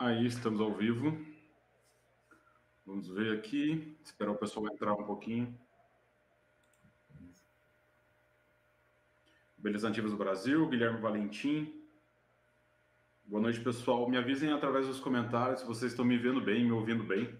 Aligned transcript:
Aí, 0.00 0.26
estamos 0.26 0.60
ao 0.60 0.72
vivo. 0.72 1.18
Vamos 2.86 3.08
ver 3.08 3.36
aqui, 3.36 3.98
esperar 4.00 4.30
o 4.30 4.36
pessoal 4.36 4.68
entrar 4.68 4.92
um 4.92 5.02
pouquinho. 5.02 5.52
Beleza 9.56 9.88
Nativas 9.88 10.12
do 10.12 10.16
Brasil, 10.16 10.68
Guilherme 10.68 11.00
Valentim. 11.00 11.82
Boa 13.24 13.42
noite, 13.42 13.58
pessoal. 13.58 14.08
Me 14.08 14.16
avisem 14.16 14.52
através 14.52 14.86
dos 14.86 15.00
comentários 15.00 15.62
se 15.62 15.66
vocês 15.66 15.90
estão 15.90 16.04
me 16.04 16.16
vendo 16.16 16.40
bem, 16.40 16.64
me 16.64 16.70
ouvindo 16.70 17.02
bem. 17.02 17.36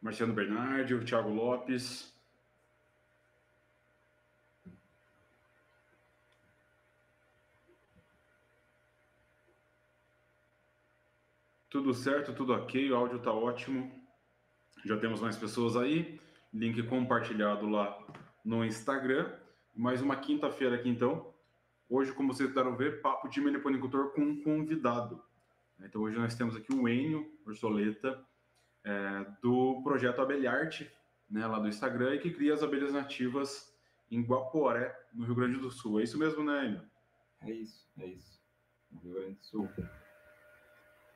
Marciano 0.00 0.32
Bernardi, 0.32 1.04
Thiago 1.04 1.28
Lopes. 1.28 2.16
Tudo 11.72 11.94
certo, 11.94 12.34
tudo 12.34 12.52
ok, 12.52 12.92
o 12.92 12.94
áudio 12.94 13.16
está 13.16 13.32
ótimo. 13.32 13.90
Já 14.84 14.94
temos 14.98 15.22
mais 15.22 15.38
pessoas 15.38 15.74
aí. 15.74 16.20
Link 16.52 16.82
compartilhado 16.82 17.66
lá 17.66 17.98
no 18.44 18.62
Instagram. 18.62 19.32
Mais 19.74 20.02
uma 20.02 20.16
quinta-feira 20.16 20.76
aqui 20.76 20.90
então. 20.90 21.32
Hoje, 21.88 22.12
como 22.12 22.34
vocês 22.34 22.50
puderam 22.50 22.76
ver, 22.76 23.00
papo 23.00 23.26
de 23.26 23.40
meliponicultor 23.40 24.10
com 24.10 24.20
um 24.20 24.42
convidado. 24.42 25.24
Então 25.80 26.02
hoje 26.02 26.18
nós 26.18 26.34
temos 26.34 26.54
aqui 26.54 26.74
o 26.74 26.86
Enio 26.86 27.26
Ursoleta, 27.46 28.22
é, 28.84 29.26
do 29.40 29.80
projeto 29.82 30.20
Abelharte, 30.20 30.92
né, 31.30 31.46
lá 31.46 31.58
do 31.58 31.68
Instagram, 31.68 32.16
e 32.16 32.18
que 32.18 32.32
cria 32.32 32.52
as 32.52 32.62
abelhas 32.62 32.92
nativas 32.92 33.74
em 34.10 34.20
Guaporé, 34.20 34.94
no 35.14 35.24
Rio 35.24 35.34
Grande 35.34 35.56
do 35.56 35.70
Sul. 35.70 36.00
É 36.00 36.02
isso 36.02 36.18
mesmo, 36.18 36.44
né, 36.44 36.66
Enio? 36.66 36.82
É 37.40 37.50
isso, 37.50 37.90
é 37.98 38.08
isso. 38.08 38.42
Rio 39.02 39.14
Grande 39.14 39.36
do 39.36 39.46
Sul. 39.46 39.70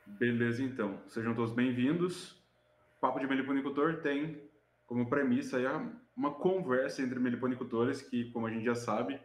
Beleza, 0.07 0.63
então. 0.63 0.99
Sejam 1.07 1.35
todos 1.35 1.53
bem-vindos. 1.53 2.41
Papo 2.99 3.19
de 3.19 3.27
Meliponicultor 3.27 4.01
tem 4.01 4.41
como 4.87 5.07
premissa 5.07 5.59
uma 6.15 6.33
conversa 6.33 7.03
entre 7.03 7.19
meliponicultores 7.19 8.01
que, 8.01 8.31
como 8.31 8.47
a 8.47 8.49
gente 8.49 8.65
já 8.65 8.73
sabe, 8.73 9.19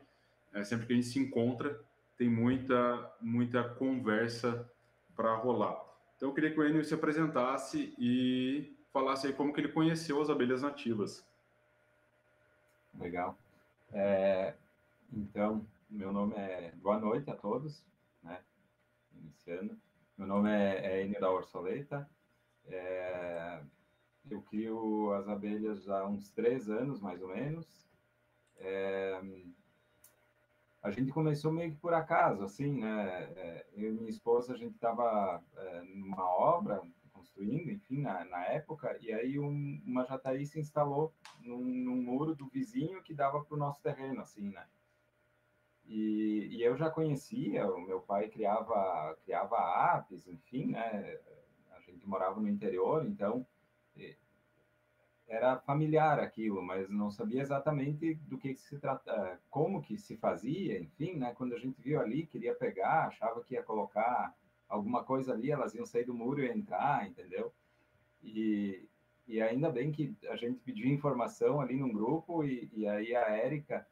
é, 0.52 0.62
sempre 0.64 0.86
que 0.86 0.92
a 0.92 0.96
gente 0.96 1.06
se 1.06 1.18
encontra, 1.18 1.80
tem 2.18 2.28
muita, 2.28 3.10
muita 3.20 3.62
conversa 3.62 4.68
para 5.16 5.34
rolar. 5.36 5.80
Então, 6.16 6.28
eu 6.28 6.34
queria 6.34 6.52
que 6.52 6.60
o 6.60 6.66
Enio 6.66 6.84
se 6.84 6.92
apresentasse 6.92 7.94
e 7.96 8.76
falasse 8.92 9.28
aí 9.28 9.32
como 9.32 9.54
que 9.54 9.60
ele 9.60 9.68
conheceu 9.68 10.20
as 10.20 10.28
abelhas 10.28 10.60
nativas. 10.62 11.26
Legal. 12.98 13.38
É, 13.92 14.54
então, 15.10 15.64
meu 15.88 16.12
nome 16.12 16.34
é... 16.34 16.72
Boa 16.82 16.98
noite 16.98 17.30
a 17.30 17.34
todos, 17.34 17.82
né? 18.22 18.40
Iniciando. 19.14 19.78
Meu 20.16 20.26
nome 20.26 20.50
é, 20.50 21.10
é 21.10 21.20
da 21.20 21.30
Orsoleta. 21.30 22.08
É, 22.66 23.60
eu 24.30 24.42
crio 24.42 25.12
as 25.14 25.28
abelhas 25.28 25.88
há 25.88 26.06
uns 26.06 26.30
três 26.30 26.68
anos, 26.68 27.00
mais 27.00 27.20
ou 27.22 27.28
menos. 27.28 27.88
É, 28.58 29.20
a 30.82 30.90
gente 30.90 31.12
começou 31.12 31.52
meio 31.52 31.72
que 31.72 31.78
por 31.78 31.94
acaso, 31.94 32.44
assim, 32.44 32.80
né? 32.80 33.32
É, 33.36 33.66
eu 33.74 33.94
e 33.94 33.96
minha 33.96 34.10
esposa, 34.10 34.52
a 34.52 34.56
gente 34.56 34.74
estava 34.74 35.42
é, 35.56 35.82
numa 35.82 36.28
obra, 36.28 36.82
construindo, 37.12 37.70
enfim, 37.70 38.00
na, 38.00 38.24
na 38.24 38.44
época, 38.46 38.96
e 39.00 39.12
aí 39.12 39.38
um, 39.38 39.80
uma 39.86 40.04
jataí 40.04 40.44
se 40.44 40.58
instalou 40.58 41.14
num, 41.40 41.64
num 41.64 42.02
muro 42.02 42.34
do 42.34 42.48
vizinho 42.48 43.02
que 43.02 43.14
dava 43.14 43.42
para 43.44 43.54
o 43.54 43.58
nosso 43.58 43.80
terreno, 43.80 44.20
assim, 44.20 44.50
né? 44.50 44.66
E, 45.86 46.48
e, 46.52 46.62
eu 46.62 46.76
já 46.76 46.88
conhecia, 46.88 47.66
o 47.66 47.80
meu 47.80 48.00
pai 48.00 48.28
criava, 48.28 49.16
criava 49.24 49.56
apes, 49.94 50.26
enfim, 50.26 50.68
né? 50.68 51.18
A 51.76 51.80
gente 51.80 52.06
morava 52.06 52.40
no 52.40 52.48
interior, 52.48 53.04
então 53.04 53.46
era 55.32 55.58
familiar 55.60 56.20
aquilo, 56.20 56.62
mas 56.62 56.90
não 56.90 57.10
sabia 57.10 57.40
exatamente 57.40 58.14
do 58.26 58.36
que 58.36 58.54
se 58.54 58.78
trata, 58.78 59.40
como 59.48 59.80
que 59.80 59.96
se 59.96 60.16
fazia, 60.18 60.78
enfim, 60.78 61.14
né? 61.14 61.32
Quando 61.34 61.54
a 61.54 61.58
gente 61.58 61.80
viu 61.80 62.00
ali, 62.00 62.26
queria 62.26 62.54
pegar, 62.54 63.06
achava 63.06 63.42
que 63.42 63.54
ia 63.54 63.62
colocar 63.62 64.34
alguma 64.68 65.02
coisa 65.02 65.32
ali, 65.32 65.50
elas 65.50 65.74
iam 65.74 65.86
sair 65.86 66.04
do 66.04 66.12
muro 66.12 66.42
e 66.42 66.50
entrar, 66.50 67.08
entendeu? 67.08 67.50
E, 68.22 68.86
e 69.26 69.40
ainda 69.40 69.70
bem 69.70 69.90
que 69.90 70.14
a 70.28 70.36
gente 70.36 70.60
pediu 70.60 70.86
informação 70.92 71.60
ali 71.60 71.76
num 71.76 71.92
grupo 71.92 72.44
e, 72.44 72.70
e 72.74 72.86
aí 72.86 73.16
a 73.16 73.30
Érica, 73.30 73.86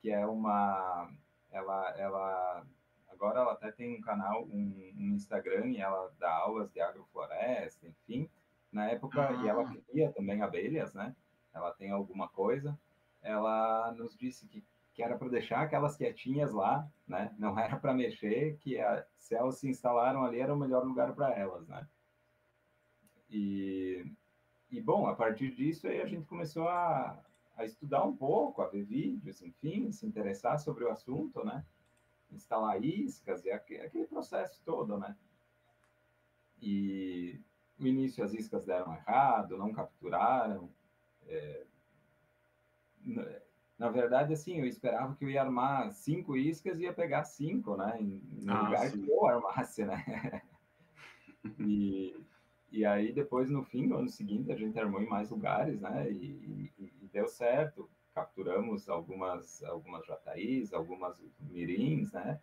que 0.00 0.10
é 0.10 0.24
uma 0.24 1.10
ela, 1.54 1.94
ela 1.96 2.66
agora 3.08 3.40
ela 3.40 3.52
até 3.52 3.70
tem 3.70 3.96
um 3.96 4.00
canal, 4.00 4.44
um, 4.44 4.92
um 4.96 5.14
Instagram, 5.14 5.66
e 5.68 5.80
ela 5.80 6.12
dá 6.18 6.30
aulas 6.34 6.70
de 6.72 6.80
agrofloresta, 6.80 7.86
enfim. 7.86 8.28
Na 8.72 8.90
época, 8.90 9.32
e 9.42 9.48
ela 9.48 9.62
ah. 9.62 9.74
cria 9.88 10.12
também 10.12 10.42
abelhas, 10.42 10.92
né? 10.94 11.14
Ela 11.54 11.72
tem 11.72 11.90
alguma 11.90 12.28
coisa. 12.28 12.76
Ela 13.22 13.92
nos 13.92 14.18
disse 14.18 14.46
que, 14.48 14.64
que 14.92 15.02
era 15.02 15.16
para 15.16 15.28
deixar 15.28 15.60
aquelas 15.60 15.96
quietinhas 15.96 16.52
lá, 16.52 16.86
né? 17.06 17.32
Não 17.38 17.56
era 17.58 17.76
para 17.76 17.94
mexer, 17.94 18.56
que 18.58 18.78
a, 18.80 19.06
se 19.16 19.36
elas 19.36 19.58
se 19.58 19.68
instalaram 19.68 20.24
ali 20.24 20.40
era 20.40 20.52
o 20.52 20.58
melhor 20.58 20.84
lugar 20.84 21.14
para 21.14 21.32
elas, 21.34 21.66
né? 21.68 21.86
E, 23.30 24.04
e 24.70 24.80
bom, 24.80 25.06
a 25.06 25.14
partir 25.14 25.54
disso 25.54 25.86
aí 25.86 26.02
a 26.02 26.06
gente 26.06 26.26
começou 26.26 26.68
a, 26.68 27.16
a 27.56 27.64
estudar 27.64 28.04
um 28.04 28.16
pouco, 28.16 28.62
a 28.62 28.68
ver 28.68 28.84
vídeos, 28.84 29.42
enfim, 29.42 29.92
se 29.92 30.06
interessar 30.06 30.58
sobre 30.58 30.84
o 30.84 30.90
assunto, 30.90 31.44
né? 31.44 31.64
Instalar 32.32 32.82
iscas 32.84 33.44
e 33.44 33.50
aquele 33.50 34.06
processo 34.06 34.60
todo, 34.64 34.98
né? 34.98 35.16
E 36.60 37.40
no 37.78 37.86
início 37.86 38.24
as 38.24 38.32
iscas 38.32 38.64
deram 38.64 38.94
errado, 38.94 39.56
não 39.56 39.72
capturaram. 39.72 40.70
É... 41.26 41.64
Na 43.78 43.88
verdade, 43.88 44.32
assim, 44.32 44.58
eu 44.58 44.66
esperava 44.66 45.14
que 45.14 45.24
eu 45.24 45.30
ia 45.30 45.42
armar 45.42 45.90
cinco 45.92 46.36
iscas 46.36 46.78
e 46.78 46.84
ia 46.84 46.92
pegar 46.92 47.24
cinco, 47.24 47.76
né? 47.76 47.98
No 48.00 48.52
ah, 48.52 48.62
lugar 48.62 48.88
sim. 48.88 49.02
que 49.02 49.10
eu 49.10 49.26
armasse, 49.26 49.84
né? 49.84 50.42
e, 51.60 52.16
e 52.70 52.84
aí, 52.86 53.12
depois, 53.12 53.50
no 53.50 53.62
fim 53.62 53.88
do 53.88 53.96
ano 53.96 54.08
seguinte, 54.08 54.50
a 54.50 54.56
gente 54.56 54.78
armou 54.78 55.02
em 55.02 55.08
mais 55.08 55.28
lugares, 55.28 55.80
né? 55.80 56.10
E, 56.10 56.70
e, 56.78 56.92
e 57.02 57.03
deu 57.14 57.28
certo. 57.28 57.88
Capturamos 58.12 58.88
algumas, 58.88 59.62
algumas 59.62 60.04
jataís, 60.06 60.72
algumas 60.72 61.22
mirins, 61.40 62.12
né? 62.12 62.40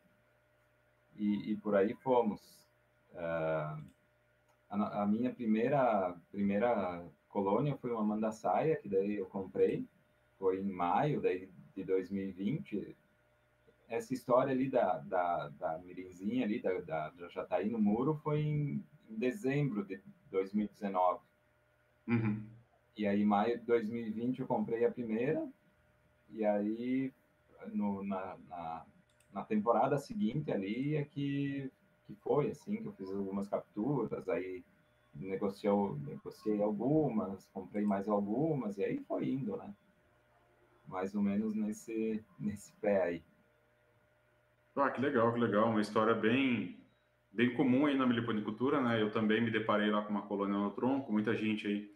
E, 1.16 1.52
e 1.52 1.58
por 1.58 1.76
aí 1.76 1.94
fomos. 1.94 2.42
Uh, 3.14 3.84
a, 4.70 5.04
a, 5.04 5.06
minha 5.06 5.34
primeira, 5.34 6.16
primeira 6.32 7.06
colônia 7.30 7.76
foi 7.78 7.92
uma 7.92 8.04
mandaçaia, 8.04 8.78
que 8.78 8.90
daí 8.90 9.18
eu 9.18 9.26
comprei. 9.28 9.86
Foi 10.40 10.59
em 10.59 10.72
maio 10.72 11.22
daí, 11.22 11.50
de 11.76 11.84
2020 11.84 12.96
essa 13.88 14.14
história 14.14 14.53
ali 14.53 14.70
da, 14.70 15.00
da, 15.00 15.50
da 15.50 15.78
mirinzinha 15.80 16.46
ali, 16.46 16.62
da, 16.62 16.80
da, 16.80 17.09
da 17.09 17.28
Jataí 17.28 17.70
no 17.70 17.78
muro, 17.78 18.16
foi 18.24 18.40
em, 18.40 18.86
em 19.09 19.18
dezembro 19.18 19.84
de 19.84 20.02
2019. 20.30 21.20
Uhum. 22.08 22.42
E 22.97 23.07
aí, 23.07 23.24
maio 23.24 23.59
de 23.59 23.66
2020, 23.66 24.40
eu 24.40 24.47
comprei 24.47 24.85
a 24.85 24.91
primeira, 24.91 25.47
e 26.29 26.46
aí, 26.46 27.13
no, 27.74 28.03
na, 28.03 28.38
na, 28.50 28.85
na, 29.34 29.44
temporada 29.44 29.97
seguinte 29.97 30.52
ali, 30.52 30.96
é 30.96 31.05
que, 31.05 31.72
que 32.05 32.16
foi, 32.16 32.52
assim, 32.52 32.78
que 32.78 32.88
eu 32.88 32.93
fiz 32.93 33.09
algumas 33.09 33.47
capturas, 33.47 34.28
aí 34.29 34.64
negociou, 35.16 35.97
negociei 35.99 36.61
algumas, 36.61 37.47
comprei 37.53 37.84
mais 37.84 38.08
algumas, 38.08 38.78
e 38.78 38.84
aí 38.84 38.99
foi 39.08 39.29
indo, 39.29 39.58
né? 39.58 39.73
Mais 40.88 41.16
ou 41.16 41.22
menos 41.22 41.55
nesse, 41.55 42.23
nesse 42.40 42.73
pé 42.73 43.02
aí. 43.03 43.23
Ah, 44.76 44.90
que 44.90 45.02
legal, 45.02 45.34
que 45.34 45.40
legal. 45.40 45.70
Uma 45.70 45.82
história 45.82 46.14
bem, 46.14 46.78
bem 47.32 47.53
comum 47.55 47.85
aí 47.85 47.97
na 47.97 48.08
meliponicultura, 48.08 48.82
né? 48.82 49.02
Eu 49.02 49.11
também 49.11 49.41
me 49.41 49.52
deparei 49.52 49.90
lá 49.90 50.02
com 50.02 50.11
uma 50.11 50.22
colônia 50.22 50.58
no 50.58 50.72
tronco, 50.72 51.11
muita 51.11 51.35
gente 51.35 51.67
aí 51.67 51.91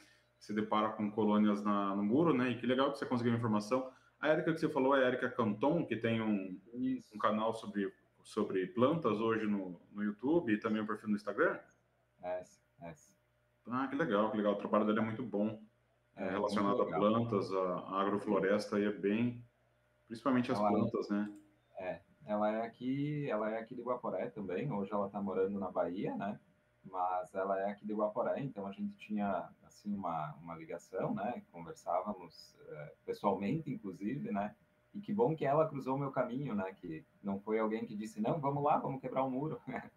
se 0.45 0.53
depara 0.53 0.89
com 0.89 1.09
colônias 1.09 1.63
na, 1.63 1.95
no 1.95 2.03
muro, 2.03 2.33
né? 2.33 2.51
E 2.51 2.57
que 2.57 2.68
legal 2.68 2.92
que 2.92 3.00
você 3.00 3.06
conseguiu 3.06 3.33
a 3.33 3.38
informação. 3.38 3.92
A 4.19 4.27
Érica 4.27 4.53
que 4.53 4.59
você 4.59 4.69
falou 4.69 4.95
é 4.95 5.03
a 5.03 5.07
Érica 5.07 5.30
Canton, 5.30 5.86
que 5.86 5.95
tem 5.95 6.21
um, 6.21 6.59
um 6.74 7.18
canal 7.18 7.53
sobre, 7.53 7.92
sobre 8.24 8.68
plantas 8.68 9.19
hoje 9.19 9.45
no, 9.47 9.80
no 9.92 10.03
YouTube 10.03 10.53
e 10.53 10.59
também 10.59 10.81
um 10.81 10.86
perfil 10.86 11.09
no 11.09 11.15
Instagram. 11.15 11.59
É, 12.21 12.44
é. 12.81 12.94
Ah, 13.68 13.88
que 13.88 13.95
legal, 13.95 14.31
que 14.31 14.38
legal. 14.38 14.53
O 14.53 14.57
trabalho 14.57 14.86
dele 14.86 15.00
é 15.00 15.03
muito 15.03 15.24
bom. 15.24 15.62
É, 16.15 16.27
é 16.27 16.30
relacionado 16.30 16.81
a 16.81 16.86
plantas, 16.86 17.51
a, 17.51 17.80
a 17.80 18.01
agrofloresta 18.01 18.77
aí 18.77 18.86
é 18.86 18.92
bem... 18.92 19.44
Principalmente 20.07 20.51
as 20.51 20.59
Ela 20.59 20.69
plantas, 20.69 21.09
é, 21.09 21.13
né? 21.15 21.33
É, 21.80 22.01
ela 22.27 22.51
é 22.51 22.62
aqui, 22.62 23.27
ela 23.27 23.50
é 23.50 23.57
aqui 23.57 23.74
de 23.74 23.81
Guaporé 23.81 24.30
também. 24.30 24.71
Hoje 24.71 24.94
ela 24.94 25.07
está 25.07 25.19
morando 25.19 25.59
na 25.59 25.71
Bahia, 25.71 26.15
né? 26.15 26.39
Mas 26.85 27.33
ela 27.33 27.59
é 27.59 27.71
aqui 27.71 27.85
de 27.85 27.93
Guaporé, 27.93 28.39
então 28.39 28.67
a 28.67 28.71
gente 28.71 28.95
tinha 28.97 29.49
assim 29.65 29.93
uma, 29.93 30.33
uma 30.41 30.55
ligação, 30.55 31.13
né? 31.13 31.41
Conversávamos 31.51 32.55
é, 32.67 32.93
pessoalmente, 33.05 33.71
inclusive, 33.71 34.31
né? 34.31 34.55
E 34.93 35.01
que 35.01 35.13
bom 35.13 35.35
que 35.35 35.45
ela 35.45 35.67
cruzou 35.67 35.95
o 35.95 35.99
meu 35.99 36.11
caminho, 36.11 36.55
né? 36.55 36.73
Que 36.73 37.03
não 37.21 37.39
foi 37.39 37.59
alguém 37.59 37.85
que 37.85 37.95
disse 37.95 38.21
não, 38.21 38.39
vamos 38.39 38.63
lá, 38.63 38.77
vamos 38.77 39.01
quebrar 39.01 39.23
o 39.23 39.27
um 39.27 39.31
muro. 39.31 39.59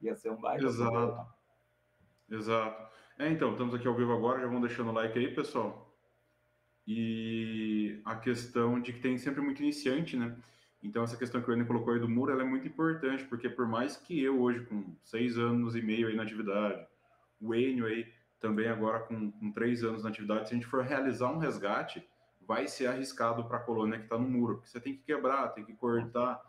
ia 0.00 0.14
ser 0.14 0.30
um 0.30 0.40
baita. 0.40 0.64
Exato. 0.64 1.26
Exato. 2.30 2.92
É, 3.18 3.28
então, 3.30 3.52
estamos 3.52 3.74
aqui 3.74 3.86
ao 3.88 3.94
vivo 3.94 4.12
agora, 4.12 4.40
já 4.40 4.46
vão 4.46 4.60
deixando 4.60 4.90
o 4.90 4.92
like 4.92 5.18
aí, 5.18 5.34
pessoal. 5.34 5.92
E 6.86 8.00
a 8.04 8.16
questão 8.16 8.80
de 8.80 8.92
que 8.92 9.00
tem 9.00 9.18
sempre 9.18 9.40
muito 9.40 9.62
iniciante, 9.62 10.16
né? 10.16 10.36
Então, 10.82 11.02
essa 11.02 11.16
questão 11.16 11.42
que 11.42 11.50
o 11.50 11.52
Enio 11.52 11.66
colocou 11.66 11.92
aí 11.92 12.00
do 12.00 12.08
muro, 12.08 12.32
ela 12.32 12.42
é 12.42 12.46
muito 12.46 12.68
importante, 12.68 13.24
porque 13.24 13.48
por 13.48 13.66
mais 13.66 13.96
que 13.96 14.22
eu 14.22 14.40
hoje, 14.40 14.64
com 14.66 14.96
seis 15.02 15.36
anos 15.36 15.74
e 15.74 15.82
meio 15.82 16.08
aí 16.08 16.14
na 16.14 16.22
atividade, 16.22 16.86
o 17.40 17.54
Enio 17.54 17.86
aí 17.86 18.06
também 18.40 18.68
agora 18.68 19.00
com, 19.00 19.30
com 19.32 19.52
três 19.52 19.82
anos 19.82 20.04
na 20.04 20.10
atividade, 20.10 20.48
se 20.48 20.54
a 20.54 20.56
gente 20.56 20.68
for 20.68 20.84
realizar 20.84 21.32
um 21.32 21.38
resgate, 21.38 22.06
vai 22.46 22.68
ser 22.68 22.86
arriscado 22.86 23.44
para 23.44 23.58
a 23.58 23.60
colônia 23.60 23.98
que 23.98 24.04
está 24.04 24.16
no 24.16 24.28
muro, 24.28 24.56
porque 24.56 24.70
você 24.70 24.80
tem 24.80 24.94
que 24.94 25.02
quebrar, 25.02 25.48
tem 25.48 25.64
que 25.64 25.74
cortar. 25.74 26.40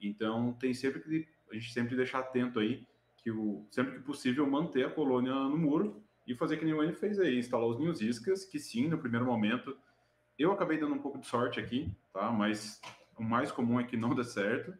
Então, 0.00 0.52
tem 0.60 0.74
sempre 0.74 1.00
que 1.00 1.26
a 1.50 1.54
gente 1.54 1.72
sempre 1.72 1.96
deixar 1.96 2.20
atento 2.20 2.60
aí 2.60 2.86
que 3.16 3.30
o 3.30 3.66
sempre 3.70 3.94
que 3.94 4.02
possível 4.02 4.46
manter 4.46 4.86
a 4.86 4.90
colônia 4.90 5.32
no 5.32 5.56
muro 5.56 6.00
e 6.26 6.34
fazer 6.34 6.58
que 6.58 6.64
nem 6.64 6.74
o 6.74 6.82
Enio 6.82 6.94
fez 6.94 7.18
aí, 7.18 7.38
instalar 7.38 7.66
os 7.66 7.78
ninhos 7.78 8.00
iscas, 8.00 8.44
que 8.44 8.58
sim, 8.58 8.86
no 8.86 8.98
primeiro 8.98 9.24
momento 9.24 9.76
eu 10.38 10.52
acabei 10.52 10.78
dando 10.78 10.94
um 10.94 11.00
pouco 11.00 11.18
de 11.18 11.26
sorte 11.26 11.58
aqui, 11.58 11.90
tá? 12.12 12.30
Mas 12.30 12.80
o 13.18 13.22
mais 13.22 13.50
comum 13.50 13.80
é 13.80 13.84
que 13.84 13.96
não 13.96 14.14
dê 14.14 14.24
certo. 14.24 14.76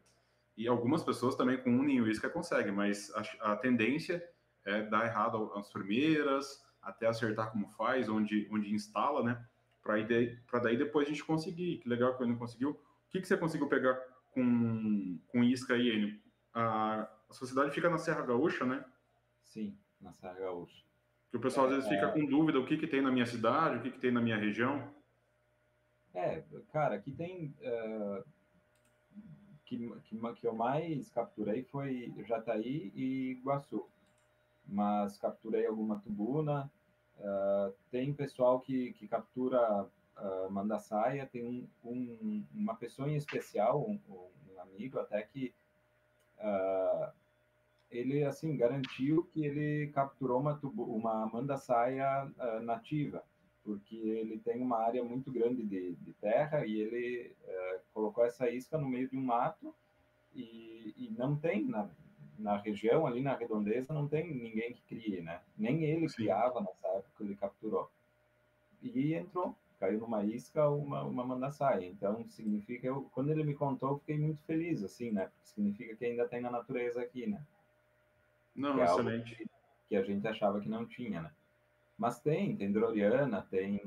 E 0.56 0.66
algumas 0.66 1.04
pessoas 1.04 1.36
também 1.36 1.56
com 1.58 1.70
um 1.70 1.82
ninho 1.82 2.08
isca 2.08 2.28
conseguem, 2.28 2.72
mas 2.72 3.12
a, 3.14 3.52
a 3.52 3.56
tendência 3.56 4.22
é 4.64 4.82
dar 4.82 5.06
errado 5.06 5.52
as 5.54 5.70
primeiras, 5.70 6.64
até 6.82 7.06
acertar 7.06 7.52
como 7.52 7.68
faz, 7.70 8.08
onde, 8.08 8.48
onde 8.50 8.74
instala, 8.74 9.22
né? 9.22 9.44
Para 9.82 10.60
daí 10.60 10.76
depois 10.76 11.06
a 11.06 11.10
gente 11.10 11.24
conseguir. 11.24 11.78
Que 11.78 11.88
legal 11.88 12.16
que 12.16 12.22
o 12.22 12.26
Enio 12.26 12.38
conseguiu. 12.38 12.70
O 12.70 13.10
que, 13.10 13.20
que 13.20 13.28
você 13.28 13.36
conseguiu 13.36 13.68
pegar 13.68 13.94
com, 14.32 15.18
com 15.28 15.44
isca 15.44 15.74
aí, 15.74 15.90
Enio? 15.90 16.18
A, 16.52 17.08
a 17.28 17.32
sociedade 17.32 17.70
fica 17.70 17.88
na 17.88 17.98
Serra 17.98 18.22
Gaúcha, 18.22 18.64
né? 18.64 18.84
Sim, 19.44 19.78
na 20.00 20.12
Serra 20.12 20.34
Gaúcha. 20.34 20.84
Que 21.30 21.36
o 21.36 21.40
pessoal 21.40 21.66
às 21.66 21.72
vezes 21.72 21.88
fica 21.88 22.06
é. 22.06 22.12
com 22.12 22.26
dúvida 22.26 22.58
o 22.58 22.66
que, 22.66 22.76
que 22.76 22.86
tem 22.86 23.00
na 23.00 23.10
minha 23.10 23.26
cidade, 23.26 23.76
o 23.76 23.82
que, 23.82 23.90
que 23.90 23.98
tem 23.98 24.10
na 24.10 24.20
minha 24.20 24.36
região. 24.36 24.92
É, 26.14 26.42
cara, 26.72 26.96
aqui 26.96 27.12
tem. 27.12 27.54
Uh, 27.60 28.24
que, 29.64 29.76
que, 30.04 30.18
que 30.40 30.46
eu 30.46 30.54
mais 30.54 31.10
capturei 31.10 31.62
foi 31.64 32.12
Jataí 32.26 32.90
e 32.94 33.32
Iguaçu. 33.32 33.86
Mas 34.66 35.18
capturei 35.18 35.66
alguma 35.66 35.98
tubuna. 36.00 36.70
Uh, 37.18 37.72
tem 37.90 38.12
pessoal 38.12 38.60
que, 38.60 38.92
que 38.94 39.06
captura 39.06 39.84
uh, 39.84 40.50
mandaçaia. 40.50 41.26
Tem 41.26 41.44
um, 41.44 41.68
um, 41.84 42.44
uma 42.54 42.74
pessoa 42.74 43.08
em 43.08 43.16
especial, 43.16 43.80
um, 43.88 44.00
um 44.08 44.60
amigo 44.60 44.98
até 44.98 45.22
que. 45.22 45.52
Uh, 46.38 47.12
ele 47.90 48.22
assim 48.22 48.54
garantiu 48.54 49.24
que 49.32 49.44
ele 49.46 49.90
capturou 49.92 50.40
uma, 50.40 50.54
tubu, 50.54 50.84
uma 50.84 51.26
nativa 52.62 53.24
porque 53.68 53.96
ele 53.96 54.38
tem 54.38 54.62
uma 54.62 54.78
área 54.78 55.04
muito 55.04 55.30
grande 55.30 55.62
de, 55.62 55.94
de 55.96 56.12
terra 56.14 56.64
e 56.64 56.80
ele 56.80 57.36
é, 57.46 57.80
colocou 57.92 58.24
essa 58.24 58.48
isca 58.48 58.78
no 58.78 58.88
meio 58.88 59.10
de 59.10 59.16
um 59.18 59.22
mato 59.22 59.74
e, 60.34 60.94
e, 60.96 61.14
não 61.18 61.36
tem 61.36 61.66
na, 61.66 61.86
na 62.38 62.56
região 62.56 63.06
ali 63.06 63.20
na 63.20 63.36
redondeza 63.36 63.92
não 63.92 64.08
tem 64.08 64.34
ninguém 64.34 64.72
que 64.72 64.80
crie, 64.88 65.20
né? 65.20 65.42
Nem 65.58 65.84
ele 65.84 66.08
Sim. 66.08 66.16
criava 66.16 66.62
nessa 66.62 66.88
época 66.88 67.22
ele 67.22 67.36
capturou. 67.36 67.90
E 68.82 69.12
entrou, 69.12 69.54
caiu 69.78 70.00
numa 70.00 70.24
isca 70.24 70.70
uma 70.70 71.02
uma 71.02 71.24
mandaçaia. 71.24 71.84
Então 71.84 72.26
significa, 72.30 72.86
eu, 72.86 73.02
quando 73.12 73.30
ele 73.30 73.44
me 73.44 73.54
contou, 73.54 73.90
eu 73.90 73.98
fiquei 73.98 74.16
muito 74.16 74.42
feliz 74.44 74.82
assim, 74.82 75.10
né? 75.10 75.26
Porque 75.26 75.46
significa 75.46 75.94
que 75.94 76.06
ainda 76.06 76.26
tem 76.26 76.40
na 76.40 76.50
natureza 76.50 77.02
aqui, 77.02 77.26
né? 77.26 77.44
Não, 78.56 78.76
que 78.76 78.80
é 78.80 78.84
excelente. 78.84 79.36
Que, 79.36 79.46
que 79.90 79.96
a 79.96 80.02
gente 80.02 80.26
achava 80.26 80.58
que 80.58 80.70
não 80.70 80.86
tinha, 80.86 81.20
né? 81.20 81.30
Mas 81.98 82.20
tem, 82.20 82.56
tem 82.56 82.70
Droriana, 82.70 83.42
tem, 83.50 83.82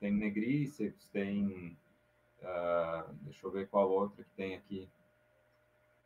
tem 0.00 0.12
Negríceps, 0.12 1.06
tem. 1.08 1.76
Uh, 2.42 3.12
deixa 3.22 3.46
eu 3.46 3.50
ver 3.50 3.68
qual 3.68 3.88
outra 3.88 4.24
que 4.24 4.30
tem 4.30 4.56
aqui. 4.56 4.88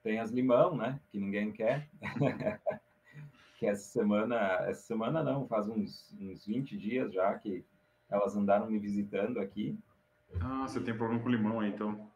Tem 0.02 0.20
as 0.20 0.31
limão, 0.31 0.76
né? 0.76 1.00
Que 1.11 1.19
ninguém 1.19 1.50
quer. 1.50 1.88
que 3.58 3.67
essa 3.67 3.84
semana, 3.84 4.37
essa 4.67 4.82
semana 4.82 5.23
não, 5.23 5.46
faz 5.46 5.69
uns, 5.69 6.14
uns 6.20 6.44
20 6.44 6.76
dias 6.76 7.12
já 7.12 7.32
que 7.38 7.64
elas 8.11 8.37
andaram 8.37 8.69
me 8.69 8.78
visitando 8.78 9.40
aqui. 9.40 9.78
Ah, 10.40 10.67
você 10.69 10.81
tem 10.81 10.96
problema 10.96 11.23
com 11.23 11.31
limão 11.31 11.61
aí, 11.61 11.70
então. 11.70 12.11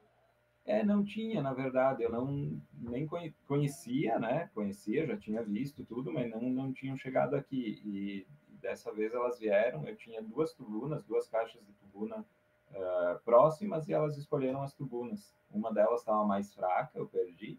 É, 0.67 0.85
não 0.85 1.05
tinha, 1.05 1.41
na 1.41 1.55
verdade, 1.55 2.03
eu 2.03 2.11
não 2.11 2.61
nem 2.75 3.09
conhecia, 3.47 4.19
né? 4.19 4.51
Conhecia, 4.53 5.07
já 5.07 5.17
tinha 5.17 5.43
visto 5.43 5.85
tudo, 5.85 6.13
mas 6.13 6.29
não, 6.29 6.41
não 6.43 6.73
tinham 6.73 6.97
chegado 6.97 7.37
aqui. 7.37 7.81
E 7.85 8.27
dessa 8.57 8.93
vez 8.93 9.15
elas 9.15 9.39
vieram, 9.39 9.87
eu 9.87 9.97
tinha 9.97 10.23
duas 10.23 10.53
tubunas, 10.53 11.05
duas 11.05 11.29
caixas 11.29 11.65
de 11.65 11.73
tubuna 11.75 12.25
uh, 12.71 13.19
próximas 13.25 13.89
e 13.89 13.93
elas 13.93 14.17
escolheram 14.17 14.63
as 14.63 14.73
tubunas. 14.73 15.35
Uma 15.51 15.73
delas 15.73 16.01
estava 16.01 16.25
mais 16.25 16.53
fraca, 16.55 16.99
eu 16.99 17.07
perdi, 17.07 17.59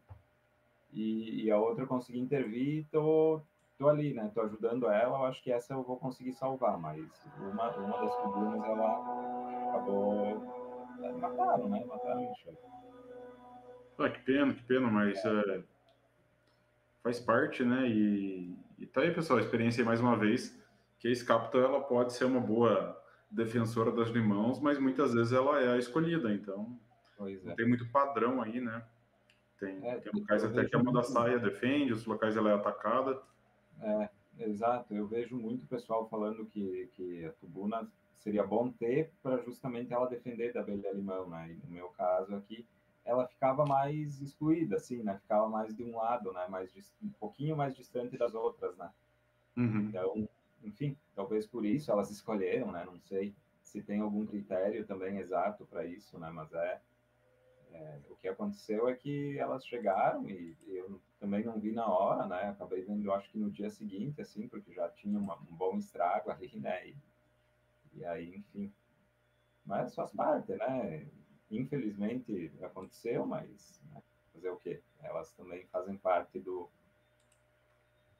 e, 0.91 1.45
e, 1.45 1.51
a 1.51 1.57
outra 1.59 1.83
eu 1.83 1.87
consegui 1.87 2.19
intervir 2.19 2.79
e 2.79 2.83
tô, 2.85 3.41
tô 3.77 3.87
ali, 3.89 4.13
né? 4.13 4.31
Tô 4.33 4.41
ajudando 4.41 4.89
ela, 4.89 5.19
eu 5.19 5.25
acho 5.25 5.43
que 5.43 5.51
essa 5.51 5.73
eu 5.73 5.83
vou 5.83 5.97
conseguir 5.97 6.33
salvar, 6.33 6.77
mas 6.77 7.05
uma, 7.39 7.75
uma 7.75 8.01
das 8.01 8.15
tubunas 8.21 8.63
ela 8.63 9.69
acabou... 9.69 10.57
Mataram, 11.19 11.69
né? 11.69 11.85
Mataram 11.85 12.23
o 12.23 14.03
Ah, 14.03 14.09
que 14.09 14.19
pena, 14.21 14.53
que 14.53 14.63
pena, 14.63 14.89
mas 14.89 15.23
é, 15.23 15.63
faz 17.03 17.19
parte, 17.19 17.63
né? 17.63 17.87
E, 17.87 18.57
e 18.79 18.85
tá 18.87 19.01
aí, 19.01 19.13
pessoal, 19.13 19.39
a 19.39 19.41
experiência 19.41 19.81
aí 19.81 19.85
mais 19.85 20.01
uma 20.01 20.17
vez 20.17 20.57
que 20.99 21.07
a 21.07 21.15
Scapta 21.15 21.57
ela 21.57 21.81
pode 21.81 22.13
ser 22.13 22.25
uma 22.25 22.39
boa 22.39 23.01
defensora 23.29 23.91
das 23.91 24.09
limãos, 24.09 24.59
mas 24.59 24.79
muitas 24.79 25.13
vezes 25.13 25.33
ela 25.33 25.61
é 25.61 25.73
a 25.73 25.77
escolhida, 25.77 26.33
então 26.33 26.79
é. 27.19 27.53
tem 27.55 27.67
muito 27.67 27.89
padrão 27.91 28.41
aí, 28.41 28.59
né? 28.59 28.83
Tem, 29.59 29.79
é, 29.87 29.99
tem 29.99 30.11
locais 30.13 30.43
até 30.43 30.65
que 30.65 30.75
a 30.75 30.83
moda 30.83 31.03
saia 31.03 31.39
defende, 31.39 31.91
os 31.91 32.05
locais 32.05 32.37
ela 32.37 32.51
é 32.51 32.53
atacada. 32.53 33.19
É, 33.81 34.09
exato. 34.39 34.93
Eu 34.93 35.07
vejo 35.07 35.35
muito 35.35 35.65
pessoal 35.65 36.07
falando 36.07 36.45
que, 36.45 36.89
que 36.93 37.25
a 37.25 37.31
tubuna 37.33 37.89
seria 38.13 38.45
bom 38.45 38.71
ter 38.71 39.11
para 39.23 39.41
justamente 39.43 39.91
ela 39.91 40.07
defender 40.07 40.53
da 40.53 40.59
abelha 40.59 40.93
limão, 40.93 41.27
né? 41.27 41.51
E 41.51 41.65
no 41.65 41.71
meu 41.71 41.89
caso 41.89 42.35
aqui, 42.35 42.67
ela 43.03 43.25
ficava 43.25 43.65
mais 43.65 44.21
excluída, 44.21 44.75
assim, 44.75 45.01
né? 45.01 45.17
Ficava 45.21 45.49
mais 45.49 45.75
de 45.75 45.83
um 45.83 45.95
lado, 45.95 46.31
né? 46.33 46.45
Mais 46.49 46.71
um 47.01 47.09
pouquinho 47.19 47.57
mais 47.57 47.75
distante 47.75 48.15
das 48.15 48.35
outras, 48.35 48.77
né? 48.77 48.91
Uhum. 49.55 49.79
Então, 49.87 50.29
enfim, 50.63 50.97
talvez 51.15 51.45
por 51.45 51.65
isso 51.65 51.91
elas 51.91 52.09
escolheram, 52.11 52.71
né? 52.71 52.83
Não 52.85 52.99
sei 52.99 53.35
se 53.63 53.81
tem 53.81 53.99
algum 53.99 54.25
critério 54.25 54.85
também 54.85 55.17
exato 55.17 55.65
para 55.65 55.85
isso, 55.85 56.17
né? 56.17 56.29
Mas 56.29 56.51
é, 56.53 56.81
é, 57.73 57.99
o 58.09 58.15
que 58.15 58.27
aconteceu 58.27 58.87
é 58.87 58.95
que 58.95 59.37
elas 59.37 59.65
chegaram 59.65 60.29
e 60.29 60.55
eu 60.67 61.01
também 61.19 61.43
não 61.43 61.59
vi 61.59 61.71
na 61.71 61.87
hora, 61.87 62.25
né? 62.25 62.49
Acabei 62.49 62.81
vendo, 62.83 63.11
acho 63.11 63.29
que 63.29 63.37
no 63.37 63.51
dia 63.51 63.69
seguinte, 63.69 64.21
assim, 64.21 64.47
porque 64.47 64.73
já 64.73 64.89
tinha 64.89 65.19
uma, 65.19 65.35
um 65.35 65.55
bom 65.55 65.77
estrago 65.77 66.31
ali, 66.31 66.57
né? 66.59 66.87
E, 66.87 66.95
e 67.95 68.05
aí, 68.05 68.35
enfim. 68.37 68.71
Mas 69.65 69.93
faz 69.93 70.11
parte, 70.11 70.53
né? 70.55 71.05
Infelizmente 71.51 72.51
aconteceu, 72.61 73.25
mas 73.25 73.81
né? 73.93 74.01
fazer 74.33 74.49
o 74.49 74.57
quê? 74.57 74.81
Elas 75.01 75.31
também 75.33 75.65
fazem 75.67 75.97
parte 75.97 76.39
do, 76.39 76.69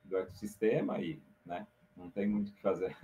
do 0.04 0.18
ecossistema 0.18 1.00
e, 1.00 1.22
né? 1.46 1.68
Não 1.98 2.10
tem 2.10 2.28
muito 2.28 2.50
o 2.50 2.54
que 2.54 2.62
fazer. 2.62 2.96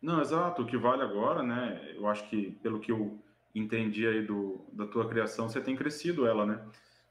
Não, 0.00 0.20
exato. 0.20 0.60
O 0.60 0.66
que 0.66 0.76
vale 0.76 1.02
agora, 1.02 1.42
né? 1.42 1.92
Eu 1.94 2.06
acho 2.06 2.28
que, 2.28 2.50
pelo 2.62 2.78
que 2.78 2.92
eu 2.92 3.18
entendi 3.54 4.06
aí 4.06 4.22
do, 4.22 4.62
da 4.70 4.86
tua 4.86 5.08
criação, 5.08 5.48
você 5.48 5.62
tem 5.62 5.74
crescido 5.74 6.26
ela, 6.26 6.44
né? 6.44 6.62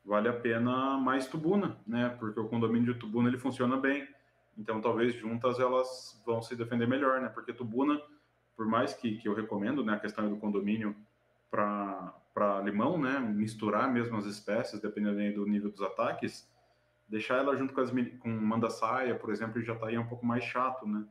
Vale 0.06 0.28
a 0.28 0.34
pena 0.34 0.96
mais 0.98 1.26
tubuna, 1.26 1.76
né? 1.88 2.10
Porque 2.20 2.40
o 2.40 2.48
condomínio 2.48 2.94
de 2.94 3.00
tubuna 3.00 3.30
ele 3.30 3.40
funciona 3.40 3.78
bem. 3.78 4.08
Então, 4.56 4.80
talvez 4.80 5.16
juntas 5.16 5.60
elas 5.60 6.22
vão 6.24 6.42
se 6.42 6.56
defender 6.56 6.88
melhor, 6.88 7.20
né? 7.20 7.30
Porque 7.30 7.52
tubuna, 7.52 8.00
por 8.56 8.68
mais 8.68 8.94
que, 8.94 9.18
que 9.18 9.28
eu 9.28 9.34
recomendo, 9.34 9.84
né? 9.84 9.94
A 9.94 10.00
questão 10.00 10.30
do 10.30 10.38
condomínio 10.38 10.96
para 11.50 12.62
limão, 12.64 13.00
né? 13.00 13.18
Misturar 13.20 13.92
mesmo 13.92 14.18
as 14.18 14.26
espécies, 14.26 14.80
dependendo 14.80 15.42
do 15.42 15.48
nível 15.48 15.72
dos 15.72 15.82
ataques, 15.82 16.48
deixar 17.14 17.38
ela 17.38 17.56
junto 17.56 17.76
com, 17.76 17.82
as, 17.82 17.92
com 17.92 18.30
manda-saia, 18.30 19.14
por 19.14 19.30
exemplo, 19.30 19.62
já 19.62 19.74
está 19.74 19.88
aí 19.88 19.98
um 20.00 20.08
pouco 20.08 20.26
mais 20.26 20.44
chato, 20.44 20.88
né? 20.88 21.06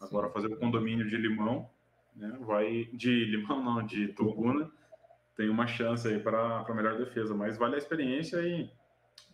Agora, 0.00 0.26
Sim. 0.26 0.32
fazer 0.32 0.46
o 0.48 0.58
condomínio 0.58 1.08
de 1.08 1.16
limão, 1.16 1.70
né? 2.14 2.36
Vai 2.40 2.86
de 2.92 3.24
limão, 3.24 3.62
não, 3.62 3.86
de 3.86 4.08
tubuna, 4.08 4.68
tem 5.36 5.48
uma 5.48 5.66
chance 5.68 6.08
aí 6.08 6.18
para 6.18 6.66
melhor 6.74 6.98
defesa, 6.98 7.34
mas 7.34 7.56
vale 7.56 7.76
a 7.76 7.78
experiência 7.78 8.38
e, 8.38 8.68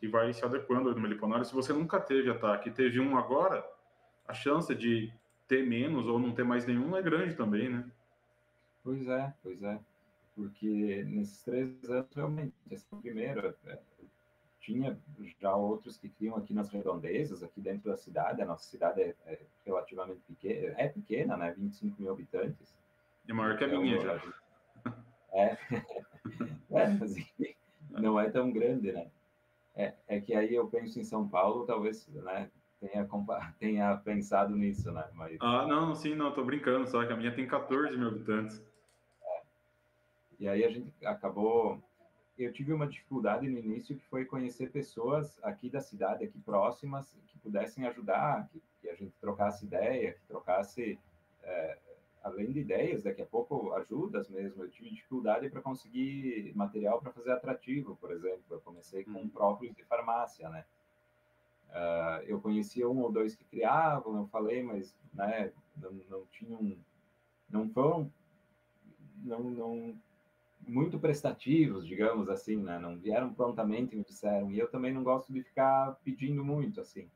e 0.02 0.08
vai 0.08 0.30
se 0.34 0.44
adequando 0.44 0.94
no 0.94 1.00
meliponário. 1.00 1.44
Se 1.46 1.54
você 1.54 1.72
nunca 1.72 1.98
teve 1.98 2.30
ataque, 2.30 2.70
teve 2.70 3.00
um 3.00 3.16
agora, 3.16 3.66
a 4.28 4.34
chance 4.34 4.74
de 4.74 5.10
ter 5.48 5.66
menos 5.66 6.06
ou 6.06 6.18
não 6.18 6.32
ter 6.32 6.44
mais 6.44 6.66
nenhum 6.66 6.94
é 6.94 7.02
grande 7.02 7.34
também, 7.34 7.70
né? 7.70 7.90
Pois 8.84 9.08
é, 9.08 9.32
pois 9.42 9.62
é. 9.62 9.80
Porque 10.34 11.02
nesses 11.04 11.42
três 11.42 11.90
anos, 11.90 12.14
realmente, 12.14 12.54
esse 12.70 12.86
é 12.92 12.96
primeiro, 12.98 13.54
é, 13.66 13.78
tinha 14.60 14.98
já 15.40 15.54
outros 15.54 15.96
que 15.96 16.08
criam 16.08 16.36
aqui 16.36 16.52
nas 16.52 16.70
redondezas, 16.70 17.42
aqui 17.42 17.60
dentro 17.60 17.90
da 17.90 17.96
cidade. 17.96 18.42
A 18.42 18.46
nossa 18.46 18.68
cidade 18.68 19.00
é, 19.00 19.14
é 19.26 19.40
relativamente 19.64 20.20
pequena, 20.26 20.74
é 20.76 20.88
pequena, 20.88 21.36
né? 21.36 21.54
25 21.56 22.00
mil 22.00 22.12
habitantes. 22.12 22.76
É 23.28 23.32
maior 23.32 23.56
que 23.56 23.64
a 23.64 23.66
então, 23.66 23.80
minha 23.80 24.00
já. 24.00 24.22
É, 25.32 25.56
é 26.70 26.88
mas 26.88 27.14
não 27.90 28.20
é 28.20 28.30
tão 28.30 28.50
grande, 28.52 28.92
né? 28.92 29.10
É, 29.74 29.94
é 30.08 30.20
que 30.20 30.34
aí 30.34 30.54
eu 30.54 30.68
penso 30.68 31.00
em 31.00 31.04
São 31.04 31.26
Paulo, 31.26 31.64
talvez, 31.64 32.06
né? 32.08 32.50
Tenha, 32.80 33.06
tenha 33.58 33.96
pensado 33.98 34.56
nisso, 34.56 34.90
né? 34.90 35.06
Mas... 35.14 35.36
Ah, 35.40 35.66
não, 35.66 35.94
sim, 35.94 36.14
não, 36.14 36.32
tô 36.32 36.44
brincando, 36.44 36.86
só 36.86 37.04
que 37.06 37.12
a 37.12 37.16
minha 37.16 37.34
tem 37.34 37.46
14 37.46 37.96
mil 37.96 38.08
habitantes. 38.08 38.62
É. 39.22 39.42
E 40.40 40.48
aí 40.48 40.64
a 40.64 40.70
gente 40.70 40.92
acabou 41.04 41.82
eu 42.44 42.52
tive 42.52 42.72
uma 42.72 42.86
dificuldade 42.86 43.48
no 43.48 43.58
início 43.58 43.96
que 43.96 44.04
foi 44.06 44.24
conhecer 44.24 44.70
pessoas 44.70 45.38
aqui 45.42 45.68
da 45.68 45.80
cidade, 45.80 46.24
aqui 46.24 46.38
próximas, 46.38 47.14
que 47.26 47.38
pudessem 47.38 47.86
ajudar, 47.86 48.48
que, 48.48 48.62
que 48.80 48.88
a 48.88 48.94
gente 48.94 49.12
trocasse 49.20 49.66
ideia, 49.66 50.14
que 50.14 50.26
trocasse, 50.26 50.98
é, 51.42 51.78
além 52.22 52.50
de 52.50 52.60
ideias, 52.60 53.02
daqui 53.02 53.20
a 53.20 53.26
pouco 53.26 53.72
ajudas 53.74 54.28
mesmo. 54.28 54.62
Eu 54.62 54.70
tive 54.70 54.90
dificuldade 54.90 55.50
para 55.50 55.60
conseguir 55.60 56.52
material 56.54 57.00
para 57.00 57.12
fazer 57.12 57.32
atrativo, 57.32 57.96
por 57.96 58.10
exemplo. 58.10 58.42
Eu 58.50 58.60
comecei 58.60 59.04
com 59.04 59.20
hum. 59.20 59.28
próprios 59.28 59.74
de 59.74 59.84
farmácia, 59.84 60.48
né? 60.48 60.64
Uh, 61.70 62.24
eu 62.26 62.40
conhecia 62.40 62.88
um 62.88 63.00
ou 63.00 63.12
dois 63.12 63.36
que 63.36 63.44
criavam, 63.44 64.16
eu 64.16 64.26
falei, 64.26 64.60
mas 64.60 64.96
né, 65.14 65.52
não, 65.76 65.92
não 66.08 66.26
tinham, 66.26 66.76
não 67.48 67.68
foram, 67.68 68.10
não, 69.22 69.38
não 69.38 69.94
muito 70.70 70.98
prestativos, 70.98 71.86
digamos 71.86 72.28
assim, 72.28 72.56
né? 72.56 72.78
Não 72.78 72.96
vieram 72.96 73.34
prontamente 73.34 73.94
e 73.94 73.98
me 73.98 74.04
disseram. 74.04 74.50
E 74.52 74.58
eu 74.58 74.68
também 74.68 74.92
não 74.92 75.02
gosto 75.02 75.32
de 75.32 75.42
ficar 75.42 75.96
pedindo 76.04 76.44
muito, 76.44 76.80
assim. 76.80 77.08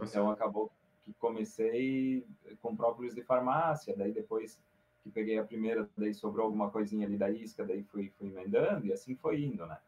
Então 0.00 0.30
acabou 0.30 0.70
que 1.04 1.12
comecei 1.14 2.26
com 2.62 2.74
próprios 2.74 3.14
de 3.14 3.22
farmácia, 3.22 3.94
daí 3.96 4.12
depois 4.12 4.58
que 5.02 5.10
peguei 5.10 5.38
a 5.38 5.44
primeira, 5.44 5.88
daí 5.96 6.14
sobrou 6.14 6.46
alguma 6.46 6.70
coisinha 6.70 7.06
ali 7.06 7.16
da 7.16 7.30
isca, 7.30 7.64
daí 7.64 7.82
fui, 7.84 8.10
fui 8.18 8.28
emendando 8.28 8.86
e 8.86 8.92
assim 8.92 9.14
foi 9.14 9.42
indo, 9.42 9.66
né? 9.66 9.78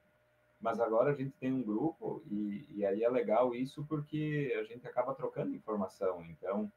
Mas 0.61 0.78
agora 0.78 1.11
a 1.11 1.14
gente 1.14 1.33
tem 1.40 1.52
um 1.52 1.62
grupo 1.62 2.23
e, 2.30 2.66
e 2.75 2.85
aí 2.85 3.02
é 3.02 3.09
legal 3.09 3.54
isso 3.54 3.85
porque 3.88 4.54
a 4.61 4.64
gente 4.64 4.87
acaba 4.87 5.14
trocando 5.14 5.54
informação. 5.54 6.23
Então, 6.28 6.71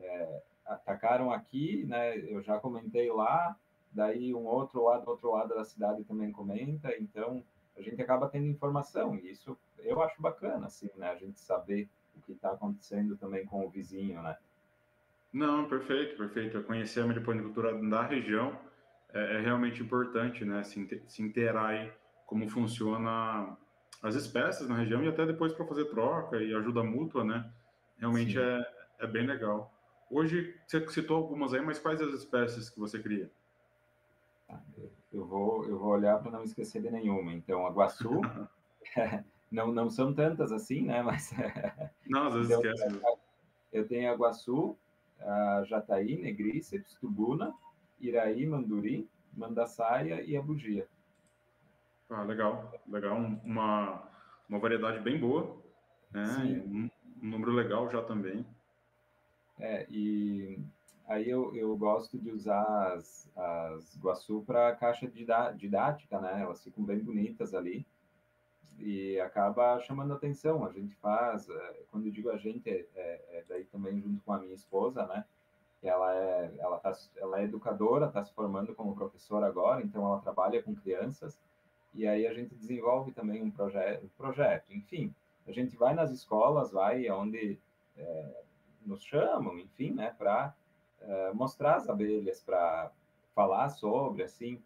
é, 0.00 0.42
atacaram 0.64 1.32
aqui, 1.32 1.84
né? 1.84 2.16
Eu 2.16 2.40
já 2.42 2.60
comentei 2.60 3.10
lá, 3.10 3.56
daí 3.94 4.34
um 4.34 4.44
outro 4.44 4.84
lado, 4.84 5.08
outro 5.08 5.30
lado 5.30 5.54
da 5.54 5.64
cidade 5.64 6.04
também 6.04 6.32
comenta, 6.32 6.94
então 6.98 7.42
a 7.76 7.82
gente 7.82 8.00
acaba 8.00 8.28
tendo 8.28 8.46
informação, 8.46 9.14
e 9.16 9.30
isso 9.30 9.56
eu 9.78 10.02
acho 10.02 10.20
bacana, 10.20 10.66
assim, 10.66 10.90
né, 10.96 11.10
a 11.10 11.16
gente 11.16 11.40
saber 11.40 11.88
o 12.16 12.20
que 12.22 12.32
está 12.32 12.52
acontecendo 12.52 13.16
também 13.16 13.44
com 13.44 13.64
o 13.66 13.70
vizinho, 13.70 14.22
né. 14.22 14.36
Não, 15.32 15.68
perfeito, 15.68 16.16
perfeito. 16.16 16.56
Eu 16.56 16.62
conhecer 16.62 17.00
a 17.00 17.06
meliponicultura 17.06 17.74
da 17.74 18.02
região 18.02 18.56
é, 19.12 19.36
é, 19.36 19.40
realmente 19.40 19.82
importante, 19.82 20.44
né, 20.44 20.62
se, 20.62 21.02
se 21.08 21.22
inteirar 21.22 21.66
aí 21.66 21.92
como 22.26 22.48
funciona 22.48 23.56
as 24.02 24.14
espécies 24.14 24.68
na 24.68 24.76
região 24.76 25.02
e 25.02 25.08
até 25.08 25.26
depois 25.26 25.52
para 25.52 25.66
fazer 25.66 25.86
troca 25.86 26.36
e 26.36 26.54
ajuda 26.54 26.82
mútua, 26.82 27.24
né, 27.24 27.50
realmente 27.98 28.38
é, 28.38 28.64
é 29.00 29.06
bem 29.06 29.26
legal. 29.26 29.72
Hoje, 30.10 30.54
você 30.66 30.86
citou 30.90 31.16
algumas 31.16 31.52
aí, 31.52 31.60
mas 31.60 31.78
quais 31.78 32.00
as 32.00 32.14
espécies 32.14 32.70
que 32.70 32.78
você 32.78 33.00
cria? 33.00 33.30
Eu 35.12 35.24
vou, 35.26 35.64
eu 35.64 35.78
vou 35.78 35.90
olhar 35.90 36.18
para 36.20 36.32
não 36.32 36.42
esquecer 36.42 36.82
de 36.82 36.90
nenhuma. 36.90 37.32
Então, 37.32 37.66
a 37.66 37.70
Guaçu, 37.70 38.20
não, 39.50 39.72
não 39.72 39.88
são 39.88 40.12
tantas 40.12 40.52
assim, 40.52 40.82
né? 40.82 41.02
Mas. 41.02 41.32
não, 42.08 42.26
às 42.28 42.34
vezes 42.34 42.50
então, 42.50 42.72
esquece. 42.72 43.00
Eu 43.72 43.88
tenho 43.88 44.12
a 44.12 44.16
Guaçu, 44.16 44.76
a 45.20 45.62
Jataí, 45.64 46.20
Negríceps, 46.20 46.94
Tubuna, 46.96 47.54
Iraí, 48.00 48.46
Manduri, 48.46 49.08
Mandaçaia 49.32 50.22
e 50.22 50.36
a 50.36 50.42
Bugia. 50.42 50.86
Ah, 52.10 52.22
legal, 52.22 52.72
legal. 52.86 53.16
Uma, 53.16 54.02
uma 54.48 54.58
variedade 54.58 55.00
bem 55.00 55.18
boa, 55.18 55.56
né? 56.12 56.24
Um, 56.66 56.90
um 57.22 57.30
número 57.30 57.52
legal 57.52 57.90
já 57.90 58.02
também. 58.02 58.46
É, 59.58 59.86
e 59.88 60.58
aí 61.06 61.28
eu, 61.28 61.54
eu 61.54 61.76
gosto 61.76 62.18
de 62.18 62.30
usar 62.30 62.94
as, 62.94 63.30
as 63.36 63.98
Guaçu 63.98 64.42
para 64.46 64.74
caixa 64.76 65.10
didática, 65.56 66.20
né? 66.20 66.42
Elas 66.42 66.62
ficam 66.62 66.84
bem 66.84 66.98
bonitas 66.98 67.54
ali 67.54 67.86
e 68.78 69.18
acaba 69.20 69.80
chamando 69.80 70.12
atenção. 70.12 70.64
A 70.64 70.72
gente 70.72 70.94
faz, 70.96 71.48
é, 71.48 71.82
quando 71.90 72.06
eu 72.06 72.12
digo 72.12 72.30
a 72.30 72.36
gente, 72.36 72.68
é, 72.68 72.86
é, 72.94 73.38
é 73.38 73.44
daí 73.48 73.64
também 73.64 74.00
junto 74.00 74.22
com 74.22 74.32
a 74.32 74.38
minha 74.38 74.54
esposa, 74.54 75.06
né? 75.06 75.24
Ela 75.82 76.14
é, 76.14 76.54
ela, 76.58 76.78
tá, 76.78 76.92
ela 77.16 77.40
é 77.40 77.44
educadora, 77.44 78.06
está 78.06 78.24
se 78.24 78.32
formando 78.32 78.74
como 78.74 78.94
professora 78.94 79.46
agora, 79.46 79.82
então 79.82 80.04
ela 80.06 80.20
trabalha 80.20 80.62
com 80.62 80.74
crianças 80.74 81.38
e 81.92 82.06
aí 82.06 82.26
a 82.26 82.32
gente 82.32 82.54
desenvolve 82.54 83.12
também 83.12 83.42
um, 83.42 83.50
proje 83.50 83.78
um 84.02 84.08
projeto. 84.16 84.72
Enfim, 84.72 85.14
a 85.46 85.52
gente 85.52 85.76
vai 85.76 85.94
nas 85.94 86.10
escolas, 86.10 86.72
vai 86.72 87.08
onde 87.10 87.58
é, 87.96 88.42
nos 88.84 89.02
chamam, 89.04 89.58
enfim, 89.58 89.92
né, 89.92 90.14
para 90.18 90.54
é, 91.06 91.32
mostrar 91.32 91.76
as 91.76 91.88
abelhas, 91.88 92.40
para 92.40 92.90
falar 93.34 93.68
sobre, 93.68 94.22
assim, 94.22 94.62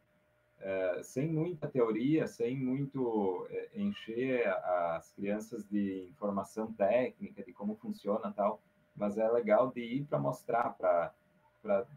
é, 0.60 1.02
sem 1.02 1.28
muita 1.28 1.68
teoria, 1.68 2.26
sem 2.26 2.56
muito 2.56 3.46
é, 3.50 3.68
encher 3.74 4.48
as 4.48 5.12
crianças 5.12 5.64
de 5.68 6.08
informação 6.08 6.72
técnica, 6.72 7.42
de 7.42 7.52
como 7.52 7.76
funciona 7.76 8.32
tal, 8.32 8.60
mas 8.96 9.16
é 9.16 9.28
legal 9.30 9.70
de 9.70 9.80
ir 9.80 10.04
para 10.04 10.18
mostrar, 10.18 10.70
para 10.76 11.12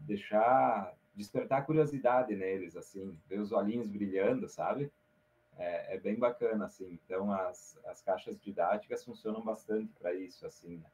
deixar, 0.06 0.94
despertar 1.14 1.66
curiosidade 1.66 2.34
neles, 2.34 2.76
assim, 2.76 3.18
ver 3.28 3.40
os 3.40 3.52
olhinhos 3.52 3.88
brilhando, 3.88 4.48
sabe? 4.48 4.90
É, 5.58 5.96
é 5.96 5.98
bem 5.98 6.16
bacana, 6.16 6.66
assim. 6.66 6.98
Então, 7.04 7.30
as, 7.30 7.78
as 7.84 8.00
caixas 8.00 8.40
didáticas 8.40 9.04
funcionam 9.04 9.42
bastante 9.42 9.92
para 9.98 10.14
isso, 10.14 10.46
assim, 10.46 10.76
né? 10.78 10.86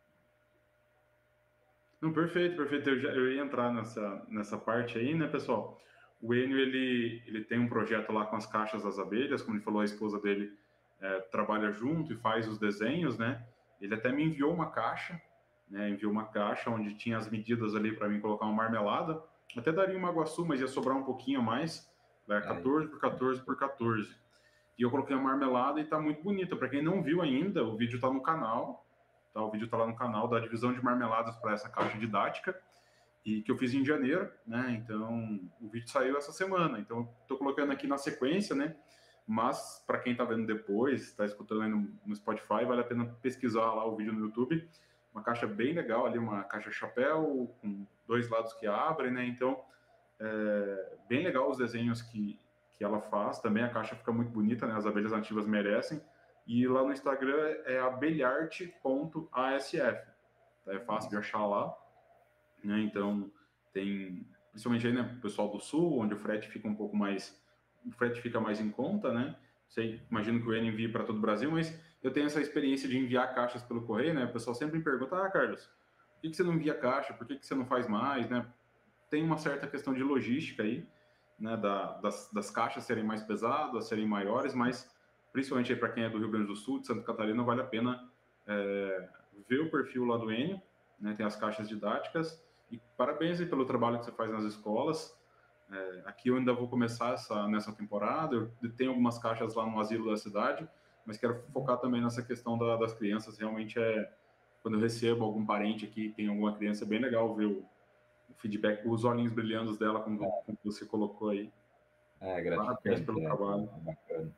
Não, 2.01 2.13
perfeito, 2.13 2.57
perfeito. 2.57 2.91
Eu, 2.91 2.99
já, 3.01 3.09
eu 3.11 3.33
ia 3.33 3.43
entrar 3.43 3.73
nessa, 3.73 4.25
nessa 4.29 4.57
parte 4.57 4.99
aí, 4.99 5.15
né, 5.15 5.27
pessoal? 5.27 5.81
O 6.21 6.35
Enio, 6.35 6.59
ele, 6.59 7.23
ele 7.27 7.45
tem 7.45 7.59
um 7.59 7.69
projeto 7.69 8.13
lá 8.13 8.27
com 8.27 8.37
as 8.37 8.47
caixas 8.47 8.83
das 8.83 8.99
abelhas, 8.99 9.43
como 9.43 9.57
ele 9.57 9.65
falou, 9.65 9.81
a 9.81 9.85
esposa 9.85 10.21
dele 10.21 10.53
é, 11.01 11.21
trabalha 11.31 11.71
junto 11.71 12.13
e 12.13 12.17
faz 12.17 12.49
os 12.49 12.59
desenhos, 12.59 13.17
né? 13.19 13.45
Ele 13.81 13.95
até 13.95 14.11
me 14.11 14.25
enviou 14.25 14.53
uma 14.53 14.71
caixa, 14.71 15.21
né? 15.69 15.91
Enviou 15.91 16.11
uma 16.11 16.27
caixa 16.27 16.71
onde 16.71 16.95
tinha 16.95 17.17
as 17.17 17.31
medidas 17.31 17.75
ali 17.75 17.95
para 17.95 18.09
mim 18.09 18.21
colocar 18.21 18.47
uma 18.47 18.55
marmelada. 18.55 19.23
Até 19.57 19.73
daria 19.73 19.97
uma 19.97 20.09
aguaçu, 20.09 20.45
mas 20.45 20.61
ia 20.61 20.69
sobrar 20.69 20.97
um 20.97 21.05
pouquinho 21.05 21.41
a 21.41 21.43
mais. 21.43 21.89
Né? 22.27 22.41
14 22.41 22.89
por 22.89 23.01
14 23.01 23.43
por 23.43 23.57
14. 23.57 24.15
E 24.79 24.83
eu 24.83 24.91
coloquei 24.91 25.17
a 25.17 25.21
marmelada 25.21 25.81
e 25.81 25.85
tá 25.85 25.99
muito 26.01 26.23
bonita. 26.23 26.57
Para 26.57 26.69
quem 26.69 26.83
não 26.83 27.03
viu 27.03 27.23
ainda, 27.23 27.65
o 27.65 27.77
vídeo 27.77 28.01
tá 28.01 28.11
no 28.11 28.23
canal. 28.23 28.87
Tá? 29.39 29.45
O 29.45 29.51
vídeo 29.51 29.67
está 29.67 29.77
lá 29.77 29.87
no 29.87 29.95
canal 29.95 30.27
da 30.27 30.41
divisão 30.41 30.73
de 30.73 30.83
marmeladas 30.83 31.37
para 31.37 31.53
essa 31.53 31.69
caixa 31.69 31.97
didática 31.97 32.61
e 33.25 33.41
que 33.43 33.53
eu 33.53 33.57
fiz 33.57 33.73
em 33.73 33.85
janeiro, 33.85 34.29
né? 34.45 34.83
Então 34.83 35.41
o 35.61 35.69
vídeo 35.69 35.89
saiu 35.89 36.17
essa 36.17 36.33
semana. 36.33 36.81
Então 36.81 37.09
estou 37.23 37.39
colocando 37.39 37.73
aqui 37.73 37.87
na 37.87 37.97
sequência, 37.97 38.57
né? 38.57 38.75
Mas 39.27 39.85
para 39.87 39.99
quem 39.99 40.13
está 40.13 40.25
vendo 40.25 40.47
depois, 40.47 41.03
está 41.03 41.25
escutando 41.25 41.63
aí 41.63 41.71
no, 41.71 41.89
no, 42.05 42.17
Spotify, 42.17 42.65
vale 42.67 42.81
a 42.81 42.85
pena 42.85 43.05
pesquisar 43.23 43.75
lá 43.75 43.87
o 43.87 43.95
vídeo 43.95 44.13
no 44.13 44.27
YouTube. 44.27 44.69
Uma 45.13 45.23
caixa 45.23 45.47
bem 45.47 45.73
legal 45.73 46.07
ali, 46.07 46.19
uma 46.19 46.43
caixa 46.45 46.71
chapéu 46.71 47.55
com 47.61 47.87
dois 48.07 48.29
lados 48.29 48.55
que 48.55 48.67
abrem, 48.67 49.13
né? 49.13 49.25
Então 49.25 49.61
é 50.19 50.97
bem 51.09 51.23
legal 51.23 51.49
os 51.49 51.59
desenhos 51.59 52.03
que 52.03 52.41
que 52.77 52.85
ela 52.85 53.01
faz. 53.01 53.41
Também 53.41 53.65
a 53.65 53.69
caixa 53.69 53.97
fica 53.97 54.13
muito 54.13 54.31
bonita, 54.31 54.65
né? 54.67 54.75
As 54.75 54.87
abelhas 54.87 55.11
nativas 55.11 55.47
merecem. 55.47 56.01
E 56.49 56.67
lá 56.67 56.83
no 56.83 56.93
Instagram 56.93 57.57
é 57.67 57.79
abelharte.asf. 57.79 59.77
Tá? 60.65 60.75
É 60.75 60.81
fácil 60.81 61.11
de 61.11 61.17
achar 61.19 61.47
lá. 61.47 61.77
Né? 62.65 62.81
Então, 62.81 63.31
tem, 63.71 64.27
principalmente 64.51 64.87
aí, 64.87 64.95
né, 64.95 65.19
pessoal 65.21 65.51
do 65.51 65.61
Sul, 65.61 65.99
onde 65.99 66.15
o 66.15 66.19
frete 66.19 66.49
fica 66.49 66.67
um 66.67 66.75
pouco 66.75 66.97
mais, 66.97 67.39
o 67.85 67.93
frete 67.93 68.23
fica 68.23 68.41
mais 68.41 68.61
em 68.61 68.71
conta, 68.71 69.13
né? 69.13 69.37
Sei, 69.69 70.03
imagino 70.11 70.41
que 70.41 70.49
o 70.49 70.55
N 70.55 70.69
envie 70.69 70.89
para 70.89 71.05
todo 71.05 71.19
o 71.19 71.21
Brasil, 71.21 71.51
mas 71.51 71.79
eu 72.03 72.11
tenho 72.11 72.25
essa 72.25 72.41
experiência 72.41 72.89
de 72.89 72.97
enviar 72.97 73.35
caixas 73.35 73.63
pelo 73.63 73.83
correio, 73.83 74.15
né? 74.15 74.25
O 74.25 74.33
pessoal 74.33 74.55
sempre 74.55 74.79
me 74.79 74.85
pergunta, 74.85 75.23
ah, 75.23 75.31
Carlos, 75.31 75.67
por 75.67 76.23
que, 76.23 76.31
que 76.31 76.37
você 76.37 76.43
não 76.43 76.55
envia 76.55 76.75
caixa? 76.75 77.13
Por 77.13 77.27
que, 77.27 77.37
que 77.37 77.47
você 77.47 77.55
não 77.55 77.67
faz 77.67 77.87
mais, 77.87 78.27
né? 78.31 78.47
Tem 79.11 79.23
uma 79.23 79.37
certa 79.37 79.67
questão 79.67 79.93
de 79.93 80.03
logística 80.03 80.63
aí, 80.63 80.89
né? 81.39 81.59
Da, 81.59 81.99
das, 81.99 82.31
das 82.33 82.51
caixas 82.51 82.85
serem 82.85 83.05
mais 83.05 83.23
pesadas, 83.23 83.87
serem 83.87 84.07
maiores, 84.07 84.55
mas 84.55 84.91
principalmente 85.33 85.75
para 85.77 85.91
quem 85.91 86.05
é 86.05 86.11
do 86.11 86.19
Rio 86.19 86.31
Grande 86.31 86.47
do 86.47 86.57
Sul, 86.57 86.81
de 86.81 86.87
Santa 86.87 87.03
Catarina, 87.03 87.43
vale 87.43 87.61
a 87.61 87.65
pena 87.65 88.09
é, 88.47 89.09
ver 89.49 89.61
o 89.61 89.71
perfil 89.71 90.05
lá 90.05 90.17
do 90.17 90.33
Enio, 90.33 90.61
né, 90.99 91.15
tem 91.15 91.25
as 91.25 91.37
caixas 91.37 91.69
didáticas, 91.69 92.43
e 92.71 92.81
parabéns 92.97 93.43
pelo 93.45 93.65
trabalho 93.65 93.99
que 93.99 94.05
você 94.05 94.13
faz 94.13 94.31
nas 94.31 94.45
escolas. 94.45 95.17
É, 95.71 96.03
aqui 96.07 96.29
eu 96.29 96.37
ainda 96.37 96.53
vou 96.53 96.69
começar 96.69 97.13
essa, 97.15 97.47
nessa 97.47 97.73
temporada, 97.73 98.51
eu 98.63 98.71
tenho 98.77 98.91
algumas 98.91 99.19
caixas 99.19 99.55
lá 99.55 99.67
no 99.67 99.81
asilo 99.81 100.11
da 100.11 100.17
cidade, 100.17 100.69
mas 101.05 101.17
quero 101.17 101.43
focar 101.53 101.79
também 101.79 102.03
nessa 102.03 102.23
questão 102.23 102.59
da, 102.59 102.77
das 102.77 102.93
crianças. 102.95 103.39
Realmente 103.39 103.79
é 103.79 104.11
quando 104.63 104.75
eu 104.75 104.81
recebo 104.81 105.25
algum 105.25 105.45
parente 105.45 105.87
aqui 105.87 106.11
tem 106.11 106.29
alguma 106.29 106.55
criança, 106.55 106.85
é 106.85 106.87
bem 106.87 106.99
legal 106.99 107.35
ver 107.35 107.47
o, 107.47 107.65
o 108.29 108.35
feedback, 108.37 108.87
os 108.87 109.05
olhinhos 109.05 109.33
brilhando 109.33 109.77
dela, 109.79 110.01
como, 110.01 110.19
como 110.19 110.59
você 110.65 110.85
colocou 110.85 111.31
aí. 111.31 111.51
É, 112.21 112.41
gratificante. 112.43 113.03
pelo 113.03 113.21
é, 113.21 113.25
trabalho. 113.25 113.71
É 113.77 113.81
bacana. 113.81 114.33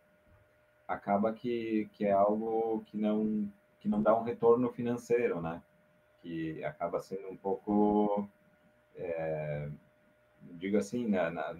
Acaba 0.91 1.33
que, 1.33 1.89
que 1.93 2.05
é 2.05 2.11
algo 2.11 2.83
que 2.87 2.97
não, 2.99 3.49
que 3.79 3.89
não 3.89 4.03
dá 4.03 4.19
um 4.19 4.25
retorno 4.25 4.69
financeiro, 4.73 5.41
né? 5.41 5.63
Que 6.21 6.65
acaba 6.65 6.99
sendo 7.01 7.29
um 7.31 7.37
pouco, 7.37 8.29
é, 8.97 9.71
digo 10.41 10.77
assim, 10.77 11.07
na, 11.07 11.31
na, 11.31 11.57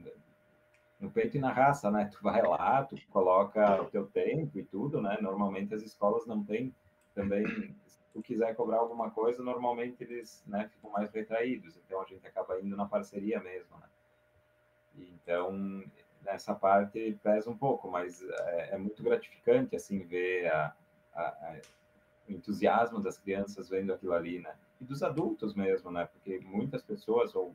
no 0.99 1.13
peito 1.13 1.37
e 1.37 1.41
na 1.41 1.53
raça, 1.53 1.93
né? 1.93 2.11
Tu 2.13 2.21
vai 2.21 2.43
lá, 2.43 2.83
tu 2.83 2.97
coloca 3.09 3.81
o 3.81 3.87
teu 3.87 4.05
tempo 4.09 4.59
e 4.59 4.65
tudo, 4.65 5.01
né? 5.01 5.17
Normalmente 5.21 5.75
as 5.75 5.83
escolas 5.83 6.27
não 6.27 6.43
têm 6.43 6.75
também, 7.15 7.47
se 7.87 8.01
tu 8.13 8.21
quiser 8.21 8.57
cobrar 8.57 8.79
alguma 8.79 9.13
coisa, 9.13 9.45
normalmente 9.45 10.03
eles 10.03 10.43
né, 10.45 10.69
ficam 10.75 10.91
mais 10.91 11.13
retraídos, 11.13 11.77
então 11.77 12.03
a 12.03 12.05
gente 12.05 12.27
acaba 12.27 12.61
indo 12.61 12.77
na 12.77 12.87
parceria 12.87 13.39
mesmo, 13.41 13.77
né? 13.79 13.87
Então, 14.97 15.85
nessa 16.23 16.55
parte 16.55 17.19
pesa 17.23 17.51
um 17.51 17.57
pouco, 17.57 17.91
mas 17.91 18.23
é, 18.23 18.75
é 18.75 18.79
muito 18.79 19.03
gratificante, 19.03 19.77
assim, 19.77 20.05
ver 20.05 20.47
a, 20.53 20.75
a, 21.15 21.23
a, 21.23 21.61
o 22.29 22.33
entusiasmo 22.33 23.01
das 23.01 23.19
crianças 23.19 23.69
vendo 23.69 23.93
aquilo 23.93 24.13
ali, 24.13 24.41
né? 24.41 24.55
E 24.81 24.85
dos 24.85 25.03
adultos 25.03 25.55
mesmo, 25.55 25.91
né? 25.91 26.07
Porque 26.07 26.39
muitas 26.41 26.83
pessoas, 26.83 27.35
ou 27.35 27.55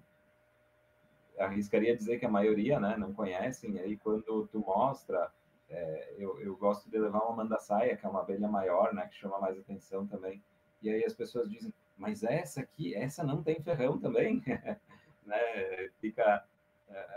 arriscaria 1.38 1.96
dizer 1.96 2.20
que 2.20 2.26
a 2.26 2.30
maioria, 2.30 2.80
né, 2.80 2.96
não 2.98 3.14
conhecem, 3.14 3.80
aí 3.80 3.98
quando 3.98 4.48
tu 4.48 4.60
mostra, 4.60 5.32
é, 5.70 6.14
eu, 6.18 6.40
eu 6.40 6.56
gosto 6.56 6.90
de 6.90 6.98
levar 6.98 7.20
uma 7.20 7.36
mandaçaia, 7.36 7.98
que 7.98 8.06
é 8.06 8.10
uma 8.10 8.22
abelha 8.22 8.48
maior, 8.48 8.94
né, 8.94 9.08
que 9.08 9.16
chama 9.16 9.40
mais 9.40 9.58
atenção 9.58 10.06
também, 10.08 10.42
e 10.82 10.90
aí 10.90 11.04
as 11.04 11.14
pessoas 11.14 11.50
dizem, 11.50 11.74
mas 11.98 12.24
essa 12.24 12.62
aqui, 12.62 12.96
essa 12.96 13.24
não 13.24 13.44
tem 13.44 13.62
ferrão 13.62 13.98
também, 13.98 14.42
né, 15.26 15.90
fica 16.00 16.46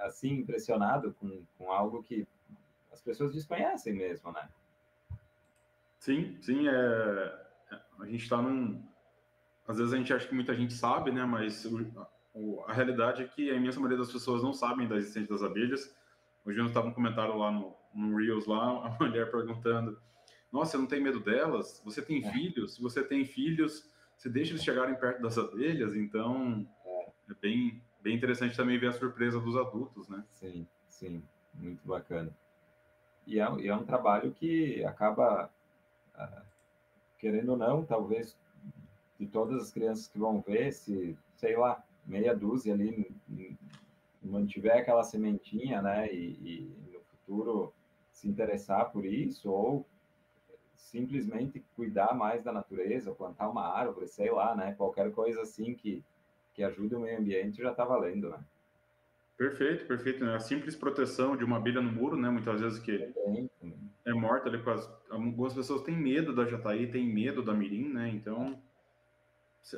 assim 0.03 0.35
impressionado 0.35 1.15
com, 1.15 1.43
com 1.57 1.71
algo 1.71 2.03
que 2.03 2.27
as 2.93 3.01
pessoas 3.01 3.33
desconhecem 3.33 3.95
mesmo, 3.95 4.33
né? 4.33 4.49
Sim, 5.99 6.39
sim, 6.41 6.69
é, 6.69 7.47
a 7.99 8.07
gente 8.07 8.23
está 8.23 8.41
num, 8.41 8.83
às 9.67 9.77
vezes 9.77 9.93
a 9.93 9.97
gente 9.97 10.13
acha 10.13 10.27
que 10.27 10.35
muita 10.35 10.55
gente 10.55 10.73
sabe, 10.73 11.11
né, 11.13 11.25
mas 11.25 11.67
a 12.67 12.73
realidade 12.73 13.23
é 13.23 13.27
que 13.27 13.51
a 13.51 13.55
imensa 13.55 13.79
maioria 13.79 13.99
das 13.99 14.11
pessoas 14.11 14.43
não 14.43 14.55
sabem 14.55 14.89
da 14.89 14.97
existência 14.97 15.29
das 15.29 15.43
abelhas. 15.43 15.95
Hoje 16.45 16.59
eu 16.59 16.67
estava 16.67 16.89
um 16.89 16.93
comentário 16.95 17.37
lá 17.37 17.51
no, 17.51 17.77
no 17.95 18.17
Reels, 18.17 18.47
lá, 18.47 18.87
a 18.87 18.97
mulher 18.99 19.31
perguntando, 19.31 20.01
nossa, 20.51 20.73
você 20.73 20.79
não 20.79 20.87
tem 20.87 21.03
medo 21.03 21.21
delas? 21.21 21.83
Você 21.85 22.01
tem 22.01 22.25
é. 22.25 22.33
filhos? 22.33 22.75
Se 22.75 22.83
você 22.83 23.03
tem 23.03 23.25
filhos, 23.27 23.91
você 24.17 24.31
deixa 24.31 24.53
eles 24.53 24.65
chegarem 24.65 24.95
perto 24.95 25.21
das 25.21 25.37
abelhas? 25.37 25.95
Então, 25.95 26.67
é, 26.87 27.11
é 27.31 27.35
bem, 27.41 27.83
bem 28.01 28.17
interessante 28.17 28.57
também 28.57 28.79
ver 28.79 28.89
a 28.89 28.93
surpresa 28.93 29.41
dos 29.41 29.57
adultos, 29.57 30.09
né? 30.09 30.25
Sim, 30.31 30.67
sim, 30.89 31.23
muito 31.55 31.87
bacana. 31.87 32.31
E 33.27 33.41
é, 33.41 33.53
e 33.61 33.69
é 33.69 33.75
um 33.75 33.85
trabalho 33.85 34.33
que 34.33 34.85
acaba, 34.85 35.51
uh, 36.15 36.43
querendo 37.19 37.51
ou 37.51 37.57
não, 37.57 37.85
talvez 37.85 38.37
de 39.19 39.27
todas 39.27 39.61
as 39.61 39.71
crianças 39.71 40.07
que 40.07 40.19
vão 40.19 40.41
ver, 40.41 40.73
se, 40.73 41.17
sei 41.37 41.57
lá, 41.57 41.83
meia 42.07 42.35
dúzia 42.35 42.73
ali 42.73 43.11
mantiver 44.23 44.79
aquela 44.79 45.05
sementinha, 45.05 45.83
né, 45.83 46.13
e, 46.13 46.39
e, 46.41 46.93
no 46.93 47.01
futuro 47.01 47.73
se 48.13 48.29
interessar 48.29 48.91
por 48.91 49.05
isso, 49.05 49.51
ou 49.51 49.87
simplesmente 50.75 51.63
cuidar 51.77 52.15
mais 52.15 52.43
da 52.43 52.53
natureza, 52.53 53.13
plantar 53.13 53.49
uma 53.49 53.67
árvore, 53.67 54.09
sei 54.09 54.31
lá, 54.31 54.55
né, 54.55 54.75
qualquer 54.75 55.13
coisa 55.13 55.43
assim 55.43 55.75
que, 55.75 56.03
que 56.59 56.65
ajude 56.65 56.97
o 56.97 56.99
meio 56.99 57.21
ambiente 57.21 57.63
já 57.63 57.71
está 57.71 57.85
valendo, 57.85 58.31
né. 58.31 58.41
Perfeito, 59.37 59.87
perfeito. 59.87 60.25
Né? 60.25 60.35
A 60.35 60.41
simples 60.41 60.75
proteção 60.75 61.37
de 61.37 61.45
uma 61.45 61.57
abelha 61.57 61.81
no 61.81 61.93
muro, 61.93 62.17
né, 62.17 62.29
muitas 62.29 62.61
vezes 62.61 62.81
que 62.81 63.15
é 64.05 64.13
morta 64.13 64.49
ali, 64.49 64.61
as, 64.69 64.93
algumas 65.09 65.55
pessoas 65.55 65.83
têm 65.83 65.97
medo 65.97 66.35
da 66.35 66.45
jataí, 66.45 66.91
têm 66.91 67.07
medo 67.07 67.45
da 67.45 67.55
mirim, 67.55 67.89
né, 67.89 68.09
então 68.09 68.61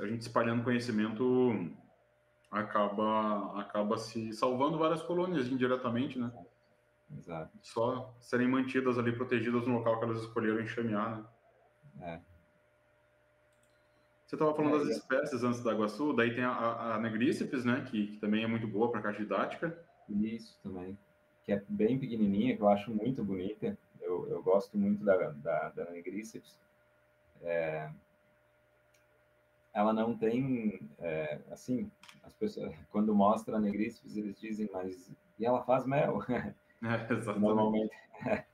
a 0.01 0.07
gente 0.07 0.23
espalhando 0.23 0.65
conhecimento 0.65 1.71
acaba 2.51 3.61
acaba 3.61 3.99
se 3.99 4.33
salvando 4.33 4.79
várias 4.79 5.03
colônias 5.03 5.49
indiretamente, 5.49 6.19
né? 6.19 6.33
Exato. 7.19 7.51
Só 7.61 8.15
serem 8.21 8.49
mantidas 8.49 8.99
ali 8.99 9.13
protegidas 9.13 9.67
no 9.67 9.75
local 9.75 9.99
que 9.99 10.05
elas 10.05 10.21
escolheram 10.21 10.61
enxamear, 10.61 11.29
né? 11.97 12.23
É. 12.25 12.30
Você 14.31 14.37
estava 14.37 14.55
falando 14.55 14.77
é, 14.77 14.79
das 14.79 14.97
espécies 14.97 15.43
antes 15.43 15.61
da 15.61 15.73
Iguaçu, 15.73 16.13
daí 16.13 16.33
tem 16.33 16.45
a, 16.45 16.95
a, 16.95 17.01
negríceps, 17.01 17.65
né? 17.65 17.85
Que, 17.91 18.07
que, 18.07 18.17
também 18.19 18.45
é 18.45 18.47
muito 18.47 18.65
boa 18.65 18.89
para 18.89 19.01
a 19.01 19.03
caixa 19.03 19.19
didática. 19.19 19.77
Isso 20.09 20.57
também. 20.63 20.97
Que 21.43 21.51
é 21.51 21.65
bem 21.69 21.99
pequenininha, 21.99 22.57
que 22.57 22.63
eu 22.63 22.69
acho 22.69 22.95
muito 22.95 23.25
bonita. 23.25 23.77
Eu, 24.01 24.29
eu 24.29 24.41
gosto 24.41 24.79
muito 24.79 25.03
da, 25.05 25.17
da, 25.31 25.71
da 25.71 25.91
negríceps. 25.91 26.57
É, 27.43 27.91
ela 29.75 29.93
não 29.93 30.17
tem, 30.17 30.79
é, 31.01 31.41
assim, 31.51 31.91
as 32.23 32.33
pessoas, 32.33 32.73
quando 32.93 33.13
mostra 33.13 33.57
a 33.57 33.61
negríceps, 33.61 34.17
eles 34.17 34.39
dizem, 34.39 34.71
mas, 34.73 35.11
e 35.41 35.45
ela 35.45 35.65
faz 35.65 35.85
mel? 35.85 36.21
É, 36.83 37.13
exatamente. 37.13 37.41
Normalmente, 37.41 37.95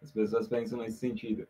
as 0.00 0.12
pessoas 0.12 0.46
pensam 0.46 0.78
nesse 0.78 0.98
sentido. 0.98 1.48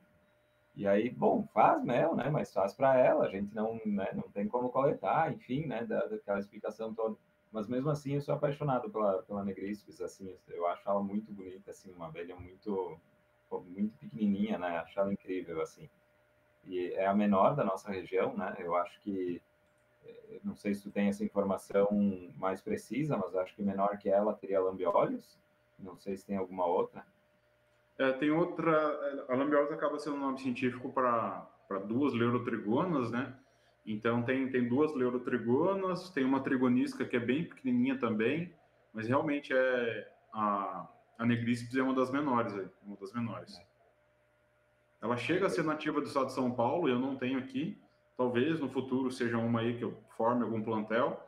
E 0.76 0.86
aí, 0.86 1.10
bom, 1.10 1.46
faz 1.54 1.82
mel, 1.84 2.14
né, 2.14 2.28
mas 2.30 2.52
faz 2.52 2.74
para 2.74 2.96
ela, 2.98 3.24
a 3.26 3.30
gente 3.30 3.54
não, 3.54 3.80
né, 3.86 4.10
não 4.14 4.24
tem 4.30 4.46
como 4.46 4.68
coletar, 4.70 5.32
enfim, 5.32 5.66
né, 5.66 5.84
da, 5.84 6.06
daquela 6.06 6.38
explicação 6.38 6.94
toda. 6.94 7.16
Mas 7.50 7.66
mesmo 7.68 7.90
assim, 7.90 8.14
eu 8.14 8.20
sou 8.20 8.34
apaixonado 8.34 8.90
pela, 8.90 9.22
pela 9.22 9.44
negríceps, 9.44 10.00
assim, 10.00 10.36
eu 10.48 10.66
acho 10.66 10.88
ela 10.88 11.02
muito 11.02 11.32
bonita, 11.32 11.70
assim, 11.70 11.92
uma 11.92 12.06
abelha 12.08 12.36
muito, 12.36 13.00
muito 13.50 13.96
pequenininha, 13.98 14.58
né, 14.58 14.78
acho 14.78 14.98
ela 15.00 15.12
incrível, 15.12 15.60
assim 15.62 15.88
e 16.64 16.92
é 16.94 17.06
a 17.06 17.14
menor 17.14 17.54
da 17.54 17.64
nossa 17.64 17.90
região, 17.90 18.36
né? 18.36 18.56
Eu 18.58 18.74
acho 18.74 19.00
que, 19.00 19.40
eh, 20.04 20.40
não 20.44 20.54
sei 20.56 20.74
se 20.74 20.82
tu 20.82 20.90
tem 20.90 21.08
essa 21.08 21.24
informação 21.24 21.88
mais 22.36 22.60
precisa, 22.60 23.16
mas 23.16 23.34
acho 23.36 23.54
que 23.54 23.62
menor 23.62 23.98
que 23.98 24.08
ela 24.08 24.34
teria 24.34 24.60
lambiolhos. 24.60 25.38
Não 25.78 25.96
sei 25.96 26.16
se 26.16 26.26
tem 26.26 26.36
alguma 26.36 26.66
outra. 26.66 27.06
É, 27.98 28.12
tem 28.12 28.30
outra. 28.30 29.24
A 29.28 29.34
lambiolhos 29.34 29.72
acaba 29.72 29.98
sendo 29.98 30.16
um 30.16 30.20
nome 30.20 30.38
científico 30.38 30.92
para 30.92 31.48
duas 31.86 32.12
leurotrigonas, 32.12 33.10
né? 33.10 33.34
Então 33.86 34.22
tem, 34.22 34.50
tem 34.50 34.68
duas 34.68 34.92
leurotrigonas, 34.94 36.10
tem 36.10 36.24
uma 36.24 36.40
trigonisca 36.40 37.04
que 37.04 37.16
é 37.16 37.20
bem 37.20 37.44
pequenininha 37.44 37.96
também, 37.98 38.52
mas 38.92 39.06
realmente 39.06 39.52
é 39.52 40.12
a, 40.32 40.88
a 41.18 41.24
negríceps 41.24 41.76
é 41.76 41.82
uma 41.82 41.94
das 41.94 42.10
menores, 42.10 42.52
é 42.52 42.68
uma 42.84 42.96
das 42.96 43.12
menores. 43.12 43.56
É. 43.56 43.66
Ela 45.02 45.16
chega 45.16 45.46
a 45.46 45.48
ser 45.48 45.62
nativa 45.62 46.00
do 46.00 46.06
estado 46.06 46.26
de 46.26 46.32
São 46.32 46.50
Paulo, 46.50 46.88
eu 46.88 46.98
não 46.98 47.16
tenho 47.16 47.38
aqui. 47.38 47.80
Talvez 48.16 48.58
no 48.58 48.68
futuro 48.68 49.10
seja 49.10 49.38
uma 49.38 49.60
aí 49.60 49.76
que 49.76 49.84
eu 49.84 49.96
forme 50.16 50.42
algum 50.42 50.62
plantel, 50.62 51.22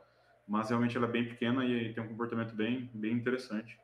mas 0.47 0.69
realmente 0.69 0.97
ela 0.97 1.05
é 1.05 1.11
bem 1.11 1.27
pequena 1.27 1.63
e 1.63 1.93
tem 1.93 2.03
um 2.03 2.07
comportamento 2.07 2.53
bem, 2.53 2.89
bem 2.93 3.13
interessante. 3.13 3.79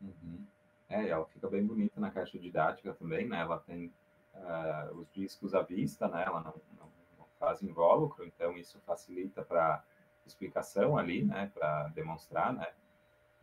Uhum. 0.00 0.44
É, 0.88 1.08
ela 1.08 1.26
fica 1.26 1.48
bem 1.48 1.64
bonita 1.64 2.00
na 2.00 2.10
caixa 2.10 2.38
didática 2.38 2.94
também, 2.94 3.28
né? 3.28 3.40
Ela 3.40 3.58
tem 3.58 3.92
uh, 4.34 4.94
os 4.96 5.10
discos 5.12 5.54
à 5.54 5.62
vista, 5.62 6.08
né? 6.08 6.24
Ela 6.26 6.40
não, 6.40 6.54
não, 6.78 6.90
não 7.18 7.26
faz 7.38 7.62
invólucro, 7.62 8.24
então 8.24 8.56
isso 8.56 8.80
facilita 8.80 9.42
para 9.42 9.84
explicação 10.26 10.96
ali, 10.96 11.24
né? 11.24 11.50
Para 11.52 11.88
demonstrar, 11.88 12.52
né? 12.52 12.72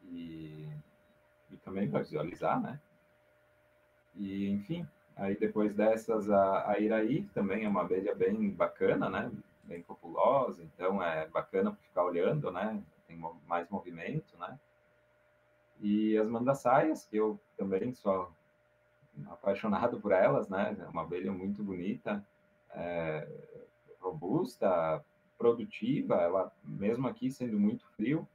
E, 0.03 0.67
e 1.51 1.57
também 1.57 1.89
para 1.89 1.99
visualizar, 1.99 2.61
né? 2.61 2.79
E, 4.15 4.49
enfim, 4.49 4.87
Aí 5.15 5.37
depois 5.37 5.73
dessas, 5.73 6.29
a, 6.29 6.71
a 6.71 6.79
Iraí 6.79 7.23
também 7.33 7.63
é 7.63 7.69
uma 7.69 7.81
abelha 7.81 8.13
bem 8.13 8.49
bacana, 8.51 9.09
né? 9.09 9.31
Bem 9.63 9.81
populosa, 9.81 10.61
então 10.63 11.01
é 11.01 11.27
bacana 11.27 11.73
ficar 11.73 12.03
olhando, 12.03 12.51
né? 12.51 12.83
Tem 13.07 13.17
mais 13.47 13.69
movimento, 13.69 14.37
né? 14.37 14.59
E 15.79 16.17
as 16.17 16.27
mandaçaias, 16.27 17.05
que 17.05 17.17
eu 17.17 17.39
também 17.57 17.93
sou 17.93 18.31
apaixonado 19.27 19.99
por 19.99 20.11
elas, 20.11 20.49
né? 20.49 20.75
É 20.79 20.85
uma 20.87 21.03
abelha 21.03 21.31
muito 21.31 21.63
bonita, 21.63 22.25
é, 22.71 23.27
robusta, 23.99 25.03
produtiva, 25.37 26.15
ela 26.15 26.51
mesmo 26.63 27.07
aqui 27.07 27.29
sendo 27.29 27.59
muito 27.59 27.85
frio, 27.95 28.27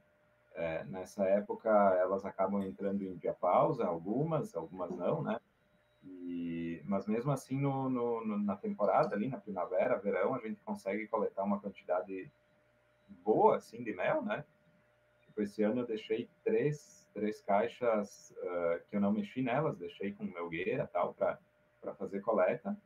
é, 0.53 0.83
nessa 0.85 1.25
época 1.25 1.69
elas 1.99 2.25
acabam 2.25 2.61
entrando 2.61 3.03
em 3.03 3.15
diapausa, 3.15 3.85
algumas, 3.85 4.55
algumas 4.55 4.91
não, 4.91 5.21
né? 5.21 5.39
E, 6.03 6.81
mas 6.85 7.07
mesmo 7.07 7.31
assim, 7.31 7.59
no, 7.59 7.89
no, 7.89 8.37
na 8.37 8.55
temporada, 8.55 9.15
ali 9.15 9.27
na 9.27 9.37
primavera, 9.37 9.99
verão, 9.99 10.33
a 10.33 10.39
gente 10.39 10.59
consegue 10.61 11.07
coletar 11.07 11.43
uma 11.43 11.59
quantidade 11.59 12.31
boa, 13.23 13.57
assim, 13.57 13.83
de 13.83 13.93
mel, 13.93 14.21
né? 14.21 14.43
Tipo, 15.21 15.41
esse 15.41 15.63
ano 15.63 15.81
eu 15.81 15.87
deixei 15.87 16.29
três, 16.43 17.00
três 17.13 17.41
caixas 17.41 18.33
uh, 18.37 18.89
que 18.89 18.95
eu 18.95 19.01
não 19.01 19.11
mexi 19.11 19.41
nelas, 19.41 19.77
deixei 19.77 20.13
com 20.13 20.23
melgueira 20.23 20.87
tal, 20.87 21.13
para 21.13 21.37
fazer 21.95 22.21
coleta. 22.21 22.77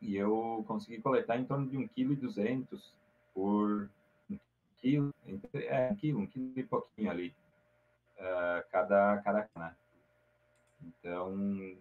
E 0.00 0.16
eu 0.16 0.64
consegui 0.66 1.00
coletar 1.02 1.36
em 1.36 1.44
torno 1.44 1.68
de 1.68 1.76
1,2 1.76 2.34
kg 2.34 2.78
por 3.34 3.90
um 4.30 4.38
quilo, 4.76 5.14
é, 5.54 5.90
um 5.90 5.96
quilo, 5.96 6.20
um 6.20 6.26
quilo 6.26 6.52
e 6.56 6.62
pouquinho 6.62 7.10
ali, 7.10 7.34
uh, 8.16 8.68
cada, 8.70 9.20
cada 9.22 9.48
né? 9.56 9.74
Então, 10.80 11.34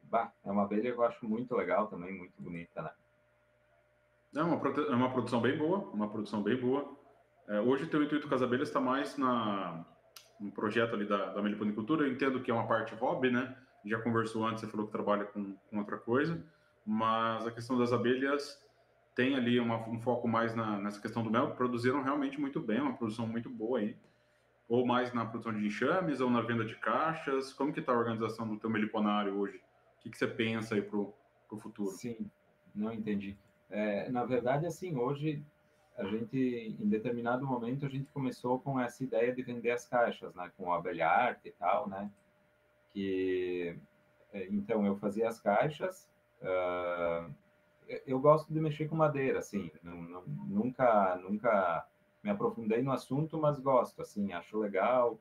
bah, 0.04 0.32
é 0.44 0.52
uma 0.52 0.64
abelha 0.64 0.92
que 0.92 0.98
eu 0.98 1.04
acho 1.04 1.28
muito 1.28 1.56
legal 1.56 1.88
também, 1.88 2.18
muito 2.18 2.34
bonita, 2.42 2.82
né? 2.82 2.92
É 4.36 4.42
uma, 4.42 4.56
é 4.56 4.96
uma 4.96 5.12
produção 5.12 5.40
bem 5.40 5.58
boa, 5.58 5.80
uma 5.94 6.10
produção 6.10 6.42
bem 6.42 6.60
boa. 6.60 6.98
É, 7.48 7.62
hoje, 7.62 7.88
teu 7.88 8.04
intuito 8.04 8.28
com 8.28 8.36
as 8.36 8.42
abelhas 8.42 8.68
está 8.68 8.80
mais 8.80 9.18
na, 9.18 9.86
no 10.40 10.52
projeto 10.52 10.94
ali 10.94 11.06
da, 11.06 11.34
da 11.34 11.42
meliponicultura. 11.42 12.06
Eu 12.06 12.12
entendo 12.12 12.42
que 12.42 12.52
é 12.52 12.54
uma 12.54 12.68
parte 12.68 12.94
hobby, 12.96 13.32
né? 13.32 13.56
Já 13.86 14.00
conversou 14.00 14.46
antes, 14.46 14.62
você 14.62 14.68
falou 14.68 14.86
que 14.86 14.92
trabalha 14.92 15.26
com, 15.26 15.56
com 15.70 15.78
outra 15.80 15.98
coisa, 15.98 16.44
mas 16.86 17.46
a 17.48 17.52
questão 17.52 17.78
das 17.78 17.94
abelhas 17.94 18.62
tem 19.16 19.36
ali 19.36 19.60
uma, 19.60 19.78
um 19.90 20.00
foco 20.00 20.28
mais 20.28 20.54
na, 20.56 20.78
nessa 20.80 21.02
questão 21.02 21.24
do 21.24 21.32
mel, 21.32 21.52
produziram 21.56 22.04
realmente 22.04 22.40
muito 22.40 22.60
bem, 22.60 22.80
uma 22.80 22.94
produção 22.94 23.28
muito 23.28 23.50
boa 23.50 23.80
aí. 23.80 23.98
Ou 24.70 24.86
mais 24.86 25.14
na 25.14 25.26
produção 25.26 25.54
de 25.54 25.66
enxames, 25.66 26.20
ou 26.20 26.30
na 26.30 26.42
venda 26.42 26.66
de 26.66 26.76
caixas. 26.76 27.54
Como 27.54 27.74
que 27.74 27.80
está 27.80 27.94
a 27.94 27.98
organização 27.98 28.48
do 28.48 28.60
teu 28.60 28.70
meliponário 28.70 29.34
hoje? 29.36 29.58
O 29.98 30.02
que, 30.02 30.10
que 30.10 30.18
você 30.18 30.28
pensa 30.28 30.76
aí 30.76 30.82
para 30.82 30.98
o 31.00 31.14
futuro? 31.58 31.90
Sim, 31.92 32.30
não 32.76 32.92
entendi. 32.92 33.38
É, 33.70 34.10
na 34.12 34.24
verdade, 34.24 34.66
assim, 34.66 34.96
hoje 34.96 35.44
a 35.98 36.04
gente, 36.06 36.76
em 36.80 36.88
determinado 36.88 37.46
momento, 37.46 37.86
a 37.86 37.90
gente 37.90 38.10
começou 38.12 38.60
com 38.60 38.80
essa 38.80 39.04
ideia 39.04 39.34
de 39.34 39.42
vender 39.42 39.72
as 39.72 39.88
caixas, 39.88 40.34
né, 40.36 40.52
com 40.56 40.72
abelha 40.72 41.10
arte 41.10 41.50
e 41.50 41.52
tal, 41.52 41.90
né, 41.90 42.12
que, 42.92 43.76
é, 44.32 44.48
então, 44.48 44.86
eu 44.86 44.96
fazia 44.98 45.28
as 45.28 45.40
caixas, 45.40 46.08
uh, 46.42 47.34
eu 48.06 48.20
gosto 48.20 48.54
de 48.54 48.60
mexer 48.60 48.88
com 48.88 48.96
madeira, 48.96 49.40
assim, 49.40 49.72
não, 49.82 49.96
não, 49.96 50.24
nunca, 50.28 51.16
nunca 51.16 51.88
me 52.24 52.30
aprofundei 52.30 52.82
no 52.82 52.92
assunto, 52.92 53.40
mas 53.40 53.60
gosto, 53.60 54.02
assim, 54.02 54.34
acho 54.34 54.60
legal. 54.60 55.18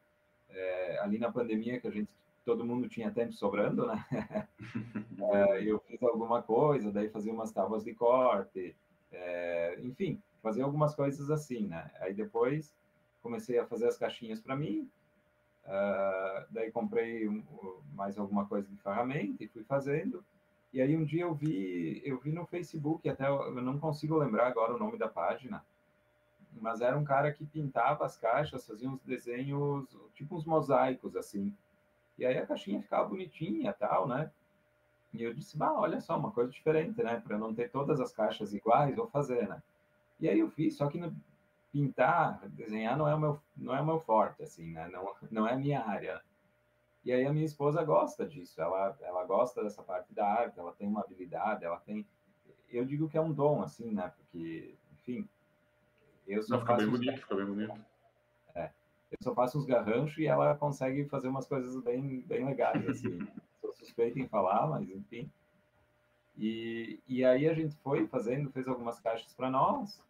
É, 0.48 0.98
ali 1.00 1.18
na 1.18 1.30
pandemia 1.30 1.80
que 1.80 1.86
a 1.86 1.90
gente, 1.90 2.08
todo 2.44 2.64
mundo 2.64 2.88
tinha 2.88 3.10
tempo 3.10 3.32
sobrando, 3.32 3.86
né? 3.86 4.04
é, 5.32 5.62
eu 5.62 5.78
fiz 5.80 6.02
alguma 6.02 6.42
coisa, 6.42 6.90
daí 6.90 7.08
fazia 7.08 7.32
umas 7.32 7.52
tábuas 7.52 7.84
de 7.84 7.94
corte, 7.94 8.74
é, 9.12 9.78
enfim, 9.82 10.20
fazia 10.46 10.62
algumas 10.62 10.94
coisas 10.94 11.28
assim, 11.28 11.66
né? 11.66 11.90
Aí 11.98 12.14
depois 12.14 12.72
comecei 13.20 13.58
a 13.58 13.66
fazer 13.66 13.88
as 13.88 13.98
caixinhas 13.98 14.40
para 14.40 14.54
mim, 14.54 14.88
uh, 15.64 16.46
daí 16.50 16.70
comprei 16.70 17.28
um, 17.28 17.42
mais 17.94 18.16
alguma 18.16 18.46
coisa 18.46 18.68
de 18.68 18.76
ferramenta 18.76 19.42
e 19.42 19.48
fui 19.48 19.64
fazendo. 19.64 20.24
E 20.72 20.80
aí 20.80 20.96
um 20.96 21.04
dia 21.04 21.22
eu 21.22 21.34
vi, 21.34 22.00
eu 22.04 22.20
vi 22.20 22.30
no 22.30 22.46
Facebook, 22.46 23.08
até 23.08 23.26
eu 23.26 23.60
não 23.60 23.76
consigo 23.80 24.16
lembrar 24.16 24.46
agora 24.46 24.72
o 24.72 24.78
nome 24.78 24.96
da 24.96 25.08
página, 25.08 25.64
mas 26.60 26.80
era 26.80 26.96
um 26.96 27.02
cara 27.02 27.32
que 27.32 27.44
pintava 27.44 28.06
as 28.06 28.16
caixas, 28.16 28.64
fazia 28.64 28.88
uns 28.88 29.02
desenhos, 29.02 29.84
tipo 30.14 30.36
uns 30.36 30.44
mosaicos 30.44 31.16
assim. 31.16 31.52
E 32.16 32.24
aí 32.24 32.38
a 32.38 32.46
caixinha 32.46 32.80
ficava 32.80 33.08
bonitinha, 33.08 33.72
tal, 33.72 34.06
né? 34.06 34.30
E 35.12 35.24
eu 35.24 35.34
disse, 35.34 35.58
bah, 35.58 35.72
olha 35.72 36.00
só, 36.00 36.16
uma 36.16 36.30
coisa 36.30 36.52
diferente, 36.52 37.02
né? 37.02 37.20
Para 37.26 37.36
não 37.36 37.52
ter 37.52 37.68
todas 37.68 38.00
as 38.00 38.12
caixas 38.12 38.54
iguais, 38.54 38.94
vou 38.94 39.08
fazer, 39.08 39.48
né? 39.48 39.60
E 40.18 40.28
aí 40.28 40.38
eu 40.38 40.50
fiz, 40.50 40.76
só 40.76 40.88
que 40.88 40.98
no, 40.98 41.14
pintar, 41.76 42.40
desenhar 42.48 42.96
não 42.96 43.06
é 43.06 43.14
o 43.14 43.20
meu, 43.20 43.40
não 43.54 43.74
é 43.74 43.80
o 43.82 43.86
meu 43.86 44.00
forte, 44.00 44.42
assim, 44.42 44.72
né? 44.72 44.88
Não, 44.88 45.12
não 45.30 45.46
é 45.46 45.52
a 45.52 45.58
minha 45.58 45.84
área. 45.84 46.22
E 47.04 47.12
aí 47.12 47.26
a 47.26 47.32
minha 47.32 47.44
esposa 47.44 47.84
gosta 47.84 48.26
disso, 48.26 48.60
ela, 48.60 48.96
ela 49.02 49.24
gosta 49.24 49.62
dessa 49.62 49.82
parte 49.82 50.12
da 50.14 50.26
arte, 50.26 50.58
ela 50.58 50.72
tem 50.72 50.88
uma 50.88 51.02
habilidade, 51.02 51.64
ela 51.64 51.78
tem... 51.80 52.06
Eu 52.70 52.84
digo 52.84 53.08
que 53.08 53.18
é 53.18 53.20
um 53.20 53.32
dom, 53.32 53.62
assim, 53.62 53.92
né? 53.92 54.10
Porque, 54.16 54.74
enfim, 54.94 55.28
eu 56.26 56.42
só 56.42 56.56
Não, 56.56 56.66
faço... 56.66 56.80
Fica 56.80 56.90
bem 56.90 56.98
bonito, 56.98 57.20
fica 57.20 57.34
bem 57.36 57.46
bonito. 57.46 57.84
É, 58.54 58.70
eu 59.10 59.18
só 59.20 59.34
faço 59.34 59.58
uns 59.58 59.66
garranchos 59.66 60.18
e 60.18 60.26
ela 60.26 60.56
consegue 60.56 61.04
fazer 61.04 61.28
umas 61.28 61.46
coisas 61.46 61.80
bem, 61.84 62.22
bem 62.22 62.44
legais, 62.44 62.88
assim. 62.88 63.18
Sou 63.60 63.72
suspeito 63.74 64.18
em 64.18 64.26
falar, 64.26 64.66
mas 64.66 64.88
enfim. 64.88 65.30
E, 66.36 67.00
e 67.08 67.24
aí 67.24 67.48
a 67.48 67.54
gente 67.54 67.74
foi 67.76 68.06
fazendo, 68.06 68.50
fez 68.50 68.68
algumas 68.68 69.00
caixas 69.00 69.32
para 69.32 69.50
nós. 69.50 70.02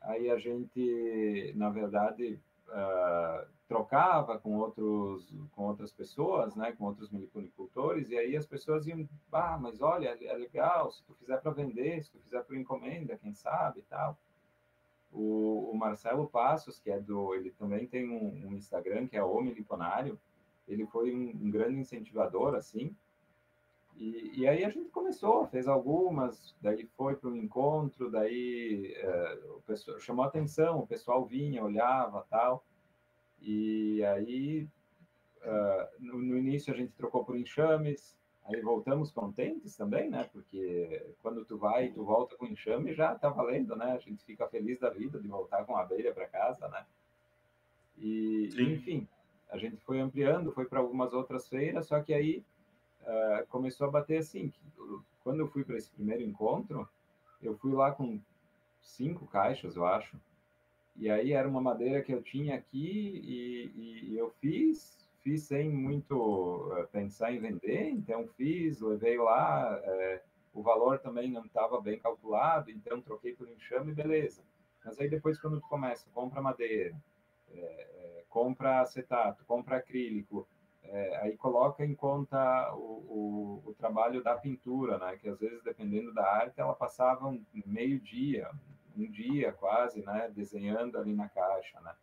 Aí 0.00 0.30
a 0.30 0.38
gente, 0.38 1.52
na 1.56 1.70
verdade, 1.70 2.40
uh, 2.68 3.46
trocava 3.68 4.38
com 4.38 4.56
outros 4.56 5.32
com 5.52 5.64
outras 5.64 5.92
pessoas, 5.92 6.56
né, 6.56 6.72
com 6.72 6.84
outros 6.84 7.10
meliponicultores, 7.10 8.10
e 8.10 8.16
aí 8.16 8.36
as 8.36 8.46
pessoas 8.46 8.86
iam, 8.86 9.06
ah, 9.30 9.58
mas 9.60 9.80
olha, 9.82 10.16
é 10.20 10.34
legal, 10.34 10.90
se 10.90 11.04
tu 11.04 11.14
fizer 11.14 11.36
para 11.38 11.50
vender, 11.50 12.02
se 12.02 12.10
tu 12.10 12.18
fizer 12.20 12.42
por 12.44 12.56
encomenda, 12.56 13.18
quem 13.18 13.34
sabe, 13.34 13.84
tal. 13.88 14.16
O, 15.12 15.70
o, 15.72 15.76
Marcelo 15.76 16.28
Passos, 16.28 16.78
que 16.78 16.90
é 16.90 17.00
do, 17.00 17.34
ele 17.34 17.50
também 17.52 17.86
tem 17.86 18.08
um, 18.08 18.48
um 18.48 18.54
Instagram 18.54 19.06
que 19.06 19.16
é 19.16 19.22
o 19.22 19.40
Meliponário, 19.40 20.18
ele 20.66 20.86
foi 20.86 21.14
um, 21.14 21.30
um 21.30 21.50
grande 21.50 21.78
incentivador, 21.78 22.54
assim, 22.54 22.94
e, 23.98 24.42
e, 24.42 24.48
aí 24.48 24.64
a 24.64 24.70
gente 24.70 24.90
começou, 24.90 25.48
fez 25.48 25.66
algumas, 25.66 26.54
daí 26.60 26.86
foi 26.96 27.16
para 27.16 27.30
um 27.30 27.36
encontro, 27.36 28.08
daí 28.08 28.94
é, 28.96 29.40
o 29.56 29.60
pessoal 29.62 29.98
chamou 29.98 30.24
atenção, 30.24 30.78
o 30.78 30.86
pessoal 30.86 31.24
vinha, 31.26 31.64
olhava 31.64 32.24
tal. 32.30 32.64
E 33.40 34.04
aí 34.04 34.68
uh, 35.42 35.88
no, 35.98 36.18
no, 36.18 36.38
início 36.38 36.72
a 36.72 36.76
gente 36.76 36.92
trocou 36.92 37.24
por 37.24 37.36
enxames, 37.36 38.16
aí 38.44 38.60
voltamos 38.60 39.10
contentes 39.10 39.76
também, 39.76 40.08
né? 40.08 40.28
Porque 40.32 41.14
quando 41.20 41.44
tu 41.44 41.58
vai 41.58 41.86
e 41.86 41.92
tu 41.92 42.04
volta 42.04 42.36
com 42.36 42.46
enxame 42.46 42.94
já 42.94 43.16
tá 43.16 43.28
valendo, 43.28 43.74
né? 43.74 43.92
A 43.92 43.98
gente 43.98 44.24
fica 44.24 44.46
feliz 44.48 44.78
da 44.78 44.90
vida 44.90 45.18
de 45.18 45.26
voltar 45.26 45.64
com 45.64 45.76
a 45.76 45.82
abelha 45.82 46.14
para 46.14 46.28
casa, 46.28 46.68
né? 46.68 46.86
E 47.96 48.48
Sim. 48.52 48.72
enfim, 48.74 49.08
a 49.50 49.58
gente 49.58 49.76
foi 49.78 49.98
ampliando, 49.98 50.52
foi 50.52 50.66
para 50.66 50.78
algumas 50.78 51.12
outras 51.12 51.48
feiras, 51.48 51.88
só 51.88 52.00
que 52.00 52.14
aí 52.14 52.44
uh, 53.02 53.46
começou 53.48 53.86
a 53.86 53.90
bater 53.90 54.18
assim. 54.18 54.52
Quando 55.22 55.40
eu 55.40 55.48
fui 55.48 55.64
para 55.64 55.76
esse 55.76 55.90
primeiro 55.90 56.22
encontro, 56.22 56.88
eu 57.42 57.56
fui 57.56 57.72
lá 57.72 57.92
com 57.92 58.20
cinco 58.80 59.26
caixas, 59.26 59.76
eu 59.76 59.86
acho. 59.86 60.16
E 60.96 61.08
aí 61.08 61.32
era 61.32 61.48
uma 61.48 61.60
madeira 61.60 62.02
que 62.02 62.12
eu 62.12 62.22
tinha 62.22 62.56
aqui 62.56 63.22
e, 63.24 64.12
e 64.12 64.18
eu 64.18 64.30
fiz, 64.40 65.08
fiz 65.22 65.42
sem 65.44 65.70
muito 65.70 66.16
uh, 66.16 66.88
pensar 66.88 67.32
em 67.32 67.38
vender, 67.38 67.90
então 67.90 68.26
fiz, 68.36 68.80
levei 68.80 69.16
lá, 69.16 69.78
uh, 69.78 70.20
o 70.52 70.62
valor 70.62 70.98
também 70.98 71.30
não 71.30 71.44
estava 71.44 71.80
bem 71.80 71.98
calculado, 71.98 72.70
então 72.70 73.00
troquei 73.00 73.34
por 73.34 73.48
enxame, 73.48 73.92
beleza. 73.92 74.42
Mas 74.84 74.98
aí 74.98 75.08
depois 75.08 75.38
quando 75.38 75.60
tu 75.60 75.68
começa, 75.68 76.08
compra 76.12 76.40
madeira, 76.40 76.96
é, 77.52 78.24
compra 78.28 78.80
acetato, 78.80 79.44
compra 79.44 79.76
acrílico, 79.76 80.48
é, 80.90 81.16
aí 81.22 81.36
coloca 81.36 81.84
em 81.84 81.94
conta 81.94 82.72
o, 82.74 83.62
o, 83.62 83.62
o, 83.66 83.74
trabalho 83.74 84.22
da 84.22 84.34
pintura, 84.34 84.98
né? 84.98 85.16
Que 85.16 85.28
às 85.28 85.38
vezes, 85.38 85.62
dependendo 85.62 86.14
da 86.14 86.24
arte, 86.26 86.60
ela 86.60 86.74
passava 86.74 87.26
um 87.28 87.44
meio 87.66 88.00
dia, 88.00 88.50
um 88.96 89.10
dia 89.10 89.52
quase, 89.52 90.02
né? 90.04 90.30
Desenhando 90.34 90.96
ali 90.96 91.14
na 91.14 91.28
caixa, 91.28 91.78
né? 91.80 91.94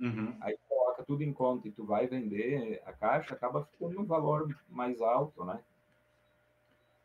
Uhum. 0.00 0.36
Aí 0.40 0.56
coloca 0.68 1.02
tudo 1.02 1.22
em 1.22 1.32
conta 1.32 1.66
e 1.66 1.72
tu 1.72 1.84
vai 1.84 2.06
vender 2.06 2.80
a 2.86 2.92
caixa, 2.92 3.34
acaba 3.34 3.64
ficando 3.64 4.00
um 4.00 4.04
valor 4.04 4.56
mais 4.68 5.00
alto, 5.00 5.44
né? 5.44 5.58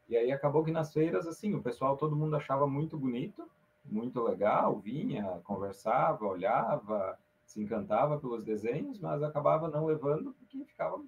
E 0.07 0.15
aí 0.15 0.31
acabou 0.31 0.63
que 0.63 0.71
nas 0.71 0.93
feiras, 0.93 1.25
assim, 1.25 1.55
o 1.55 1.63
pessoal, 1.63 1.97
todo 1.97 2.15
mundo 2.15 2.35
achava 2.35 2.67
muito 2.67 2.95
bonito, 2.95 3.49
muito 3.83 4.21
legal, 4.21 4.79
vinha, 4.79 5.41
conversava, 5.43 6.25
olhava, 6.25 7.17
se 7.43 7.61
encantava 7.61 8.19
pelos 8.19 8.43
desenhos, 8.43 8.99
mas 8.99 9.23
acabava 9.23 9.67
não 9.67 9.85
levando 9.85 10.33
porque 10.33 10.63
ficava 10.65 11.01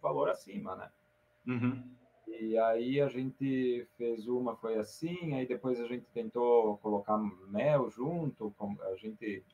valor 0.00 0.28
acima, 0.28 0.76
né? 0.76 0.90
Uhum. 1.46 1.82
E 2.26 2.56
aí 2.56 3.00
a 3.00 3.08
gente 3.08 3.86
fez 3.96 4.26
uma, 4.28 4.56
foi 4.56 4.78
assim, 4.78 5.34
aí 5.34 5.46
depois 5.46 5.80
a 5.80 5.86
gente 5.86 6.06
tentou 6.14 6.78
colocar 6.78 7.18
mel 7.48 7.90
junto, 7.90 8.54
a 8.92 8.96
gente 8.96 9.44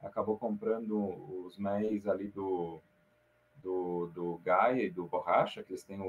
acabou 0.00 0.38
comprando 0.38 1.44
os 1.44 1.56
méis 1.58 2.06
ali 2.06 2.28
do, 2.28 2.80
do, 3.62 4.06
do 4.06 4.38
Gaia 4.38 4.82
e 4.82 4.90
do 4.90 5.06
Borracha, 5.06 5.62
que 5.62 5.72
eles 5.72 5.84
têm 5.84 6.00
o, 6.00 6.04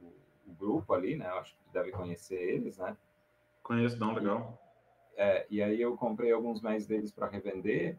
o, 0.00 0.14
o 0.46 0.52
grupo 0.58 0.94
ali, 0.94 1.16
né? 1.16 1.28
Eu 1.28 1.38
acho 1.38 1.54
que 1.54 1.64
tu 1.64 1.72
deve 1.72 1.90
conhecer 1.90 2.40
eles, 2.40 2.78
né? 2.78 2.96
Conheço, 3.62 3.98
não, 3.98 4.14
legal. 4.14 4.58
E, 5.16 5.20
é, 5.20 5.46
e 5.50 5.62
aí 5.62 5.80
eu 5.80 5.96
comprei 5.96 6.32
alguns 6.32 6.62
méis 6.62 6.86
deles 6.86 7.12
para 7.12 7.28
revender, 7.28 7.98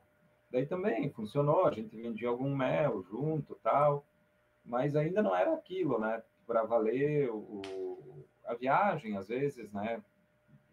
daí 0.50 0.65
também 0.65 1.12
funcionou, 1.12 1.65
a 1.65 1.72
gente 1.72 1.96
vendia 1.96 2.30
algum 2.30 2.56
mel 2.56 3.04
junto 3.04 3.56
tal, 3.62 4.04
mas 4.69 4.95
ainda 4.95 5.21
não 5.21 5.36
era 5.36 5.53
aquilo, 5.53 5.99
né? 5.99 6.23
Para 6.47 6.63
valer 6.63 7.29
o, 7.29 7.62
a 8.45 8.53
viagem, 8.53 9.17
às 9.17 9.27
vezes, 9.27 9.71
né? 9.73 10.01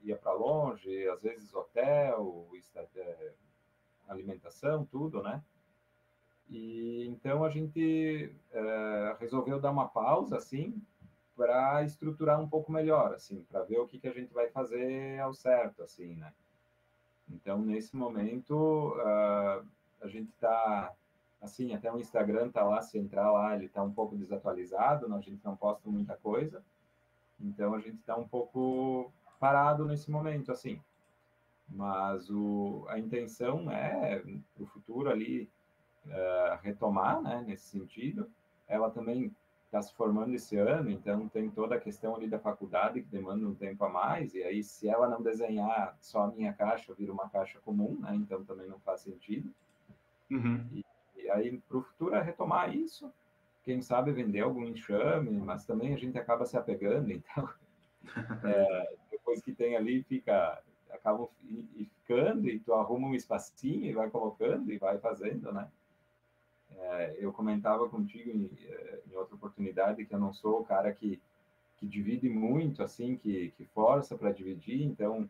Ia 0.04 0.16
para 0.16 0.32
longe, 0.32 1.09
às 1.09 1.22
vezes 1.22 1.52
hotel, 1.52 2.46
é, 2.94 3.32
alimentação, 4.09 4.85
tudo, 4.85 5.22
né? 5.22 5.42
E 6.48 7.09
então 7.09 7.42
a 7.42 7.50
gente 7.50 8.32
é, 8.52 9.16
resolveu 9.18 9.59
dar 9.59 9.72
uma 9.72 9.88
pausa, 9.88 10.37
assim, 10.37 10.80
para 11.35 11.82
estruturar 11.82 12.40
um 12.40 12.48
pouco 12.48 12.70
melhor, 12.70 13.12
assim, 13.14 13.42
para 13.50 13.62
ver 13.62 13.78
o 13.78 13.87
que, 13.87 13.98
que 13.98 14.09
a 14.09 14.12
gente 14.12 14.32
vai 14.32 14.48
fazer 14.48 15.18
ao 15.20 15.35
certo, 15.35 15.82
assim, 15.82 16.14
né? 16.14 16.32
Então, 17.28 17.59
nesse 17.59 17.96
momento, 17.96 18.94
uh, 18.96 19.66
a 20.00 20.06
gente 20.06 20.30
está, 20.30 20.92
assim, 21.40 21.75
até 21.75 21.92
o 21.92 21.99
Instagram 21.99 22.51
tá 22.51 22.64
lá, 22.64 22.81
se 22.83 22.99
entrar 22.99 23.31
lá, 23.31 23.55
ele 23.55 23.66
está 23.66 23.83
um 23.83 23.92
pouco 23.92 24.16
desatualizado, 24.16 25.12
a 25.14 25.20
gente 25.20 25.44
não 25.44 25.57
posta 25.57 25.88
muita 25.88 26.16
coisa, 26.16 26.62
então 27.40 27.75
a 27.75 27.81
gente 27.81 27.99
está 27.99 28.16
um 28.16 28.27
pouco 28.27 29.12
parado 29.38 29.85
nesse 29.85 30.11
momento, 30.11 30.51
assim. 30.51 30.81
Mas 31.68 32.31
o, 32.31 32.85
a 32.88 32.99
intenção 32.99 33.70
é, 33.70 34.22
o 34.59 34.66
futuro 34.66 35.11
ali, 35.11 35.51
uh, 36.07 36.59
retomar, 36.62 37.20
né, 37.20 37.44
nesse 37.46 37.66
sentido. 37.66 38.31
Ela 38.68 38.90
também 38.90 39.35
está 39.66 39.83
se 39.83 39.92
formando 39.94 40.35
esse 40.35 40.57
ano, 40.57 40.90
então 40.90 41.29
tem 41.29 41.51
toda 41.51 41.75
a 41.75 41.81
questão 41.81 42.14
ali 42.14 42.29
da 42.29 42.38
faculdade 42.38 43.03
que 43.03 43.09
demanda 43.09 43.46
um 43.46 43.55
tempo 43.55 43.85
a 43.85 43.88
mais, 43.88 44.35
e 44.35 44.42
aí 44.42 44.62
se 44.62 44.88
ela 44.88 45.09
não 45.09 45.20
desenhar 45.22 45.96
só 46.01 46.22
a 46.25 46.29
minha 46.29 46.53
caixa, 46.53 46.94
vira 46.94 47.12
uma 47.12 47.29
caixa 47.29 47.59
comum, 47.64 47.99
né? 48.01 48.14
Então 48.14 48.44
também 48.44 48.68
não 48.68 48.79
faz 48.81 49.01
sentido. 49.01 49.53
Uhum. 50.31 50.64
E, 50.72 50.85
e, 51.26 51.30
aí 51.30 51.58
para 51.68 51.78
o 51.78 51.82
futuro 51.82 52.14
é 52.14 52.22
retomar 52.22 52.74
isso, 52.74 53.12
quem 53.64 53.82
sabe 53.82 54.12
vender 54.12 54.40
algum 54.40 54.64
enxame, 54.64 55.30
mas 55.38 55.64
também 55.64 55.92
a 55.92 55.96
gente 55.96 56.16
acaba 56.18 56.46
se 56.46 56.56
apegando, 56.56 57.10
então 57.12 57.48
é, 58.44 58.96
depois 59.10 59.42
que 59.42 59.52
tem 59.52 59.76
ali 59.76 60.02
fica 60.04 60.62
acabam 60.90 61.28
ficando 61.74 62.48
e 62.48 62.58
tu 62.60 62.72
arruma 62.72 63.08
um 63.08 63.14
espacinho 63.14 63.86
e 63.86 63.92
vai 63.92 64.08
colocando 64.08 64.72
e 64.72 64.78
vai 64.78 64.98
fazendo, 64.98 65.52
né? 65.52 65.68
É, 66.70 67.16
eu 67.18 67.32
comentava 67.32 67.88
contigo 67.88 68.30
em, 68.30 68.50
é, 68.64 69.00
em, 69.10 69.16
outra 69.16 69.34
oportunidade 69.34 70.04
que 70.04 70.14
eu 70.14 70.18
não 70.18 70.32
sou 70.32 70.60
o 70.60 70.64
cara 70.64 70.92
que, 70.92 71.20
que 71.78 71.86
divide 71.86 72.28
muito, 72.28 72.82
assim, 72.82 73.16
que, 73.16 73.52
que 73.56 73.64
força 73.66 74.16
para 74.16 74.32
dividir, 74.32 74.82
então 74.82 75.28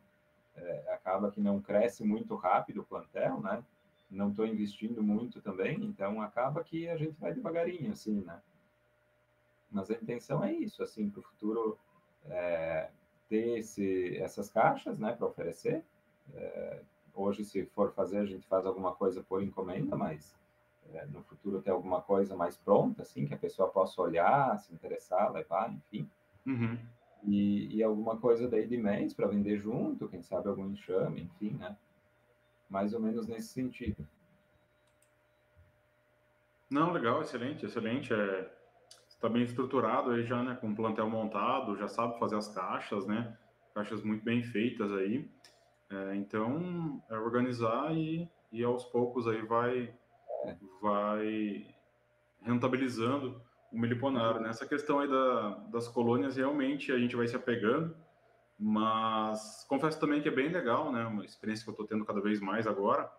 é, 0.56 0.92
acaba 0.92 1.30
que 1.30 1.40
não 1.40 1.60
cresce 1.60 2.04
muito 2.04 2.34
rápido 2.34 2.80
o 2.80 2.84
plantel, 2.84 3.40
né? 3.40 3.62
Não 4.10 4.30
estou 4.30 4.46
investindo 4.46 5.02
muito 5.02 5.40
também, 5.40 5.84
então 5.84 6.20
acaba 6.22 6.62
que 6.62 6.88
a 6.88 6.96
gente 6.96 7.18
vai 7.18 7.34
devagarinho, 7.34 7.92
assim, 7.92 8.20
né? 8.20 8.40
Mas 9.70 9.90
a 9.90 9.94
intenção 9.94 10.44
é 10.44 10.52
isso, 10.52 10.82
assim, 10.82 11.10
para 11.10 11.20
o 11.20 11.22
futuro 11.24 11.78
é, 12.26 12.88
ter 13.28 13.58
esse, 13.58 14.16
essas 14.18 14.48
caixas, 14.48 14.98
né, 14.98 15.12
para 15.12 15.26
oferecer. 15.26 15.84
É, 16.34 16.80
hoje, 17.14 17.44
se 17.44 17.66
for 17.66 17.92
fazer, 17.92 18.18
a 18.18 18.24
gente 18.24 18.46
faz 18.46 18.64
alguma 18.64 18.94
coisa 18.94 19.22
por 19.22 19.42
encomenda, 19.42 19.96
mas 19.96 20.34
é, 20.92 21.04
no 21.06 21.22
futuro 21.22 21.60
ter 21.60 21.70
alguma 21.70 22.00
coisa 22.00 22.36
mais 22.36 22.56
pronta, 22.56 23.02
assim, 23.02 23.26
que 23.26 23.34
a 23.34 23.38
pessoa 23.38 23.68
possa 23.68 24.00
olhar, 24.00 24.58
se 24.58 24.72
interessar, 24.72 25.32
levar, 25.32 25.72
enfim. 25.72 26.08
Uhum. 26.46 26.78
E, 27.24 27.76
e, 27.76 27.82
alguma 27.82 28.16
coisa 28.18 28.48
daí 28.48 28.68
de 28.68 28.76
mês 28.76 29.12
para 29.12 29.26
vender 29.26 29.58
junto, 29.58 30.08
quem 30.08 30.22
sabe 30.22 30.48
algum 30.48 30.70
enxame, 30.70 31.22
enfim, 31.22 31.56
né? 31.56 31.76
Mais 32.68 32.92
ou 32.92 33.00
menos 33.00 33.26
nesse 33.26 33.48
sentido. 33.48 34.06
Não, 36.70 36.92
legal, 36.92 37.22
excelente, 37.22 37.64
excelente. 37.64 38.12
É, 38.12 38.52
está 39.08 39.28
bem 39.28 39.42
estruturado 39.42 40.10
aí 40.10 40.24
já, 40.24 40.42
né? 40.42 40.56
Com 40.60 40.70
o 40.70 40.74
plantel 40.74 41.08
montado, 41.08 41.76
já 41.76 41.88
sabe 41.88 42.18
fazer 42.18 42.36
as 42.36 42.48
caixas, 42.52 43.06
né? 43.06 43.36
Caixas 43.74 44.02
muito 44.02 44.24
bem 44.24 44.42
feitas 44.42 44.90
aí. 44.92 45.30
É, 45.90 46.16
então, 46.16 47.02
é 47.08 47.16
organizar 47.16 47.94
e, 47.96 48.28
e 48.50 48.64
aos 48.64 48.84
poucos 48.84 49.28
aí 49.28 49.42
vai 49.42 49.94
vai 50.80 51.66
rentabilizando 52.42 53.40
o 53.72 53.78
meliponário. 53.78 54.40
Nessa 54.40 54.64
né? 54.64 54.68
questão 54.68 55.00
aí 55.00 55.08
da, 55.08 55.50
das 55.70 55.88
colônias, 55.88 56.36
realmente 56.36 56.92
a 56.92 56.98
gente 56.98 57.16
vai 57.16 57.26
se 57.26 57.36
apegando, 57.36 57.96
mas 58.58 59.64
confesso 59.68 60.00
também 60.00 60.22
que 60.22 60.28
é 60.28 60.32
bem 60.32 60.48
legal, 60.48 60.92
né? 60.92 61.04
Uma 61.04 61.24
experiência 61.24 61.64
que 61.64 61.70
eu 61.70 61.72
estou 61.72 61.86
tendo 61.86 62.04
cada 62.04 62.20
vez 62.20 62.40
mais 62.40 62.66
agora, 62.66 63.10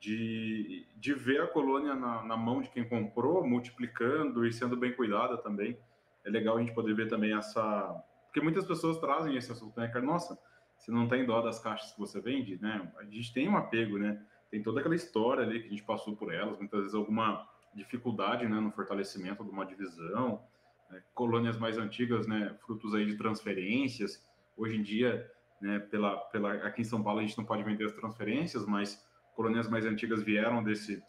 de, 0.00 0.86
de 0.96 1.14
ver 1.14 1.42
a 1.42 1.46
colônia 1.46 1.94
na, 1.94 2.22
na, 2.24 2.36
mão 2.36 2.60
de 2.60 2.70
quem 2.70 2.88
comprou, 2.88 3.46
multiplicando 3.46 4.46
e 4.46 4.52
sendo 4.52 4.76
bem 4.76 4.92
cuidada 4.94 5.36
também. 5.38 5.78
É 6.24 6.30
legal 6.30 6.56
a 6.56 6.60
gente 6.60 6.74
poder 6.74 6.94
ver 6.94 7.08
também 7.08 7.36
essa. 7.36 8.02
Porque 8.26 8.40
muitas 8.40 8.64
pessoas 8.64 8.98
trazem 8.98 9.36
esse 9.36 9.52
assunto, 9.52 9.78
né, 9.78 9.88
cara? 9.88 10.04
Nossa, 10.04 10.38
você 10.78 10.90
não 10.90 11.06
tem 11.06 11.26
dó 11.26 11.40
das 11.42 11.58
caixas 11.58 11.92
que 11.92 12.00
você 12.00 12.20
vende, 12.20 12.60
né? 12.60 12.90
A 12.98 13.04
gente 13.04 13.32
tem 13.32 13.48
um 13.48 13.56
apego, 13.56 13.98
né? 13.98 14.24
tem 14.52 14.62
toda 14.62 14.80
aquela 14.80 14.94
história 14.94 15.42
ali 15.42 15.60
que 15.60 15.66
a 15.66 15.70
gente 15.70 15.82
passou 15.82 16.14
por 16.14 16.32
elas, 16.32 16.58
muitas 16.58 16.80
vezes 16.80 16.94
alguma 16.94 17.48
dificuldade 17.74 18.46
né, 18.46 18.60
no 18.60 18.70
fortalecimento 18.70 19.42
de 19.42 19.50
uma 19.50 19.64
divisão, 19.64 20.44
né, 20.90 21.02
colônias 21.14 21.56
mais 21.56 21.78
antigas, 21.78 22.26
né, 22.26 22.54
frutos 22.60 22.94
aí 22.94 23.06
de 23.06 23.16
transferências. 23.16 24.22
Hoje 24.62 24.76
em 24.76 24.82
dia, 24.82 25.28
né, 25.60 25.80
pela, 25.80 26.16
pela, 26.16 26.52
aqui 26.64 26.82
em 26.82 26.84
São 26.84 27.02
Paulo 27.02 27.18
a 27.18 27.22
gente 27.22 27.36
não 27.36 27.44
pode 27.44 27.64
vender 27.64 27.84
as 27.84 27.92
transferências, 27.94 28.64
mas 28.64 29.04
colônias 29.34 29.68
mais 29.68 29.84
antigas 29.84 30.22
vieram 30.22 30.62
desse, 30.62 31.02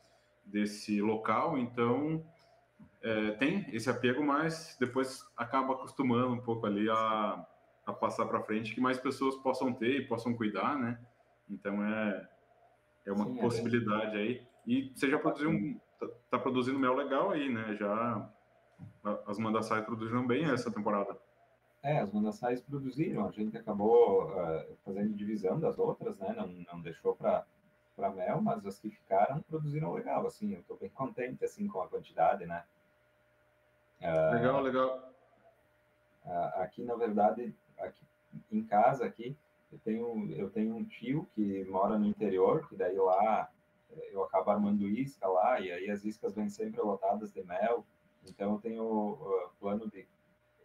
desse 0.44 1.00
local, 1.00 1.56
então 1.56 2.26
é, 3.04 3.30
tem 3.34 3.64
esse 3.72 3.88
apego, 3.88 4.24
mas 4.24 4.76
depois 4.80 5.24
acaba 5.38 5.76
acostumando 5.76 6.34
um 6.34 6.42
pouco 6.42 6.66
ali 6.66 6.90
a, 6.90 7.46
a 7.86 7.94
passar 7.94 8.26
para 8.26 8.42
frente, 8.42 8.74
que 8.74 8.82
mais 8.82 8.98
pessoas 8.98 9.36
possam 9.36 9.72
ter 9.72 9.98
e 9.98 10.08
possam 10.08 10.34
cuidar, 10.34 10.76
né? 10.80 11.00
Então 11.48 11.86
é, 11.86 12.28
é 13.06 13.12
uma 13.12 13.26
Sim, 13.26 13.38
é 13.38 13.42
possibilidade 13.42 14.18
é 14.18 14.20
aí. 14.20 14.48
E 14.66 14.92
você 14.96 15.12
já 15.12 15.20
produziu 15.20 15.52
um, 15.52 15.80
tá, 16.00 16.08
tá, 16.32 16.40
produzindo 16.40 16.80
mel 16.80 16.96
legal 16.96 17.30
aí, 17.30 17.54
né? 17.54 17.76
Já 17.76 18.28
as 19.28 19.38
mandaçais 19.38 19.86
produziram 19.86 20.26
bem 20.26 20.46
essa 20.46 20.72
temporada. 20.72 21.16
É, 21.84 22.00
as 22.00 22.12
mandaçais 22.12 22.62
produziram. 22.62 23.28
A 23.28 23.32
gente 23.32 23.58
acabou 23.58 24.32
uh, 24.32 24.76
fazendo 24.86 25.14
divisão 25.14 25.60
das 25.60 25.78
outras, 25.78 26.18
né? 26.18 26.34
Não, 26.36 26.48
não 26.48 26.82
deixou 26.82 27.16
para 27.16 27.46
para 27.96 28.10
mel, 28.10 28.42
mas 28.42 28.66
as 28.66 28.80
que 28.80 28.90
ficaram 28.90 29.42
produziram 29.42 29.94
legal, 29.94 30.26
assim, 30.26 30.54
eu 30.54 30.62
estou 30.62 30.78
bem 30.78 30.90
contente, 30.90 31.44
assim, 31.46 31.68
com 31.68 31.82
a 31.82 31.88
quantidade, 31.88 32.46
né? 32.46 32.64
Uh, 34.02 34.34
legal, 34.34 34.62
legal. 34.62 35.14
Uh, 36.26 36.62
aqui, 36.62 36.84
na 36.84 36.96
verdade, 36.96 37.54
aqui 37.78 38.04
em 38.52 38.64
casa, 38.64 39.06
aqui, 39.06 39.38
eu 39.72 39.80
tenho, 39.80 40.32
eu 40.32 40.50
tenho 40.50 40.76
um 40.76 40.84
tio 40.84 41.28
que 41.36 41.64
mora 41.66 41.98
no 41.98 42.06
interior, 42.06 42.68
que 42.68 42.76
daí 42.76 42.98
lá 42.98 43.50
eu 44.12 44.24
acabo 44.24 44.50
armando 44.50 44.88
isca 44.88 45.28
lá, 45.28 45.60
e 45.60 45.72
aí 45.72 45.90
as 45.90 46.04
iscas 46.04 46.34
vêm 46.34 46.50
sempre 46.50 46.82
lotadas 46.82 47.32
de 47.32 47.44
mel. 47.44 47.86
Então 48.28 48.54
eu 48.54 48.60
tenho 48.60 48.84
o 48.84 49.12
uh, 49.14 49.50
plano 49.60 49.88
de 49.90 50.08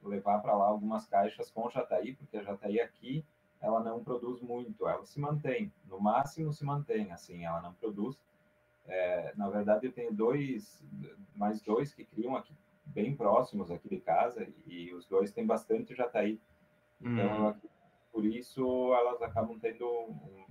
levar 0.03 0.41
para 0.41 0.57
lá 0.57 0.67
algumas 0.67 1.07
caixas 1.07 1.51
com 1.51 1.69
jataí, 1.71 2.15
porque 2.15 2.37
a 2.37 2.43
jataí 2.43 2.81
aqui 2.81 3.25
ela 3.61 3.81
não 3.81 4.03
produz 4.05 4.41
muito, 4.41 4.87
ela 4.87 5.05
se 5.05 5.19
mantém, 5.19 5.73
no 5.87 6.01
máximo 6.01 6.53
se 6.53 6.65
mantém, 6.65 7.11
assim, 7.11 7.45
ela 7.45 7.61
não 7.61 7.75
produz. 7.75 8.17
É, 8.87 9.33
na 9.37 9.49
verdade, 9.51 9.87
eu 9.87 9.93
tenho 9.93 10.13
dois, 10.13 10.85
mais 11.35 11.61
dois 11.61 11.93
que 11.93 12.05
criam 12.05 12.37
aqui 12.37 12.55
bem 12.87 13.15
próximos 13.17 13.71
aqui 13.71 13.89
de 13.89 14.01
casa, 14.01 14.47
e 14.67 14.95
os 14.95 15.07
dois 15.07 15.33
têm 15.33 15.45
bastante 15.45 15.95
jataí. 15.95 16.41
Então, 17.01 17.49
hum 17.49 17.69
por 18.19 18.25
isso 18.25 18.93
elas 18.95 19.23
acabam 19.23 19.59
tendo 19.61 19.87
um, 19.87 20.45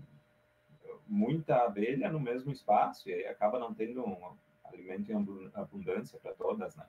muita 1.06 1.66
abelha 1.66 2.10
no 2.10 2.18
mesmo 2.18 2.50
espaço 2.50 3.10
e 3.10 3.14
aí 3.14 3.28
acaba 3.28 3.60
não 3.60 3.74
tendo 3.74 4.06
um 4.06 4.38
alimento 4.64 5.12
em 5.12 5.52
abundância 5.54 6.18
para 6.18 6.34
todas, 6.34 6.78
né? 6.78 6.86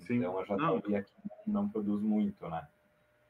Sim. 0.00 0.18
Então 0.18 0.38
a 0.38 0.44
jataria 0.44 0.98
aqui 0.98 1.12
não 1.46 1.68
produz 1.68 2.02
muito, 2.02 2.48
né? 2.48 2.66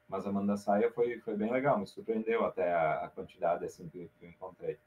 Mas 0.07 0.25
a 0.27 0.31
mandaçaia 0.31 0.91
foi, 0.91 1.19
foi 1.19 1.35
bem 1.35 1.51
legal, 1.51 1.79
me 1.79 1.87
surpreendeu 1.87 2.45
até 2.45 2.73
a, 2.73 3.05
a 3.05 3.07
quantidade 3.09 3.63
assim 3.65 3.87
que, 3.87 4.09
que 4.19 4.25
eu 4.25 4.29
encontrei. 4.29 4.77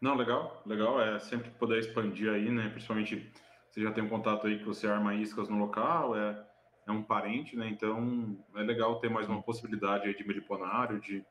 Não, 0.00 0.14
legal, 0.14 0.62
legal. 0.64 1.00
É 1.00 1.18
sempre 1.18 1.50
poder 1.50 1.78
expandir 1.78 2.32
aí, 2.32 2.50
né? 2.50 2.68
Principalmente 2.68 3.30
você 3.68 3.82
já 3.82 3.92
tem 3.92 4.02
um 4.02 4.08
contato 4.08 4.46
aí 4.46 4.58
que 4.58 4.64
você 4.64 4.86
arma 4.86 5.14
iscas 5.14 5.48
no 5.48 5.58
local, 5.58 6.16
é 6.16 6.48
é 6.88 6.92
um 6.92 7.02
parente, 7.02 7.54
né? 7.54 7.68
Então 7.68 8.36
é 8.56 8.62
legal 8.62 8.98
ter 8.98 9.10
mais 9.10 9.28
uma 9.28 9.42
possibilidade 9.42 10.12
de 10.14 10.26
meliponário, 10.26 10.98
de 10.98 11.24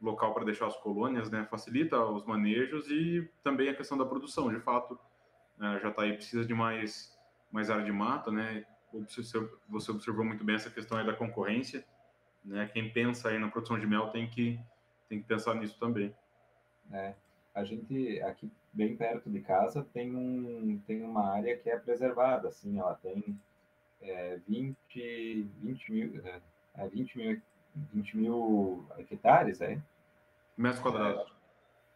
local 0.00 0.34
para 0.34 0.44
deixar 0.44 0.66
as 0.66 0.76
colônias, 0.76 1.30
né? 1.30 1.46
Facilita 1.50 1.98
os 1.98 2.24
manejos 2.26 2.88
e 2.90 3.28
também 3.42 3.70
a 3.70 3.74
questão 3.74 3.96
da 3.96 4.04
produção. 4.04 4.52
De 4.52 4.60
fato, 4.60 4.98
né? 5.56 5.80
já 5.82 5.88
está 5.88 6.02
aí 6.02 6.12
precisa 6.12 6.44
de 6.44 6.52
mais 6.52 7.17
mais 7.50 7.70
área 7.70 7.84
de 7.84 7.92
mata, 7.92 8.30
né? 8.30 8.64
Você 9.68 9.90
observou 9.90 10.24
muito 10.24 10.44
bem 10.44 10.56
essa 10.56 10.70
questão 10.70 10.98
aí 10.98 11.06
da 11.06 11.12
concorrência, 11.12 11.84
né? 12.44 12.68
Quem 12.72 12.90
pensa 12.90 13.28
aí 13.28 13.38
na 13.38 13.48
produção 13.48 13.78
de 13.78 13.86
mel 13.86 14.08
tem 14.08 14.28
que 14.28 14.58
tem 15.08 15.20
que 15.20 15.26
pensar 15.26 15.54
nisso 15.54 15.78
também. 15.78 16.14
É, 16.92 17.14
a 17.54 17.64
gente 17.64 18.20
aqui 18.22 18.50
bem 18.72 18.96
perto 18.96 19.30
de 19.30 19.40
casa 19.40 19.86
tem 19.92 20.14
um 20.14 20.80
tem 20.86 21.02
uma 21.02 21.30
área 21.30 21.56
que 21.56 21.68
é 21.68 21.78
preservada, 21.78 22.48
assim, 22.48 22.78
ela 22.78 22.94
tem 22.94 23.38
é, 24.00 24.38
20, 24.46 25.48
20 25.60 25.92
mil, 25.92 26.22
é, 26.76 26.88
20 26.88 27.18
mil, 27.18 27.42
20 27.92 28.16
mil 28.16 28.86
hectares, 28.98 29.60
é? 29.60 29.80
Metros 30.56 30.80
quadrados. 30.80 31.32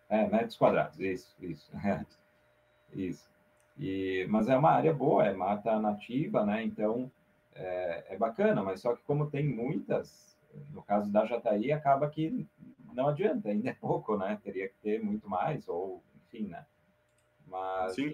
É, 0.08 0.20
é, 0.20 0.28
metros 0.28 0.56
quadrados, 0.56 0.98
isso, 1.00 1.34
isso. 1.40 1.70
isso. 2.92 3.31
E, 3.78 4.26
mas 4.28 4.48
é 4.48 4.56
uma 4.56 4.70
área 4.70 4.92
boa, 4.92 5.26
é 5.26 5.32
mata 5.32 5.78
nativa, 5.80 6.44
né? 6.44 6.62
Então, 6.62 7.10
é, 7.54 8.04
é, 8.10 8.16
bacana, 8.16 8.62
mas 8.62 8.80
só 8.80 8.94
que 8.94 9.02
como 9.02 9.30
tem 9.30 9.46
muitas, 9.46 10.38
no 10.72 10.82
caso 10.82 11.10
da 11.10 11.24
Jataí, 11.24 11.72
acaba 11.72 12.08
que 12.08 12.46
não 12.92 13.08
adianta, 13.08 13.48
ainda 13.48 13.70
é 13.70 13.74
pouco, 13.74 14.16
né? 14.16 14.38
Teria 14.42 14.68
que 14.68 14.74
ter 14.82 15.02
muito 15.02 15.28
mais, 15.28 15.68
ou 15.68 16.02
enfim, 16.26 16.48
né? 16.48 16.64
Mas 17.46 17.96
uh, 17.98 18.12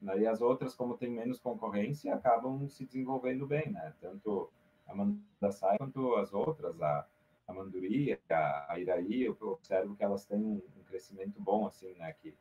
daí 0.00 0.26
as 0.26 0.40
outras, 0.40 0.74
como 0.74 0.96
tem 0.96 1.10
menos 1.10 1.40
concorrência, 1.40 2.14
acabam 2.14 2.68
se 2.68 2.84
desenvolvendo 2.84 3.46
bem, 3.46 3.70
né? 3.70 3.92
Tanto 4.00 4.50
a 4.86 4.94
Mandassai 4.94 5.78
quanto 5.78 6.14
as 6.16 6.32
outras, 6.32 6.80
a, 6.80 7.06
a 7.48 7.52
Manduri, 7.52 8.18
a, 8.30 8.66
a 8.68 8.78
Iraí, 8.78 9.22
eu 9.24 9.36
observo 9.40 9.96
que 9.96 10.04
elas 10.04 10.24
têm 10.24 10.38
um, 10.38 10.62
um 10.76 10.84
crescimento 10.84 11.40
bom, 11.40 11.66
assim, 11.66 11.92
né? 11.94 12.14
Que 12.20 12.34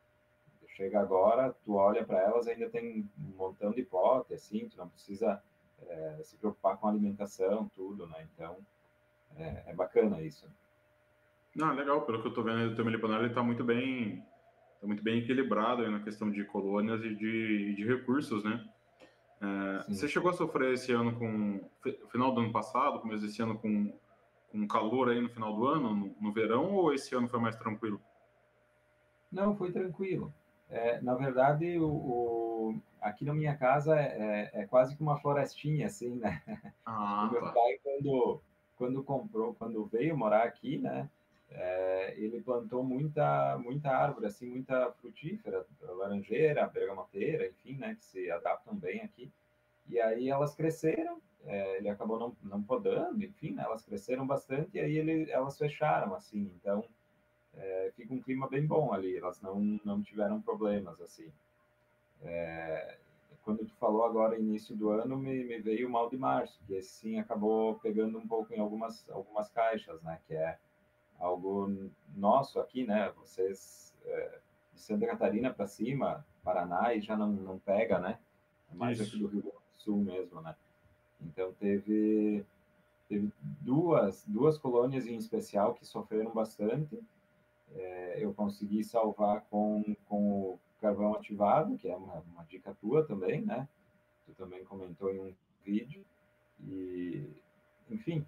chega 0.75 0.99
agora, 0.99 1.55
tu 1.63 1.75
olha 1.75 2.03
para 2.05 2.21
elas, 2.21 2.47
ainda 2.47 2.69
tem 2.69 3.09
um 3.17 3.37
montão 3.37 3.71
de 3.71 3.81
pote, 3.83 4.33
assim, 4.33 4.67
tu 4.67 4.77
não 4.77 4.89
precisa 4.89 5.41
é, 5.87 6.19
se 6.21 6.37
preocupar 6.37 6.77
com 6.77 6.87
alimentação, 6.87 7.69
tudo, 7.73 8.05
né? 8.07 8.27
Então, 8.33 8.57
é, 9.37 9.63
é 9.67 9.73
bacana 9.73 10.21
isso. 10.21 10.47
Não, 11.55 11.73
legal, 11.73 12.01
pelo 12.01 12.19
que 12.19 12.27
eu 12.27 12.29
estou 12.29 12.43
vendo, 12.43 12.71
o 12.71 12.75
teu 12.75 12.83
meliponar 12.83 13.19
ele 13.19 13.29
está 13.29 13.41
muito 13.41 13.63
bem, 13.63 14.21
tá 14.81 14.87
muito 14.87 15.01
bem 15.01 15.19
equilibrado 15.19 15.89
na 15.89 16.01
questão 16.01 16.29
de 16.29 16.43
colônias 16.43 17.01
e 17.03 17.15
de, 17.15 17.75
de 17.75 17.85
recursos, 17.85 18.43
né? 18.43 18.67
É, 19.41 19.93
você 19.93 20.07
chegou 20.09 20.31
a 20.31 20.33
sofrer 20.33 20.73
esse 20.73 20.91
ano 20.91 21.17
com 21.17 21.69
final 22.11 22.33
do 22.33 22.41
ano 22.41 22.51
passado, 22.51 22.99
começo 22.99 23.25
desse 23.25 23.41
ano 23.41 23.57
com, 23.57 23.97
com 24.51 24.67
calor 24.67 25.09
aí 25.09 25.21
no 25.21 25.29
final 25.29 25.55
do 25.55 25.65
ano, 25.67 25.95
no, 25.95 26.15
no 26.19 26.33
verão, 26.33 26.73
ou 26.73 26.93
esse 26.93 27.15
ano 27.15 27.29
foi 27.29 27.39
mais 27.39 27.55
tranquilo? 27.55 28.01
Não, 29.31 29.55
foi 29.55 29.71
tranquilo. 29.71 30.33
É, 30.69 30.99
na 31.01 31.13
verdade, 31.13 31.77
o, 31.79 31.87
o, 31.87 32.81
aqui 32.99 33.23
na 33.23 33.33
minha 33.33 33.55
casa 33.55 33.99
é, 33.99 34.51
é, 34.53 34.61
é, 34.61 34.65
quase 34.65 34.95
que 34.95 35.01
uma 35.03 35.19
florestinha, 35.19 35.87
assim, 35.87 36.15
né? 36.15 36.41
Ah, 36.85 37.27
o 37.29 37.31
meu 37.31 37.41
tá. 37.41 37.51
pai, 37.51 37.79
quando, 37.83 38.41
quando 38.77 39.03
comprou, 39.03 39.53
quando 39.55 39.85
veio 39.85 40.17
morar 40.17 40.43
aqui, 40.43 40.77
né? 40.77 41.09
É, 41.51 42.15
ele 42.17 42.41
plantou 42.41 42.83
muita, 42.83 43.57
muita 43.59 43.89
árvore, 43.89 44.25
assim, 44.25 44.47
muita 44.47 44.91
frutífera, 44.93 45.65
laranjeira, 45.81 46.67
bergamoteira, 46.67 47.47
enfim, 47.47 47.77
né? 47.77 47.95
Que 47.95 48.03
se 48.03 48.31
adaptam 48.31 48.75
bem 48.75 49.01
aqui. 49.01 49.31
E 49.87 49.99
aí 49.99 50.29
elas 50.29 50.55
cresceram, 50.55 51.21
é, 51.45 51.77
ele 51.77 51.89
acabou 51.89 52.17
não, 52.17 52.35
não 52.41 52.63
podando, 52.63 53.23
enfim, 53.23 53.51
né? 53.51 53.63
Elas 53.63 53.85
cresceram 53.85 54.25
bastante 54.25 54.71
e 54.73 54.79
aí 54.79 54.97
ele, 54.97 55.29
elas 55.31 55.57
fecharam, 55.57 56.15
assim. 56.15 56.51
Então, 56.59 56.83
é, 57.57 57.91
fica 57.95 58.13
um 58.13 58.21
clima 58.21 58.47
bem 58.49 58.65
bom 58.65 58.93
ali, 58.93 59.17
elas 59.17 59.41
não, 59.41 59.79
não 59.83 60.01
tiveram 60.01 60.41
problemas, 60.41 60.99
assim. 61.01 61.31
É, 62.21 62.97
quando 63.43 63.65
tu 63.65 63.73
falou 63.75 64.03
agora, 64.03 64.39
início 64.39 64.75
do 64.75 64.89
ano, 64.89 65.17
me, 65.17 65.43
me, 65.43 65.59
veio 65.59 65.87
o 65.87 65.91
mal 65.91 66.09
de 66.09 66.17
março, 66.17 66.59
que 66.65 66.73
esse 66.73 66.89
sim 66.89 67.19
acabou 67.19 67.75
pegando 67.75 68.17
um 68.17 68.27
pouco 68.27 68.53
em 68.53 68.59
algumas, 68.59 69.07
algumas 69.09 69.49
caixas, 69.49 70.01
né, 70.01 70.19
que 70.27 70.33
é 70.33 70.57
algo 71.19 71.89
nosso 72.15 72.59
aqui, 72.59 72.85
né, 72.85 73.11
vocês 73.17 73.95
é, 74.03 74.39
de 74.73 74.81
Santa 74.81 75.05
Catarina 75.05 75.53
para 75.53 75.67
cima, 75.67 76.25
Paraná, 76.43 76.93
e 76.93 77.01
já 77.01 77.15
não, 77.15 77.31
não 77.31 77.59
pega, 77.59 77.99
né, 77.99 78.17
é 78.71 78.75
mais 78.75 78.99
Isso. 78.99 79.09
aqui 79.09 79.19
do 79.19 79.27
Rio 79.27 79.41
Grande 79.41 79.57
do 79.57 79.77
Sul 79.77 79.97
mesmo, 79.97 80.41
né. 80.41 80.55
Então 81.21 81.53
teve, 81.53 82.43
teve 83.07 83.31
duas, 83.61 84.25
duas 84.25 84.57
colônias 84.57 85.05
em 85.05 85.15
especial 85.15 85.75
que 85.75 85.85
sofreram 85.85 86.31
bastante, 86.31 86.99
é, 87.73 88.17
eu 88.23 88.33
consegui 88.33 88.83
salvar 88.83 89.41
com, 89.49 89.95
com 90.05 90.29
o 90.41 90.59
carvão 90.79 91.13
ativado, 91.13 91.77
que 91.77 91.87
é 91.87 91.95
uma, 91.95 92.23
uma 92.33 92.43
dica 92.45 92.75
tua 92.79 93.05
também, 93.05 93.41
né? 93.41 93.67
Tu 94.25 94.33
também 94.33 94.63
comentou 94.63 95.11
em 95.11 95.19
um 95.19 95.33
vídeo. 95.63 96.05
E, 96.63 97.27
enfim, 97.89 98.25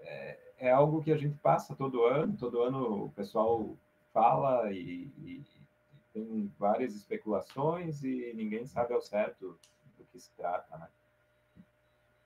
é, 0.00 0.38
é 0.58 0.70
algo 0.70 1.02
que 1.02 1.12
a 1.12 1.16
gente 1.16 1.36
passa 1.38 1.74
todo 1.74 2.04
ano, 2.04 2.36
todo 2.36 2.62
ano 2.62 3.04
o 3.04 3.10
pessoal 3.10 3.76
fala 4.12 4.70
e, 4.72 5.10
e, 5.18 5.40
e 5.40 5.64
tem 6.12 6.52
várias 6.58 6.94
especulações 6.94 8.04
e 8.04 8.32
ninguém 8.34 8.66
sabe 8.66 8.94
ao 8.94 9.02
certo 9.02 9.58
do 9.98 10.04
que 10.04 10.18
se 10.18 10.30
trata, 10.36 10.76
né? 10.78 10.88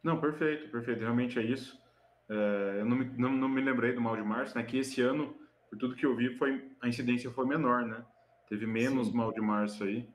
Não, 0.03 0.21
perfeito, 0.21 0.71
perfeito, 0.71 1.01
realmente 1.01 1.39
é 1.39 1.43
isso. 1.43 1.81
É, 2.29 2.77
eu 2.81 2.85
não 2.85 2.97
me, 2.97 3.05
não, 3.17 3.33
não 3.33 3.49
me 3.49 3.61
lembrei 3.61 3.93
do 3.93 4.01
mal 4.01 4.17
de 4.17 4.23
março, 4.23 4.57
né? 4.57 4.63
Que 4.63 4.79
esse 4.79 5.01
ano 5.01 5.35
por 5.69 5.79
tudo 5.79 5.95
que 5.95 6.07
eu 6.07 6.17
vi, 6.17 6.37
foi, 6.37 6.71
a 6.81 6.89
incidência 6.89 7.31
foi 7.31 7.47
menor, 7.47 7.85
né? 7.85 8.05
Teve 8.49 8.67
menos 8.67 9.09
Sim. 9.09 9.17
mal 9.17 9.33
de 9.33 9.41
março 9.41 9.85
aí. 9.85 10.09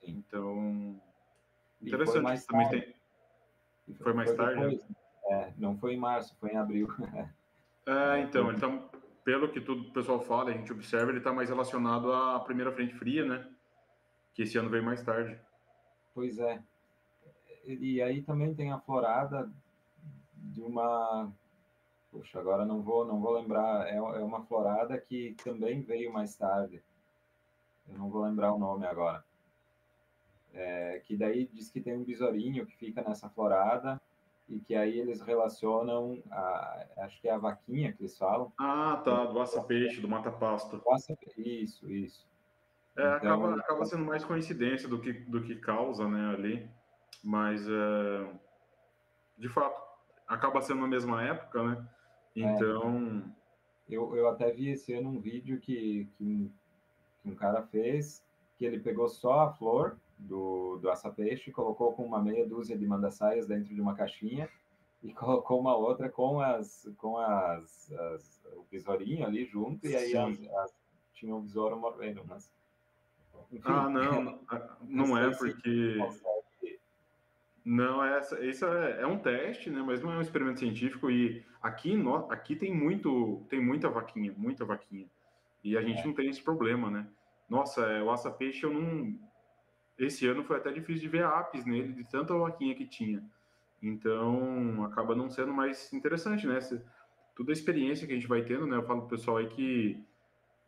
Sim. 0.00 0.22
Então, 0.26 1.00
interessante. 1.80 2.22
Mais 2.22 2.44
também 2.44 2.68
tem... 2.68 2.94
Foi 4.02 4.12
mais 4.12 4.28
foi 4.28 4.36
tarde? 4.36 4.60
Depois, 4.60 4.86
é, 5.30 5.52
não 5.56 5.76
foi 5.78 5.94
em 5.94 5.98
março, 5.98 6.36
foi 6.38 6.50
em 6.50 6.56
abril. 6.56 6.88
é, 7.86 8.20
então, 8.20 8.50
ele 8.50 8.60
tá, 8.60 8.68
pelo 9.24 9.48
que 9.48 9.60
tudo 9.60 9.88
o 9.88 9.92
pessoal 9.92 10.20
fala, 10.20 10.50
a 10.50 10.52
gente 10.52 10.72
observa, 10.72 11.10
ele 11.10 11.18
está 11.18 11.32
mais 11.32 11.48
relacionado 11.48 12.12
à 12.12 12.38
primeira 12.40 12.72
frente 12.72 12.94
fria, 12.94 13.24
né? 13.24 13.46
Que 14.34 14.42
esse 14.42 14.58
ano 14.58 14.68
veio 14.68 14.84
mais 14.84 15.02
tarde. 15.02 15.38
Pois 16.14 16.38
é. 16.38 16.62
E 17.66 18.00
aí 18.02 18.22
também 18.22 18.54
tem 18.54 18.72
a 18.72 18.78
florada 18.78 19.50
de 20.34 20.60
uma 20.60 21.32
Puxa, 22.10 22.40
agora 22.40 22.64
não 22.64 22.80
vou, 22.80 23.04
não 23.04 23.20
vou 23.20 23.32
lembrar. 23.32 23.86
É, 23.86 23.96
é 23.96 24.00
uma 24.00 24.42
florada 24.42 24.98
que 24.98 25.36
também 25.44 25.82
veio 25.82 26.12
mais 26.12 26.34
tarde. 26.36 26.82
Eu 27.88 27.98
não 27.98 28.08
vou 28.08 28.22
lembrar 28.22 28.52
o 28.52 28.58
nome 28.58 28.86
agora. 28.86 29.24
É, 30.52 31.02
que 31.04 31.16
daí 31.16 31.46
diz 31.52 31.70
que 31.70 31.80
tem 31.80 31.96
um 31.96 32.04
besourinho 32.04 32.66
que 32.66 32.76
fica 32.76 33.02
nessa 33.02 33.28
florada 33.28 34.00
e 34.48 34.58
que 34.60 34.74
aí 34.74 34.98
eles 34.98 35.20
relacionam, 35.20 36.22
a, 36.30 36.86
acho 36.98 37.20
que 37.20 37.28
é 37.28 37.32
a 37.32 37.38
vaquinha 37.38 37.92
que 37.92 38.02
eles 38.02 38.16
falam. 38.16 38.50
Ah, 38.58 39.00
tá, 39.04 39.26
do 39.26 39.40
aça-peixe, 39.40 40.00
do 40.00 40.08
mata-pasto. 40.08 40.82
Isso, 41.36 41.90
isso. 41.90 42.26
É, 42.96 43.16
então, 43.18 43.34
acaba, 43.34 43.60
acaba 43.60 43.84
sendo 43.84 44.04
mais 44.04 44.24
coincidência 44.24 44.88
do 44.88 45.00
que, 45.00 45.12
do 45.12 45.42
que 45.42 45.54
causa, 45.56 46.08
né, 46.08 46.34
ali. 46.34 46.68
Mas, 47.22 47.68
é, 47.68 48.32
de 49.36 49.48
fato, 49.48 49.80
acaba 50.26 50.60
sendo 50.62 50.80
na 50.80 50.88
mesma 50.88 51.22
época, 51.22 51.62
né? 51.62 51.88
É. 52.42 52.54
Então. 52.54 53.24
É, 53.34 53.38
eu, 53.88 54.14
eu 54.14 54.28
até 54.28 54.50
vi 54.50 54.68
esse 54.68 54.92
ano 54.92 55.08
um 55.08 55.18
vídeo 55.18 55.58
que, 55.58 56.06
que, 56.16 56.24
um, 56.24 56.50
que 57.22 57.30
um 57.30 57.34
cara 57.34 57.62
fez, 57.62 58.22
que 58.56 58.64
ele 58.64 58.78
pegou 58.78 59.08
só 59.08 59.40
a 59.40 59.52
flor 59.52 59.96
do, 60.18 60.76
do 60.76 60.90
aça-peixe, 60.90 61.50
colocou 61.50 61.92
com 61.94 62.04
uma 62.04 62.22
meia 62.22 62.46
dúzia 62.46 62.76
de 62.76 62.86
mandassaias 62.86 63.46
dentro 63.46 63.74
de 63.74 63.80
uma 63.80 63.94
caixinha 63.94 64.48
e 65.02 65.12
colocou 65.14 65.58
uma 65.60 65.76
outra 65.76 66.08
com 66.08 66.40
as 66.40 66.90
com 66.98 67.16
as, 67.16 67.90
as 67.92 68.42
o 68.56 68.64
besourinho 68.70 69.24
ali 69.24 69.44
junto 69.44 69.86
e 69.86 69.96
aí 69.96 70.16
as, 70.16 70.40
as, 70.56 70.74
tinha 71.14 71.34
o 71.34 71.40
besouro 71.40 71.78
mordendo 71.78 72.22
mas 72.26 72.50
enfim, 73.52 73.62
ah 73.68 73.88
não 73.88 74.22
não, 74.82 75.06
não 75.06 75.18
é 75.18 75.34
porque 75.34 75.98
não, 77.70 78.02
essa, 78.02 78.42
isso 78.42 78.64
é, 78.64 79.02
é, 79.02 79.06
um 79.06 79.18
teste, 79.18 79.68
né? 79.68 79.82
Mas 79.84 80.00
não 80.00 80.10
é 80.10 80.16
um 80.16 80.22
experimento 80.22 80.58
científico 80.58 81.10
e 81.10 81.44
aqui, 81.62 81.94
no, 81.98 82.16
aqui 82.32 82.56
tem 82.56 82.74
muito, 82.74 83.44
tem 83.50 83.60
muita 83.60 83.90
vaquinha, 83.90 84.32
muita 84.38 84.64
vaquinha. 84.64 85.06
E 85.62 85.76
a 85.76 85.82
gente 85.82 86.00
é. 86.00 86.06
não 86.06 86.14
tem 86.14 86.30
esse 86.30 86.42
problema, 86.42 86.90
né? 86.90 87.06
Nossa, 87.46 87.82
é, 87.82 88.02
o 88.02 88.10
aça 88.10 88.30
peixe 88.30 88.64
eu 88.64 88.72
não. 88.72 89.14
Esse 89.98 90.26
ano 90.26 90.44
foi 90.44 90.56
até 90.56 90.72
difícil 90.72 91.02
de 91.02 91.08
ver 91.08 91.24
apis 91.24 91.66
nele, 91.66 91.92
de 91.92 92.04
tanta 92.04 92.32
vaquinha 92.32 92.74
que 92.74 92.86
tinha. 92.86 93.22
Então, 93.82 94.82
acaba 94.86 95.14
não 95.14 95.28
sendo 95.28 95.52
mais 95.52 95.92
interessante, 95.92 96.46
né? 96.46 96.58
toda 97.36 97.52
a 97.52 97.52
experiência 97.52 98.06
que 98.06 98.14
a 98.14 98.16
gente 98.16 98.26
vai 98.26 98.42
tendo, 98.42 98.66
né? 98.66 98.76
Eu 98.76 98.82
falo 98.84 99.02
pro 99.02 99.10
pessoal 99.10 99.36
aí 99.36 99.46
que 99.46 100.02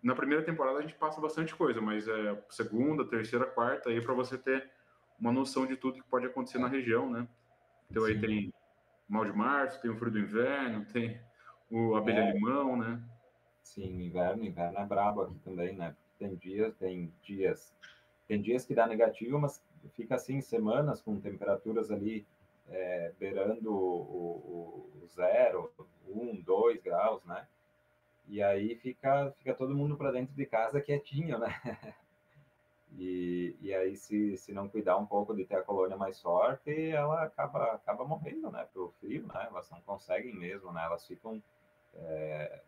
na 0.03 0.15
primeira 0.15 0.45
temporada 0.45 0.79
a 0.79 0.83
gente 0.83 0.95
passa 0.97 1.19
bastante 1.19 1.55
coisa, 1.55 1.81
mas 1.81 2.07
é 2.07 2.45
segunda, 2.51 3.07
terceira, 3.07 3.47
quarta 3.47 3.89
aí 3.89 4.03
para 4.03 4.13
você 4.13 4.37
ter 4.37 4.71
uma 5.21 5.33
noção 5.33 5.67
de 5.67 5.77
tudo 5.77 6.03
que 6.03 6.09
pode 6.09 6.27
acontecer 6.27 6.59
na 6.59 6.69
região, 6.69 7.11
né? 7.11 7.29
Então 7.91 8.05
Sim. 8.05 8.13
aí 8.13 8.21
tem 8.21 8.55
mal 9.09 9.25
de 9.25 9.33
março, 9.33 9.81
tem 9.81 9.91
o 9.91 9.97
frio 9.97 10.13
do 10.13 10.19
inverno, 10.19 10.85
tem 10.87 11.21
o 11.71 11.95
abelha-limão, 11.95 12.75
é. 12.83 12.89
né? 12.89 13.03
Sim, 13.63 14.03
inverno, 14.03 14.45
inverno 14.45 14.79
é 14.79 14.87
brabo 14.87 15.23
aqui 15.23 15.39
também, 15.41 15.77
né? 15.77 15.95
Tem 16.19 16.35
dias, 16.35 16.75
tem 16.77 17.13
dias, 17.23 17.75
tem 18.27 18.41
dias 18.41 18.65
que 18.65 18.75
dá 18.75 18.87
negativo, 18.87 19.39
mas 19.39 19.63
fica 19.95 20.15
assim 20.15 20.41
semanas 20.41 21.01
com 21.01 21.21
temperaturas 21.21 21.91
ali 21.91 22.27
é, 22.69 23.13
beirando 23.19 23.73
o, 23.73 23.77
o, 23.77 25.03
o, 25.03 25.07
zero, 25.07 25.73
um, 26.09 26.41
dois 26.41 26.81
graus, 26.83 27.25
né? 27.25 27.47
E 28.29 28.43
aí 28.43 28.77
fica, 28.77 29.33
fica 29.39 29.55
todo 29.55 29.77
mundo 29.77 29.97
para 29.97 30.13
dentro 30.13 30.35
de 30.35 30.47
casa 30.47 30.81
quietinho, 30.81 31.39
né? 31.39 31.49
E, 32.99 33.57
e 33.61 33.75
aí, 33.75 33.97
se, 33.97 34.37
se 34.37 34.53
não 34.53 34.69
cuidar 34.69 34.97
um 34.97 35.07
pouco 35.07 35.35
de 35.35 35.45
ter 35.45 35.57
a 35.57 35.63
colônia 35.63 35.97
mais 35.97 36.21
forte, 36.21 36.71
ela 36.91 37.23
acaba, 37.23 37.73
acaba 37.73 38.05
morrendo, 38.05 38.51
né? 38.51 38.67
Pro 38.73 38.93
frio, 39.01 39.27
né? 39.27 39.47
Elas 39.49 39.71
não 39.71 39.81
conseguem 39.83 40.35
mesmo, 40.35 40.73
né? 40.73 40.85
Elas 40.85 41.07
ficam, 41.07 41.43
é, 41.95 42.61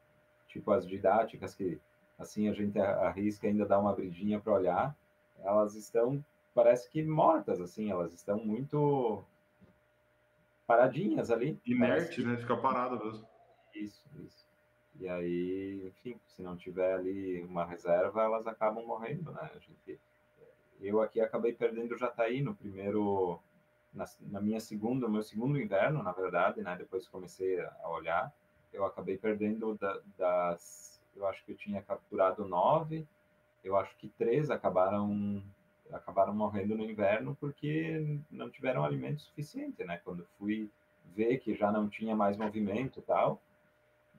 tipo, 0.47 0.71
as 0.71 0.87
didáticas 0.87 1.55
que, 1.55 1.81
assim, 2.19 2.49
a 2.49 2.53
gente 2.53 2.79
arrisca 2.79 3.47
ainda 3.47 3.67
dar 3.67 3.81
uma 3.81 3.91
abridinha 3.91 4.41
para 4.41 4.53
olhar, 4.53 4.97
elas 5.39 5.75
estão, 5.75 6.25
parece 6.55 6.89
que 6.89 7.03
mortas, 7.03 7.61
assim, 7.61 7.91
elas 7.91 8.13
estão 8.15 8.39
muito... 8.39 9.25
paradinhas 10.67 11.31
ali. 11.31 11.61
Inerte, 11.67 12.23
né? 12.23 12.37
Fica 12.37 12.57
parado 12.57 13.05
mesmo. 13.05 13.27
Isso, 13.75 14.05
isso. 14.25 14.47
E 15.01 15.09
aí, 15.09 15.87
enfim, 15.89 16.21
se 16.29 16.43
não 16.43 16.57
tiver 16.57 16.95
ali 16.95 17.43
uma 17.43 17.65
reserva, 17.65 18.23
elas 18.23 18.47
acabam 18.47 18.87
morrendo, 18.87 19.33
né? 19.33 19.51
A 19.55 19.59
gente, 19.59 19.99
eu 20.83 21.01
aqui 21.01 21.21
acabei 21.21 21.53
perdendo 21.53 21.95
o 21.95 21.99
Jataí 21.99 22.43
no 22.43 22.55
primeiro, 22.55 23.41
na, 23.93 24.05
na 24.21 24.41
minha 24.41 24.61
segunda, 24.61 25.09
meu 25.09 25.23
segundo 25.23 25.61
inverno, 25.61 26.03
na 26.03 26.13
verdade, 26.13 26.61
né? 26.61 26.77
Depois 26.77 27.09
comecei 27.09 27.61
a 27.61 27.89
olhar, 27.89 28.33
eu 28.73 28.85
acabei 28.85 29.17
perdendo 29.17 29.75
da, 29.77 30.01
das, 30.19 31.03
eu 31.15 31.27
acho 31.27 31.45
que 31.45 31.53
eu 31.53 31.57
tinha 31.57 31.83
capturado 31.83 32.47
nove, 32.47 33.07
eu 33.63 33.77
acho 33.77 33.97
que 33.97 34.09
três 34.09 34.51
acabaram 34.51 35.43
acabaram 35.93 36.35
morrendo 36.35 36.75
no 36.75 36.85
inverno 36.85 37.37
porque 37.39 38.19
não 38.31 38.51
tiveram 38.51 38.83
alimento 38.83 39.21
suficiente, 39.21 39.85
né? 39.85 40.01
Quando 40.03 40.27
fui 40.39 40.71
ver 41.15 41.39
que 41.39 41.55
já 41.55 41.71
não 41.71 41.89
tinha 41.89 42.17
mais 42.17 42.37
movimento 42.37 42.99
e 42.99 43.03
tal, 43.03 43.43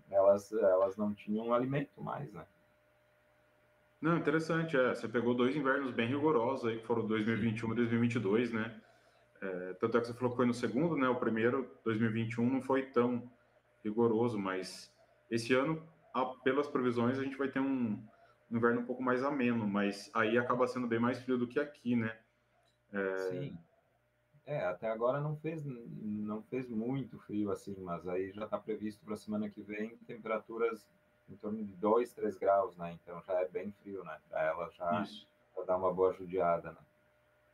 elas, 0.09 0.51
elas 0.53 0.95
não 0.95 1.13
tinham 1.13 1.53
alimento 1.53 2.01
mais, 2.01 2.31
né? 2.31 2.45
Não, 4.03 4.17
interessante, 4.17 4.75
é. 4.75 4.93
Você 4.93 5.07
pegou 5.07 5.33
dois 5.33 5.55
invernos 5.55 5.91
bem 5.91 6.09
rigorosos 6.09 6.69
aí, 6.69 6.77
que 6.77 6.85
foram 6.85 7.07
2021 7.07 7.71
e 7.71 7.75
2022, 7.75 8.51
né? 8.51 8.81
É, 9.41 9.73
tanto 9.75 9.95
é 9.95 10.01
que 10.01 10.07
você 10.07 10.13
falou 10.13 10.31
que 10.31 10.35
foi 10.35 10.45
no 10.45 10.53
segundo, 10.53 10.97
né? 10.97 11.07
O 11.07 11.15
primeiro, 11.15 11.71
2021, 11.85 12.49
não 12.49 12.61
foi 12.61 12.87
tão 12.87 13.31
rigoroso, 13.81 14.37
mas 14.37 14.93
esse 15.31 15.53
ano, 15.53 15.81
a, 16.13 16.25
pelas 16.25 16.67
previsões, 16.67 17.17
a 17.17 17.23
gente 17.23 17.37
vai 17.37 17.47
ter 17.47 17.61
um, 17.61 17.97
um, 18.51 18.57
inverno 18.57 18.81
um 18.81 18.85
pouco 18.85 19.01
mais 19.01 19.23
ameno, 19.23 19.65
mas 19.65 20.11
aí 20.13 20.37
acaba 20.37 20.67
sendo 20.67 20.85
bem 20.85 20.99
mais 20.99 21.23
frio 21.23 21.37
do 21.37 21.47
que 21.47 21.57
aqui, 21.57 21.95
né? 21.95 22.13
É... 22.91 23.17
Sim. 23.29 23.57
É, 24.45 24.65
até 24.65 24.89
agora 24.89 25.21
não 25.21 25.37
fez, 25.37 25.63
não 25.63 26.43
fez 26.43 26.67
muito 26.67 27.17
frio 27.19 27.51
assim, 27.51 27.79
mas 27.79 28.05
aí 28.05 28.33
já 28.33 28.43
está 28.43 28.57
previsto 28.57 29.01
para 29.05 29.13
a 29.13 29.17
semana 29.17 29.49
que 29.49 29.61
vem 29.61 29.95
temperaturas 29.99 30.85
em 31.29 31.35
torno 31.35 31.63
de 31.63 31.73
2, 31.75 32.13
3 32.13 32.37
graus, 32.37 32.75
né? 32.77 32.97
Então 33.01 33.21
já 33.25 33.33
é 33.33 33.47
bem 33.47 33.71
frio, 33.81 34.03
né? 34.03 34.17
Para 34.29 34.41
ela 34.43 34.69
já, 34.71 35.03
já 35.03 35.63
dar 35.63 35.77
uma 35.77 35.93
boa 35.93 36.13
judiada, 36.13 36.71
né? 36.71 36.77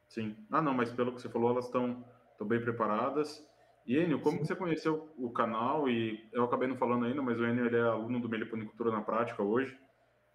Sim. 0.08 0.36
Ah, 0.52 0.62
não, 0.62 0.74
mas 0.74 0.92
pelo 0.92 1.14
que 1.14 1.22
você 1.22 1.30
falou, 1.30 1.52
elas 1.52 1.66
estão 1.66 2.04
bem 2.42 2.60
preparadas. 2.60 3.46
E 3.86 3.98
Enio, 3.98 4.22
como 4.22 4.40
que 4.40 4.46
você 4.46 4.56
conheceu 4.56 5.10
o 5.18 5.30
canal? 5.32 5.90
E 5.90 6.28
eu 6.32 6.44
acabei 6.44 6.68
não 6.68 6.78
falando 6.78 7.06
ainda, 7.06 7.22
mas 7.22 7.40
o 7.40 7.46
Enio 7.46 7.66
ele 7.66 7.78
é 7.78 7.82
aluno 7.82 8.20
do 8.20 8.30
Meliponicultura 8.30 8.92
na 8.92 9.02
Prática 9.02 9.42
hoje. 9.44 9.78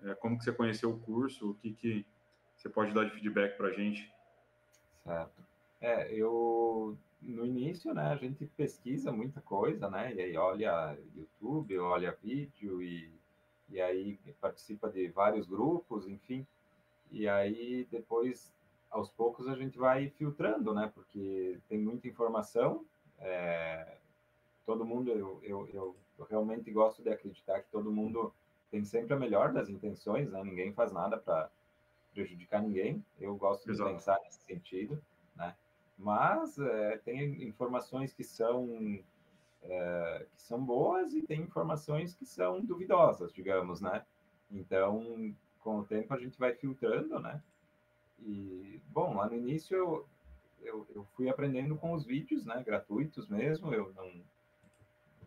É, 0.02 0.14
como 0.14 0.38
que 0.38 0.44
você 0.44 0.52
conheceu 0.52 0.90
o 0.90 0.98
curso? 0.98 1.50
O 1.50 1.54
que, 1.54 1.72
que 1.72 2.06
você 2.56 2.68
pode 2.68 2.92
dar 2.92 3.04
de 3.04 3.10
feedback 3.12 3.56
para 3.56 3.68
a 3.68 3.72
gente? 3.72 4.12
Certo. 5.04 5.42
É, 5.80 6.12
eu 6.12 6.96
no 7.20 7.46
início, 7.46 7.94
né, 7.94 8.08
a 8.08 8.16
gente 8.16 8.46
pesquisa 8.46 9.10
muita 9.10 9.40
coisa, 9.40 9.88
né, 9.88 10.12
e 10.14 10.20
aí 10.20 10.36
olha 10.36 10.98
YouTube, 11.16 11.78
olha 11.78 12.16
vídeo 12.22 12.82
e, 12.82 13.10
e 13.70 13.80
aí 13.80 14.18
participa 14.40 14.88
de 14.88 15.08
vários 15.08 15.46
grupos, 15.46 16.06
enfim, 16.06 16.46
e 17.10 17.28
aí 17.28 17.86
depois, 17.90 18.52
aos 18.90 19.10
poucos, 19.10 19.48
a 19.48 19.54
gente 19.54 19.78
vai 19.78 20.08
filtrando, 20.10 20.74
né, 20.74 20.90
porque 20.94 21.58
tem 21.68 21.78
muita 21.78 22.08
informação, 22.08 22.84
é, 23.20 23.96
todo 24.66 24.84
mundo, 24.84 25.10
eu, 25.10 25.40
eu, 25.42 25.68
eu, 25.72 25.96
eu 26.18 26.24
realmente 26.24 26.70
gosto 26.70 27.02
de 27.02 27.10
acreditar 27.10 27.60
que 27.60 27.70
todo 27.70 27.92
mundo 27.92 28.32
tem 28.70 28.84
sempre 28.84 29.14
a 29.14 29.18
melhor 29.18 29.52
das 29.52 29.68
intenções, 29.68 30.30
né, 30.30 30.42
ninguém 30.42 30.72
faz 30.72 30.92
nada 30.92 31.16
para 31.16 31.50
prejudicar 32.12 32.62
ninguém, 32.62 33.04
eu 33.20 33.34
gosto 33.36 33.70
Exato. 33.70 33.88
de 33.88 33.94
pensar 33.96 34.20
nesse 34.24 34.40
sentido, 34.42 35.00
né, 35.36 35.54
mas 35.98 36.58
é, 36.58 36.98
tem 36.98 37.42
informações 37.44 38.12
que 38.12 38.24
são 38.24 39.02
é, 39.64 40.26
que 40.34 40.42
são 40.42 40.62
boas 40.62 41.14
e 41.14 41.22
tem 41.22 41.40
informações 41.40 42.14
que 42.14 42.26
são 42.26 42.64
duvidosas, 42.64 43.32
digamos, 43.32 43.80
né? 43.80 44.04
Então, 44.50 45.34
com 45.60 45.78
o 45.78 45.84
tempo 45.84 46.12
a 46.12 46.18
gente 46.18 46.38
vai 46.38 46.54
filtrando, 46.54 47.18
né? 47.18 47.42
E 48.20 48.80
bom, 48.88 49.14
lá 49.14 49.28
no 49.28 49.36
início 49.36 49.76
eu, 49.76 50.08
eu, 50.62 50.86
eu 50.94 51.04
fui 51.16 51.28
aprendendo 51.28 51.76
com 51.76 51.92
os 51.92 52.04
vídeos, 52.04 52.44
né? 52.44 52.62
Gratuitos 52.62 53.28
mesmo. 53.28 53.72
Eu 53.72 53.92
não 53.94 54.34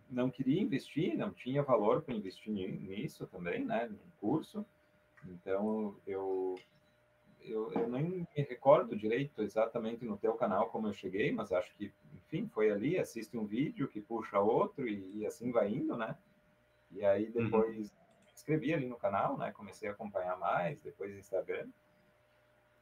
não 0.09 0.31
queria 0.31 0.61
investir, 0.61 1.17
não 1.17 1.33
tinha 1.33 1.61
valor 1.61 2.01
para 2.01 2.15
investir 2.15 2.53
nisso 2.53 3.27
também, 3.27 3.65
né? 3.65 3.87
Num 3.87 4.09
curso. 4.19 4.65
Então 5.25 5.97
eu 6.05 6.55
eu, 7.41 7.71
eu 7.73 7.89
nem 7.89 8.03
me 8.03 8.27
recordo 8.43 8.95
direito 8.95 9.41
exatamente 9.41 10.05
no 10.05 10.17
teu 10.17 10.33
canal 10.33 10.69
como 10.69 10.87
eu 10.87 10.93
cheguei, 10.93 11.31
mas 11.31 11.51
acho 11.51 11.73
que, 11.75 11.93
enfim, 12.27 12.47
foi 12.47 12.69
ali, 12.69 12.97
assiste 12.97 13.37
um 13.37 13.45
vídeo 13.45 13.87
que 13.87 14.01
puxa 14.01 14.39
outro 14.39 14.87
e, 14.87 15.19
e 15.19 15.25
assim 15.25 15.51
vai 15.51 15.71
indo, 15.71 15.95
né? 15.95 16.15
E 16.91 17.03
aí 17.05 17.27
uhum. 17.27 17.43
depois 17.43 17.77
uhum. 17.77 17.97
escrevi 18.35 18.73
ali 18.73 18.87
no 18.87 18.97
canal, 18.97 19.37
né? 19.37 19.51
Comecei 19.51 19.89
a 19.89 19.93
acompanhar 19.93 20.37
mais, 20.37 20.81
depois 20.81 21.15
Instagram. 21.17 21.67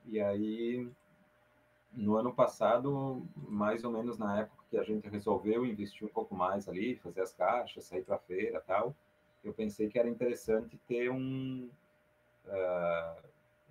E 0.06 0.20
aí, 0.20 0.88
no 1.92 2.16
ano 2.16 2.34
passado, 2.34 3.26
mais 3.36 3.84
ou 3.84 3.92
menos 3.92 4.18
na 4.18 4.42
época 4.42 4.64
que 4.70 4.78
a 4.78 4.84
gente 4.84 5.08
resolveu 5.08 5.66
investir 5.66 6.08
um 6.08 6.12
pouco 6.12 6.36
mais 6.36 6.68
ali, 6.68 6.96
fazer 6.98 7.22
as 7.22 7.34
caixas, 7.34 7.86
sair 7.86 8.04
para 8.04 8.18
feira 8.20 8.62
tal, 8.62 8.96
eu 9.44 9.54
pensei 9.54 9.90
que 9.90 10.00
era 10.00 10.10
interessante 10.10 10.78
ter 10.88 11.10
um... 11.12 11.70
Uh, 12.46 13.26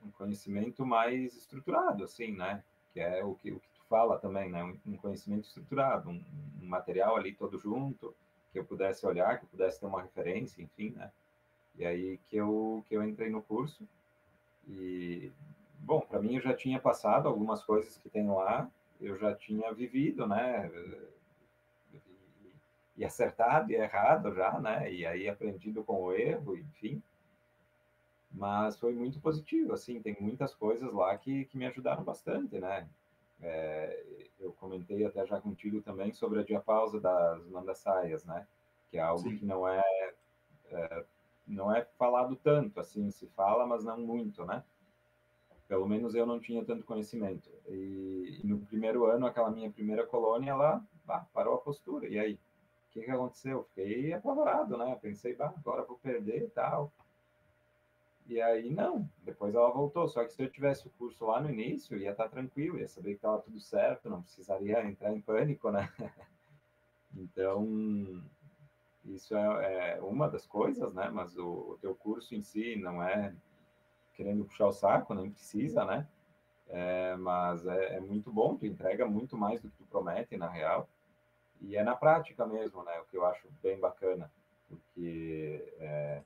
um 0.04 0.10
conhecimento 0.10 0.84
mais 0.84 1.34
estruturado, 1.34 2.04
assim, 2.04 2.32
né? 2.32 2.62
Que 2.92 3.00
é 3.00 3.24
o 3.24 3.34
que, 3.34 3.50
o 3.50 3.58
que 3.58 3.68
fala 3.94 4.18
também, 4.18 4.50
né? 4.50 4.64
Um, 4.84 4.96
conhecimento 4.96 5.46
estruturado, 5.46 6.10
um, 6.10 6.20
um, 6.60 6.66
material 6.66 7.16
ali 7.16 7.32
todo 7.32 7.56
junto, 7.60 8.12
que 8.52 8.58
eu 8.58 8.64
pudesse 8.64 9.06
olhar, 9.06 9.38
que 9.38 9.44
eu 9.44 9.48
pudesse 9.48 9.78
ter 9.78 9.86
uma 9.86 10.02
referência, 10.02 10.60
enfim, 10.60 10.90
né? 10.90 11.12
E 11.78 11.86
aí 11.86 12.18
que 12.28 12.36
eu, 12.36 12.84
que 12.88 12.96
eu 12.96 13.04
entrei 13.04 13.30
no 13.30 13.40
curso. 13.40 13.86
E, 14.66 15.30
bom, 15.78 16.00
para 16.00 16.20
mim 16.20 16.34
eu 16.34 16.40
já 16.40 16.52
tinha 16.52 16.80
passado 16.80 17.28
algumas 17.28 17.62
coisas 17.62 17.96
que 17.98 18.08
tem 18.08 18.26
lá, 18.28 18.68
eu 19.00 19.16
já 19.16 19.32
tinha 19.32 19.72
vivido, 19.72 20.26
né? 20.26 20.68
E, 21.92 22.00
e 22.96 23.04
acertado 23.04 23.70
e 23.70 23.76
errado 23.76 24.34
já, 24.34 24.58
né? 24.58 24.92
E 24.92 25.06
aí 25.06 25.28
aprendido 25.28 25.84
com 25.84 26.02
o 26.02 26.12
erro, 26.12 26.56
enfim 26.56 27.00
mas 28.36 28.76
foi 28.76 28.92
muito 28.92 29.20
positivo, 29.20 29.72
assim, 29.72 30.02
tem 30.02 30.16
muitas 30.18 30.52
coisas 30.52 30.92
lá 30.92 31.16
que, 31.16 31.44
que 31.44 31.56
me 31.56 31.66
ajudaram 31.66 32.02
bastante, 32.02 32.58
né? 32.58 32.84
É, 33.40 34.04
eu 34.38 34.52
comentei 34.52 35.04
até 35.04 35.26
já 35.26 35.40
contigo 35.40 35.82
também 35.82 36.12
sobre 36.12 36.40
a 36.40 36.44
diapausa 36.44 37.00
das 37.00 37.46
mandassaias, 37.48 38.24
né? 38.24 38.46
Que 38.90 38.98
é 38.98 39.00
algo 39.00 39.22
Sim. 39.22 39.36
que 39.36 39.44
não 39.44 39.68
é, 39.68 39.82
é, 40.66 41.04
não 41.46 41.74
é 41.74 41.84
falado 41.98 42.36
tanto, 42.36 42.80
assim, 42.80 43.10
se 43.10 43.26
fala, 43.28 43.66
mas 43.66 43.84
não 43.84 43.98
muito, 43.98 44.44
né? 44.44 44.62
Pelo 45.66 45.86
menos 45.86 46.14
eu 46.14 46.26
não 46.26 46.38
tinha 46.38 46.64
tanto 46.64 46.84
conhecimento. 46.84 47.50
E, 47.68 48.40
e 48.42 48.46
no 48.46 48.60
primeiro 48.60 49.06
ano, 49.06 49.26
aquela 49.26 49.50
minha 49.50 49.70
primeira 49.70 50.06
colônia, 50.06 50.50
ela 50.50 50.82
bah, 51.04 51.26
parou 51.32 51.54
a 51.54 51.60
postura. 51.60 52.06
E 52.06 52.18
aí? 52.18 52.34
O 52.34 52.92
que, 52.94 53.02
que 53.02 53.10
aconteceu? 53.10 53.64
Fiquei 53.64 54.12
apavorado, 54.12 54.76
né? 54.76 54.96
Pensei, 55.00 55.34
bah, 55.34 55.52
agora 55.56 55.82
vou 55.82 55.98
perder 55.98 56.44
e 56.44 56.50
tal. 56.50 56.92
E 58.26 58.40
aí, 58.40 58.70
não, 58.70 59.08
depois 59.22 59.54
ela 59.54 59.70
voltou. 59.70 60.08
Só 60.08 60.24
que 60.24 60.32
se 60.32 60.42
eu 60.42 60.50
tivesse 60.50 60.86
o 60.86 60.90
curso 60.90 61.26
lá 61.26 61.40
no 61.40 61.50
início, 61.50 61.96
ia 61.98 62.12
estar 62.12 62.28
tranquilo, 62.28 62.78
ia 62.78 62.88
saber 62.88 63.10
que 63.10 63.16
estava 63.16 63.42
tudo 63.42 63.60
certo, 63.60 64.08
não 64.08 64.22
precisaria 64.22 64.84
entrar 64.84 65.12
em 65.12 65.20
pânico, 65.20 65.70
né? 65.70 65.92
Então, 67.16 68.24
isso 69.04 69.36
é, 69.36 69.92
é, 69.92 70.02
uma 70.02 70.28
das 70.28 70.46
coisas, 70.46 70.92
né? 70.92 71.08
Mas 71.10 71.36
o, 71.36 71.70
o, 71.70 71.78
teu 71.80 71.94
curso 71.94 72.34
em 72.34 72.40
si 72.40 72.74
não 72.74 73.00
é 73.00 73.32
querendo 74.14 74.44
puxar 74.44 74.66
o 74.66 74.72
saco, 74.72 75.14
nem 75.14 75.30
precisa, 75.30 75.84
né? 75.84 76.08
É, 76.66 77.14
mas 77.16 77.64
é, 77.66 77.96
é, 77.96 78.00
muito 78.00 78.32
bom, 78.32 78.56
tu 78.56 78.66
entrega 78.66 79.06
muito 79.06 79.36
mais 79.36 79.60
do 79.60 79.70
que 79.70 79.76
tu 79.76 79.84
promete, 79.84 80.36
na 80.36 80.48
real. 80.48 80.88
E 81.60 81.76
é 81.76 81.84
na 81.84 81.94
prática 81.94 82.44
mesmo, 82.46 82.82
né? 82.82 82.98
O 83.00 83.04
que 83.04 83.16
eu 83.16 83.24
acho 83.24 83.48
bem 83.62 83.78
bacana, 83.78 84.28
porque 84.68 85.72
é, 85.78 86.22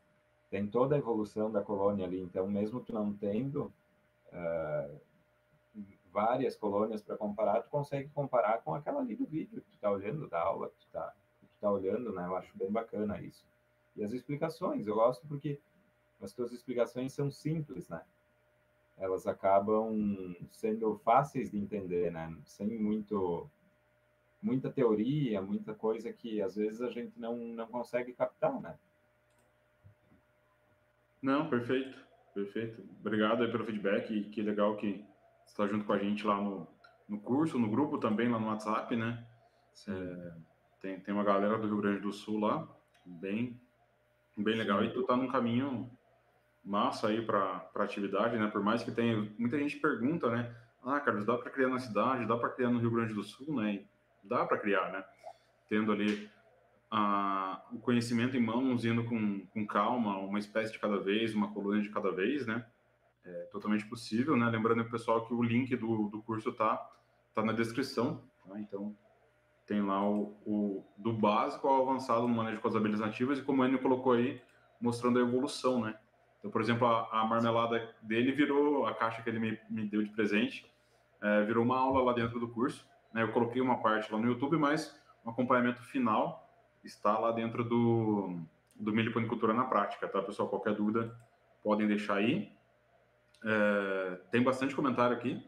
tem 0.51 0.67
toda 0.67 0.95
a 0.95 0.99
evolução 0.99 1.51
da 1.51 1.63
colônia 1.63 2.07
ali. 2.07 2.21
Então, 2.21 2.47
mesmo 2.47 2.81
tu 2.81 2.93
não 2.93 3.13
tendo 3.13 3.73
uh, 4.33 5.01
várias 6.13 6.57
colônias 6.57 7.03
para 7.03 7.17
comparar, 7.17 7.63
tu 7.63 7.71
consegue 7.71 8.09
comparar 8.11 8.63
com 8.63 8.75
aquela 8.75 9.01
ali 9.01 9.15
do 9.15 9.27
vídeo 9.27 9.61
que 9.61 9.71
tu 9.71 9.75
está 9.75 9.91
olhando, 9.91 10.29
da 10.29 10.41
aula 10.41 10.69
que 10.69 10.77
tu 10.77 10.87
está 10.87 11.15
tá 11.61 11.71
olhando, 11.71 12.13
né? 12.13 12.27
Eu 12.27 12.37
acho 12.37 12.57
bem 12.57 12.71
bacana 12.71 13.21
isso. 13.21 13.45
E 13.97 14.05
as 14.05 14.13
explicações, 14.13 14.87
eu 14.87 14.95
gosto 14.95 15.27
porque 15.27 15.59
as 16.21 16.33
tuas 16.33 16.53
explicações 16.53 17.13
são 17.13 17.31
simples, 17.31 17.89
né? 17.89 18.03
Elas 18.97 19.27
acabam 19.27 20.35
sendo 20.51 20.97
fáceis 20.99 21.51
de 21.51 21.59
entender, 21.59 22.11
né? 22.11 22.37
Sem 22.45 22.69
muito 22.79 23.49
muita 24.41 24.71
teoria, 24.71 25.43
muita 25.43 25.75
coisa 25.75 26.13
que 26.13 26.41
às 26.41 26.55
vezes 26.55 26.81
a 26.81 26.91
gente 26.91 27.19
não, 27.19 27.37
não 27.37 27.67
consegue 27.67 28.13
captar, 28.13 28.61
né? 28.61 28.79
Não, 31.23 31.49
perfeito, 31.49 31.99
perfeito. 32.35 32.83
Obrigado 33.01 33.43
aí 33.43 33.51
pelo 33.51 33.65
feedback. 33.65 34.11
E 34.13 34.25
que 34.25 34.43
legal 34.43 34.77
que 34.77 35.05
está 35.47 35.67
junto 35.67 35.85
com 35.85 35.93
a 35.93 35.99
gente 35.99 36.27
lá 36.27 36.41
no, 36.41 36.69
no 37.09 37.21
curso, 37.21 37.59
no 37.59 37.71
grupo 37.71 37.99
também, 37.99 38.29
lá 38.29 38.39
no 38.39 38.49
WhatsApp, 38.49 38.95
né? 38.95 39.25
É, 39.89 40.33
tem, 40.81 41.01
tem 41.01 41.15
uma 41.15 41.25
galera 41.25 41.59
do 41.59 41.67
Rio 41.67 41.79
Grande 41.79 42.01
do 42.01 42.13
Sul 42.13 42.41
lá, 42.41 42.69
bem, 43.05 43.61
bem 44.37 44.57
legal. 44.57 44.85
E 44.85 44.93
tu 44.93 45.03
tá 45.05 45.17
num 45.17 45.29
caminho 45.29 45.91
massa 46.65 47.09
aí 47.09 47.25
para 47.25 47.71
atividade, 47.77 48.37
né? 48.37 48.49
Por 48.49 48.63
mais 48.63 48.83
que 48.83 48.91
tenha. 48.91 49.17
Muita 49.39 49.59
gente 49.59 49.79
pergunta, 49.79 50.31
né? 50.31 50.55
Ah, 50.85 51.01
Carlos, 51.01 51.27
dá 51.27 51.37
para 51.37 51.51
criar 51.51 51.69
na 51.69 51.79
cidade, 51.79 52.27
dá 52.27 52.37
para 52.37 52.51
criar 52.51 52.71
no 52.71 52.79
Rio 52.79 52.91
Grande 52.91 53.15
do 53.15 53.23
Sul, 53.23 53.57
né? 53.57 53.75
E 53.75 53.89
dá 54.23 54.45
para 54.45 54.59
criar, 54.59 54.93
né? 54.93 55.05
Tendo 55.69 55.93
ali 55.93 56.31
a, 56.91 57.63
o 57.73 57.79
conhecimento 57.79 58.37
em 58.37 58.41
mãos, 58.41 58.85
indo 58.85 59.05
com, 59.05 59.47
com 59.47 59.67
calma, 59.67 60.19
uma 60.19 60.39
espécie 60.39 60.73
de 60.73 60.79
cada 60.79 60.99
vez, 60.99 61.35
uma 61.35 61.53
coluna 61.53 61.81
de 61.81 61.91
cada 61.91 62.11
vez, 62.11 62.47
né? 62.47 62.65
É 63.25 63.49
totalmente 63.53 63.87
possível, 63.87 64.37
né? 64.37 64.49
Lembrando 64.49 64.85
pessoal 64.87 65.27
que 65.27 65.35
o 65.35 65.43
link 65.43 65.75
do, 65.77 66.09
do 66.09 66.23
curso 66.23 66.53
tá, 66.53 66.77
tá 67.35 67.43
na 67.43 67.53
descrição, 67.53 68.23
tá? 68.47 68.59
Então, 68.59 68.97
tem 69.67 69.83
lá 69.83 70.03
o, 70.03 70.35
o, 70.47 70.85
do 70.97 71.13
básico 71.13 71.69
ao 71.69 71.83
avançado 71.83 72.27
no 72.27 72.35
manejo 72.35 72.61
com 72.61 72.69
as 72.69 72.99
nativas 72.99 73.39
e 73.39 73.43
como 73.43 73.63
o 73.63 73.67
Enio 73.67 73.81
colocou 73.81 74.13
aí, 74.13 74.41
mostrando 74.81 75.19
a 75.19 75.23
evolução, 75.23 75.83
né? 75.83 75.95
Então, 76.39 76.51
por 76.51 76.63
exemplo, 76.63 76.87
a, 76.87 77.21
a, 77.21 77.27
marmelada 77.27 77.95
dele 78.01 78.33
virou, 78.33 78.87
a 78.87 78.95
caixa 78.95 79.21
que 79.21 79.29
ele 79.29 79.39
me, 79.39 79.59
me 79.69 79.85
deu 79.85 80.03
de 80.03 80.11
presente, 80.11 80.73
é, 81.21 81.45
virou 81.45 81.65
uma 81.65 81.77
aula 81.77 82.03
lá 82.03 82.13
dentro 82.15 82.41
do 82.41 82.49
curso. 82.49 82.89
Né? 83.13 83.23
Eu 83.23 83.33
coloquei 83.33 83.61
uma 83.61 83.83
parte 83.83 84.11
lá 84.11 84.19
no 84.19 84.29
YouTube, 84.29 84.57
mas 84.57 84.99
o 85.25 85.31
acompanhamento 85.31 85.83
final 85.83 86.48
está 86.85 87.19
lá 87.19 87.33
dentro 87.33 87.65
do, 87.65 88.39
do 88.75 88.93
Milho 88.93 89.13
Panicultura 89.13 89.53
na 89.53 89.65
Prática, 89.65 90.09
tá, 90.09 90.23
pessoal? 90.23 90.49
Qualquer 90.49 90.75
dúvida, 90.75 91.15
podem 91.63 91.87
deixar 91.87 92.17
aí. 92.17 92.53
É, 93.45 94.19
tem 94.31 94.43
bastante 94.43 94.75
comentário 94.75 95.17
aqui, 95.17 95.43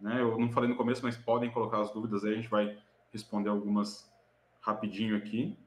né? 0.00 0.20
Eu 0.20 0.38
não 0.38 0.50
falei 0.50 0.68
no 0.68 0.76
começo, 0.76 1.02
mas 1.02 1.16
podem 1.16 1.50
colocar 1.50 1.80
as 1.80 1.92
dúvidas 1.92 2.24
aí, 2.24 2.32
a 2.32 2.36
gente 2.36 2.48
vai 2.48 2.78
responder 3.12 3.48
algumas 3.48 4.10
rapidinho 4.60 5.16
aqui. 5.16 5.58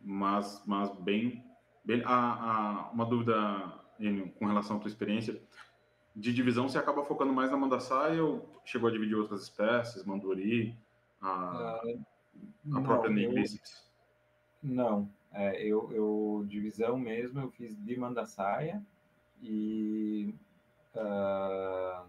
Mas, 0.00 0.62
mas 0.66 0.90
bem, 0.96 1.44
bem 1.84 2.02
a, 2.04 2.14
a, 2.14 2.90
uma 2.90 3.06
dúvida 3.06 3.34
Enio, 3.98 4.30
com 4.32 4.46
relação 4.46 4.76
à 4.76 4.80
tua 4.80 4.88
experiência 4.88 5.40
de 6.14 6.32
divisão, 6.32 6.68
você 6.68 6.76
acaba 6.76 7.04
focando 7.04 7.32
mais 7.32 7.50
na 7.50 7.56
mandaçaia 7.56 8.22
ou 8.22 8.60
chegou 8.64 8.88
a 8.88 8.92
dividir 8.92 9.16
outras 9.16 9.42
espécies, 9.42 10.04
manduri, 10.04 10.76
a, 11.20 11.80
uh, 11.84 12.04
a 12.72 12.80
própria 12.80 13.10
Negríceps? 13.10 13.90
Não, 14.62 15.08
é, 15.32 15.60
eu, 15.62 15.90
eu, 15.92 16.44
divisão 16.48 16.96
mesmo, 16.96 17.40
eu 17.40 17.50
fiz 17.50 17.76
de 17.76 17.96
mandaçaia 17.96 18.82
e 19.42 20.34
uh, 20.94 22.06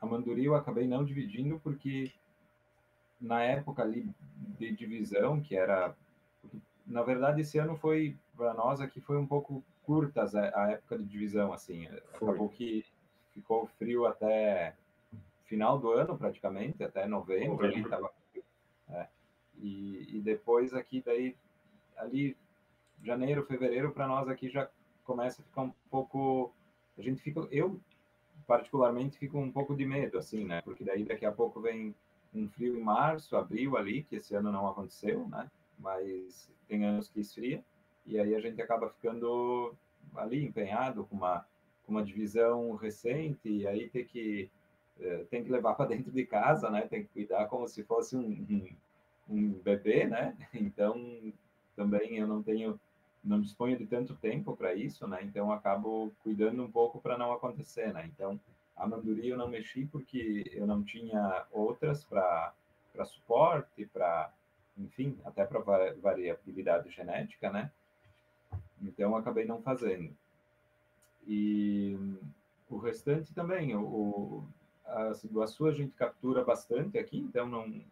a 0.00 0.06
Manduri 0.06 0.44
eu 0.44 0.54
acabei 0.54 0.86
não 0.86 1.04
dividindo 1.04 1.60
porque 1.60 2.12
na 3.20 3.42
época 3.42 3.82
ali 3.82 4.08
de 4.58 4.72
divisão, 4.72 5.40
que 5.40 5.56
era. 5.56 5.94
Na 6.86 7.02
verdade, 7.02 7.40
esse 7.40 7.58
ano 7.58 7.76
foi, 7.76 8.16
para 8.36 8.52
nós 8.54 8.80
aqui, 8.80 9.00
foi 9.00 9.16
um 9.16 9.26
pouco 9.26 9.64
curta 9.82 10.24
a 10.54 10.70
época 10.70 10.98
de 10.98 11.04
divisão, 11.04 11.52
assim. 11.52 11.88
Foi. 12.18 12.28
Acabou 12.28 12.48
que 12.48 12.84
ficou 13.32 13.66
frio 13.78 14.06
até 14.06 14.74
final 15.44 15.78
do 15.78 15.90
ano, 15.90 16.16
praticamente, 16.16 16.82
até 16.82 17.06
novembro, 17.06 17.52
novembro. 17.52 17.76
ali 17.76 17.88
tava 17.88 18.10
é. 18.88 19.06
e, 19.56 20.18
e 20.18 20.20
depois 20.20 20.74
aqui, 20.74 21.02
daí, 21.04 21.36
ali, 21.96 22.36
janeiro, 23.02 23.44
fevereiro, 23.44 23.92
para 23.92 24.06
nós 24.06 24.28
aqui 24.28 24.48
já 24.48 24.68
começa 25.04 25.42
a 25.42 25.44
ficar 25.44 25.62
um 25.62 25.72
pouco. 25.90 26.52
A 26.98 27.02
gente 27.02 27.20
fica. 27.20 27.40
Eu 27.50 27.80
particularmente 28.46 29.18
fico 29.18 29.38
um 29.38 29.50
pouco 29.50 29.74
de 29.74 29.86
medo, 29.86 30.18
assim, 30.18 30.44
né? 30.44 30.60
Porque 30.62 30.84
daí 30.84 31.04
daqui 31.04 31.24
a 31.24 31.32
pouco 31.32 31.60
vem 31.60 31.94
um 32.34 32.48
frio 32.48 32.76
em 32.76 32.82
março, 32.82 33.36
abril 33.36 33.76
ali, 33.76 34.02
que 34.02 34.16
esse 34.16 34.34
ano 34.34 34.50
não 34.50 34.66
aconteceu, 34.66 35.28
né? 35.28 35.50
Mas 35.78 36.50
tem 36.66 36.84
anos 36.84 37.08
que 37.08 37.20
esfria, 37.20 37.64
e 38.04 38.18
aí 38.18 38.34
a 38.34 38.40
gente 38.40 38.60
acaba 38.60 38.90
ficando 38.90 39.74
ali 40.16 40.44
empenhado 40.44 41.04
com 41.04 41.16
uma, 41.16 41.46
com 41.84 41.92
uma 41.92 42.04
divisão 42.04 42.74
recente, 42.74 43.48
e 43.48 43.66
aí 43.66 43.88
tem 43.88 44.04
que, 44.04 44.50
tem 45.30 45.44
que 45.44 45.50
levar 45.50 45.74
para 45.74 45.86
dentro 45.86 46.10
de 46.10 46.24
casa, 46.24 46.70
né? 46.70 46.82
Tem 46.82 47.02
que 47.02 47.08
cuidar 47.12 47.46
como 47.46 47.68
se 47.68 47.82
fosse 47.84 48.16
um, 48.16 48.46
um, 48.50 48.68
um 49.28 49.48
bebê, 49.62 50.06
né? 50.06 50.36
Então, 50.54 51.32
também 51.76 52.18
eu 52.18 52.26
não 52.26 52.42
tenho 52.42 52.78
não 53.24 53.40
disponho 53.40 53.78
de 53.78 53.86
tanto 53.86 54.14
tempo 54.14 54.54
para 54.54 54.74
isso, 54.74 55.08
né? 55.08 55.20
Então 55.22 55.50
acabo 55.50 56.12
cuidando 56.22 56.62
um 56.62 56.70
pouco 56.70 57.00
para 57.00 57.16
não 57.16 57.32
acontecer, 57.32 57.92
né? 57.92 58.04
Então 58.06 58.38
a 58.76 58.86
manduri 58.86 59.28
eu 59.28 59.38
não 59.38 59.48
mexi 59.48 59.86
porque 59.86 60.44
eu 60.52 60.66
não 60.66 60.82
tinha 60.82 61.46
outras 61.50 62.04
para 62.04 62.52
para 62.92 63.04
suporte, 63.04 63.86
para 63.86 64.30
enfim, 64.78 65.18
até 65.24 65.44
para 65.44 65.60
variabilidade 66.00 66.90
genética, 66.90 67.50
né? 67.50 67.70
Então 68.82 69.16
acabei 69.16 69.46
não 69.46 69.62
fazendo. 69.62 70.14
E 71.26 71.98
o 72.68 72.76
restante 72.76 73.32
também, 73.32 73.74
o, 73.74 74.44
a, 74.86 75.08
a 75.08 75.46
sua 75.46 75.70
a 75.70 75.72
gente 75.72 75.94
captura 75.94 76.44
bastante 76.44 76.98
aqui, 76.98 77.18
então 77.18 77.46
não, 77.46 77.82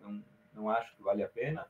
não, 0.00 0.24
não 0.54 0.70
acho 0.70 0.94
que 0.96 1.02
vale 1.02 1.22
a 1.22 1.28
pena 1.28 1.66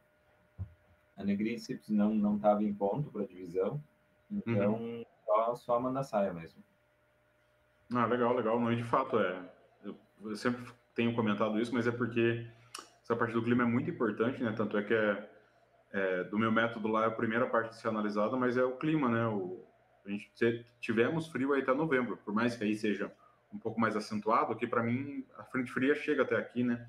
a 1.18 1.24
Negríceps 1.24 1.88
não 1.88 2.14
não 2.14 2.36
estava 2.36 2.62
em 2.62 2.72
ponto 2.72 3.10
para 3.10 3.26
divisão, 3.26 3.82
então 4.30 4.74
uhum. 4.74 5.04
só, 5.26 5.54
só 5.56 5.80
Manda 5.80 6.04
Saia 6.04 6.32
mesmo. 6.32 6.62
Ah, 7.92 8.06
legal, 8.06 8.34
legal. 8.34 8.60
Não, 8.60 8.74
de 8.74 8.84
fato, 8.84 9.18
é. 9.18 9.50
Eu, 9.82 9.96
eu, 10.22 10.36
sempre 10.36 10.62
tenho 10.94 11.14
comentado 11.14 11.58
isso, 11.58 11.74
mas 11.74 11.86
é 11.86 11.90
porque 11.90 12.46
essa 13.02 13.16
parte 13.16 13.32
do 13.32 13.42
clima 13.42 13.62
é 13.62 13.66
muito 13.66 13.90
importante, 13.90 14.42
né? 14.42 14.52
Tanto 14.56 14.76
é 14.76 14.82
que 14.82 14.94
é, 14.94 15.30
é 15.92 16.24
do 16.24 16.38
meu 16.38 16.52
método 16.52 16.86
lá 16.86 17.04
é 17.04 17.06
a 17.06 17.10
primeira 17.10 17.46
parte 17.48 17.70
de 17.70 17.76
ser 17.76 17.88
analisada, 17.88 18.36
mas 18.36 18.56
é 18.56 18.64
o 18.64 18.76
clima, 18.76 19.08
né? 19.08 19.26
O, 19.26 19.64
a 20.04 20.10
gente 20.10 20.30
tivemos 20.80 21.28
frio 21.28 21.52
aí 21.52 21.62
até 21.62 21.74
novembro, 21.74 22.16
por 22.18 22.32
mais 22.32 22.56
que 22.56 22.64
aí 22.64 22.76
seja 22.76 23.12
um 23.52 23.58
pouco 23.58 23.80
mais 23.80 23.96
acentuado, 23.96 24.56
que 24.56 24.66
para 24.66 24.82
mim 24.82 25.24
a 25.36 25.44
frente 25.44 25.72
fria 25.72 25.94
chega 25.94 26.22
até 26.22 26.36
aqui, 26.36 26.62
né? 26.62 26.86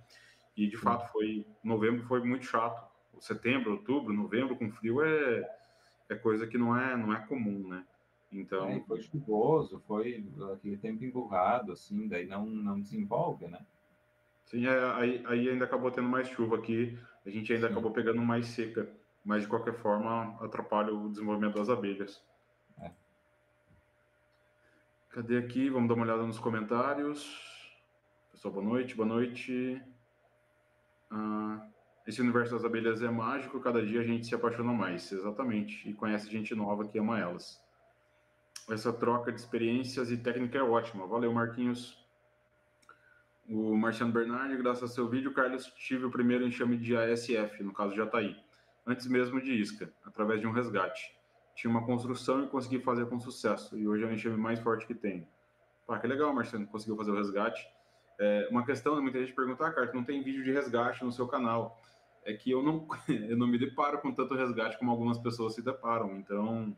E 0.55 0.68
de 0.68 0.78
fato 0.78 1.10
foi 1.12 1.45
novembro 1.64 2.05
foi 2.05 2.22
muito 2.22 2.45
chato 2.45 2.89
setembro, 3.22 3.72
outubro, 3.72 4.14
novembro 4.14 4.55
com 4.55 4.72
frio 4.72 5.01
é, 5.01 5.49
é 6.10 6.16
coisa 6.16 6.47
que 6.47 6.57
não 6.57 6.78
é, 6.78 6.95
não 6.95 7.14
é 7.14 7.20
comum, 7.28 7.68
né? 7.68 7.86
Então. 8.32 8.70
É, 8.70 8.80
foi 8.82 9.01
chuvoso, 9.01 9.82
foi 9.88 10.26
aquele 10.53 10.78
tempo 10.78 11.03
emburrado, 11.03 11.72
assim, 11.72 12.07
daí 12.07 12.26
não, 12.28 12.45
não 12.45 12.80
desenvolve, 12.80 13.47
né? 13.47 13.60
Sim, 14.45 14.68
é, 14.68 14.91
aí, 14.93 15.24
aí 15.28 15.49
ainda 15.49 15.66
acabou 15.66 15.91
tendo 15.91 16.10
mais 16.10 16.28
chuva 16.30 16.57
aqui, 16.57 16.97
a 17.26 17.30
gente 17.30 17.51
ainda 17.53 17.68
Sim. 17.68 17.74
acabou 17.74 17.91
pegando 17.91 18.22
mais 18.22 18.47
seca, 18.47 18.89
mas 19.24 19.43
de 19.43 19.47
qualquer 19.47 19.76
forma 19.76 20.38
atrapalha 20.43 20.93
o 20.93 21.10
desenvolvimento 21.10 21.55
das 21.55 21.70
abelhas. 21.70 22.24
Cadê 25.10 25.39
aqui? 25.39 25.72
Vamos 25.72 25.89
dar 25.89 25.95
uma 25.95 26.03
olhada 26.03 26.22
nos 26.22 26.38
comentários. 26.38 27.28
Pessoal, 28.32 28.53
boa 28.53 28.64
noite, 28.64 28.95
boa 28.95 29.07
noite. 29.07 29.82
Ah, 31.10 31.68
esse 32.05 32.22
universo 32.22 32.53
das 32.53 32.64
abelhas 32.64 33.01
é 33.01 33.10
mágico, 33.10 33.60
cada 33.60 33.84
dia 33.84 34.01
a 34.01 34.03
gente 34.03 34.28
se 34.28 34.36
apaixona 34.36 34.72
mais, 34.72 35.12
exatamente, 35.12 35.89
e 35.89 35.95
conhece 35.95 36.30
gente 36.30 36.53
nova 36.53 36.88
que 36.88 36.99
ama 36.99 37.20
elas. 37.20 37.60
Essa 38.70 38.93
troca 38.93 39.32
de 39.32 39.39
experiências 39.39 40.12
e 40.12 40.18
técnica 40.18 40.60
é 40.60 40.62
ótima. 40.62 41.07
Valeu, 41.07 41.34
Marquinhos. 41.34 42.07
O 43.47 43.76
Marciano 43.76 44.14
Bernardi, 44.14 44.57
graças 44.57 44.84
ao 44.84 44.89
seu 44.89 45.10
vídeo, 45.10 45.34
Carlos, 45.34 45.66
tive 45.76 46.05
o 46.05 46.12
primeiro 46.12 46.45
enxame 46.45 46.78
de 46.78 46.95
ASF, 46.95 47.64
no 47.64 47.74
caso 47.74 47.93
de 47.93 47.97
Jataí, 47.97 48.38
antes 48.86 49.07
mesmo 49.07 49.41
de 49.41 49.60
isca, 49.60 49.91
através 50.05 50.39
de 50.39 50.45
um 50.45 50.51
resgate. 50.51 51.18
Tinha 51.60 51.70
uma 51.70 51.86
construção 51.86 52.41
e 52.41 52.47
consegui 52.47 52.80
fazer 52.80 53.05
com 53.07 53.20
sucesso, 53.20 53.78
e 53.78 53.86
hoje 53.86 54.05
é 54.05 54.07
o 54.07 54.14
enxame 54.14 54.38
mais 54.38 54.62
forte 54.62 54.88
que 54.88 54.95
tenho. 54.95 55.28
Pá, 55.86 55.99
que 55.99 56.07
legal, 56.07 56.34
Marciano, 56.34 56.66
conseguiu 56.66 56.95
fazer 56.95 57.12
o 57.12 57.16
resgate. 57.16 57.68
É, 58.18 58.47
uma 58.49 58.66
questão, 58.66 58.95
né, 58.95 59.01
muita 59.01 59.20
gente 59.20 59.36
pergunta, 59.36 59.68
ah, 59.68 59.74
Carlos, 59.74 59.93
não 59.93 60.05
tem 60.05 60.24
vídeo 60.24 60.41
de 60.41 60.53
resgate 60.53 61.03
no 61.03 61.12
seu 61.12 61.28
canal 61.28 61.78
é 62.24 62.34
que 62.34 62.49
eu 62.49 62.64
não, 62.64 62.88
eu 63.28 63.36
não 63.36 63.45
me 63.45 63.57
deparo 63.57 63.99
com 63.99 64.14
tanto 64.14 64.36
resgate 64.36 64.78
como 64.80 64.89
algumas 64.89 65.18
pessoas 65.18 65.53
se 65.53 65.62
deparam. 65.62 66.16
Então, 66.16 66.74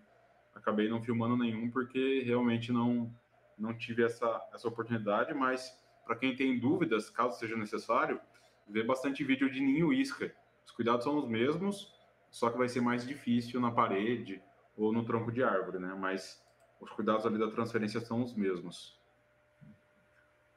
acabei 0.55 0.89
não 0.89 0.99
filmando 0.99 1.37
nenhum 1.37 1.69
porque 1.69 2.23
realmente 2.25 2.71
não, 2.71 3.13
não 3.59 3.77
tive 3.77 4.03
essa, 4.03 4.41
essa 4.51 4.67
oportunidade. 4.67 5.31
Mas, 5.31 5.79
para 6.07 6.15
quem 6.15 6.35
tem 6.35 6.59
dúvidas, 6.59 7.07
caso 7.07 7.37
seja 7.37 7.55
necessário, 7.55 8.19
vê 8.67 8.83
bastante 8.83 9.23
vídeo 9.23 9.47
de 9.47 9.61
ninho 9.61 9.93
isca. 9.93 10.33
Os 10.65 10.71
cuidados 10.71 11.03
são 11.03 11.19
os 11.19 11.27
mesmos, 11.27 11.93
só 12.31 12.49
que 12.49 12.57
vai 12.57 12.67
ser 12.67 12.81
mais 12.81 13.05
difícil 13.05 13.61
na 13.61 13.69
parede 13.69 14.41
ou 14.81 14.91
no 14.91 15.05
tronco 15.05 15.31
de 15.31 15.43
árvore, 15.43 15.79
né? 15.79 15.95
Mas 15.97 16.43
os 16.79 16.89
cuidados 16.91 17.25
ali 17.25 17.37
da 17.37 17.49
transferência 17.49 18.01
são 18.01 18.21
os 18.21 18.33
mesmos. 18.33 18.99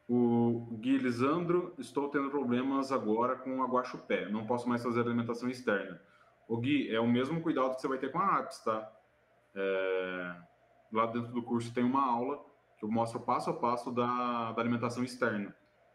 O 0.09 0.67
Gui 0.81 0.99
Lisandro, 0.99 1.75
estou 1.79 2.09
tendo 2.09 2.31
problemas 2.31 2.93
agora 2.93 3.37
com 3.37 3.63
a 3.63 3.67
guaxupé. 3.67 4.29
Não 4.29 4.47
posso 4.47 4.69
mais 4.69 4.83
fazer 4.83 5.01
alimentação 5.01 5.49
externa. 5.49 6.01
O 6.49 6.59
Gui, 6.59 6.95
é 6.95 7.01
o 7.01 7.07
mesmo 7.07 7.41
cuidado 7.41 7.75
que 7.75 7.81
você 7.81 7.89
vai 7.89 7.99
ter 7.99 8.11
com 8.11 8.19
a 8.19 8.39
apis, 8.39 8.59
tá? 8.59 8.91
É... 9.55 10.37
Lá 10.93 11.07
dentro 11.07 11.33
do 11.33 11.43
curso 11.43 11.73
tem 11.73 11.85
uma 11.85 12.05
aula 12.05 12.45
que 12.79 12.85
eu 12.85 12.91
mostro 12.91 13.21
passo 13.21 13.51
a 13.51 13.55
passo 13.55 13.91
da, 13.91 14.53
da 14.53 14.61
alimentação 14.61 15.03
externa. 15.03 15.55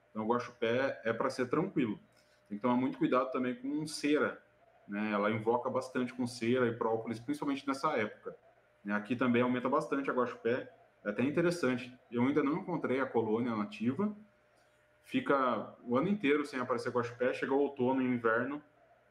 Então, 0.10 0.24
o 0.24 0.28
guaxupé 0.28 1.00
é 1.04 1.14
para 1.14 1.30
ser 1.30 1.48
tranquilo. 1.48 2.00
Tem 2.48 2.58
que 2.58 2.62
tomar 2.62 2.76
muito 2.76 2.98
cuidado 2.98 3.32
também 3.32 3.56
com 3.56 3.86
cera, 3.86 4.42
né? 4.90 5.12
Ela 5.12 5.32
invoca 5.32 5.70
bastante 5.70 6.14
com 6.14 6.26
cera 6.26 6.68
e 6.68 6.74
própolis, 6.74 7.20
principalmente 7.20 7.66
nessa 7.68 7.92
época. 7.92 8.36
Né? 8.84 8.94
Aqui 8.94 9.16
também 9.16 9.44
aumenta 9.44 9.70
bastante 9.70 10.10
a 10.10 10.14
guaxupé, 10.14 10.70
é 11.06 11.10
até 11.10 11.24
interessante. 11.24 11.96
Eu 12.12 12.24
ainda 12.24 12.44
não 12.44 12.58
encontrei 12.58 13.00
a 13.00 13.06
colônia 13.06 13.56
nativa, 13.56 14.14
fica 15.04 15.76
o 15.84 15.96
ano 15.96 16.10
inteiro 16.10 16.46
sem 16.46 16.60
aparecer 16.60 16.92
guaxupé, 16.92 17.34
chega 17.34 17.54
o 17.54 17.60
outono 17.60 18.02
e 18.02 18.06
inverno, 18.06 18.62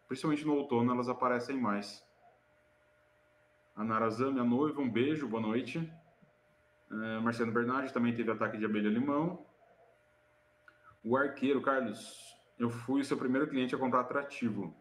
principalmente 0.09 0.45
no 0.45 0.55
outono 0.55 0.93
elas 0.93 1.09
aparecem 1.09 1.57
mais. 1.57 2.05
A 3.76 3.85
Narazã, 3.85 4.33
minha 4.33 4.45
noiva, 4.45 4.81
um 4.81 4.91
beijo, 4.91 5.29
boa 5.29 5.41
noite. 5.41 5.91
É, 6.91 7.20
Marcelo 7.20 7.53
Bernardi 7.53 7.93
também 7.93 8.12
teve 8.14 8.31
ataque 8.31 8.59
de 8.59 8.64
abelha-limão. 8.64 9.47
O 11.05 11.16
arqueiro, 11.16 11.61
Carlos, 11.61 12.37
eu 12.59 12.68
fui 12.68 13.03
o 13.03 13.05
seu 13.05 13.16
primeiro 13.16 13.47
cliente 13.47 13.74
a 13.74 13.79
comprar 13.79 14.01
atrativo, 14.01 14.74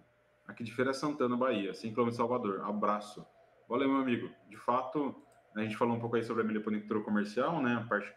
aqui 0.47 0.63
de 0.63 0.71
Feira 0.71 0.93
Santana, 0.93 1.35
Bahia, 1.35 1.73
5 1.73 1.95
km 1.95 2.11
Salvador. 2.11 2.61
Abraço. 2.61 3.25
Valeu, 3.67 3.89
meu 3.89 3.99
amigo. 3.99 4.29
De 4.49 4.57
fato, 4.57 5.15
a 5.55 5.61
gente 5.61 5.75
falou 5.75 5.95
um 5.95 5.99
pouco 5.99 6.15
aí 6.15 6.23
sobre 6.23 6.43
a 6.43 6.45
meliponicultura 6.45 7.01
comercial, 7.01 7.61
né? 7.61 7.75
A 7.75 7.87
parte 7.87 8.13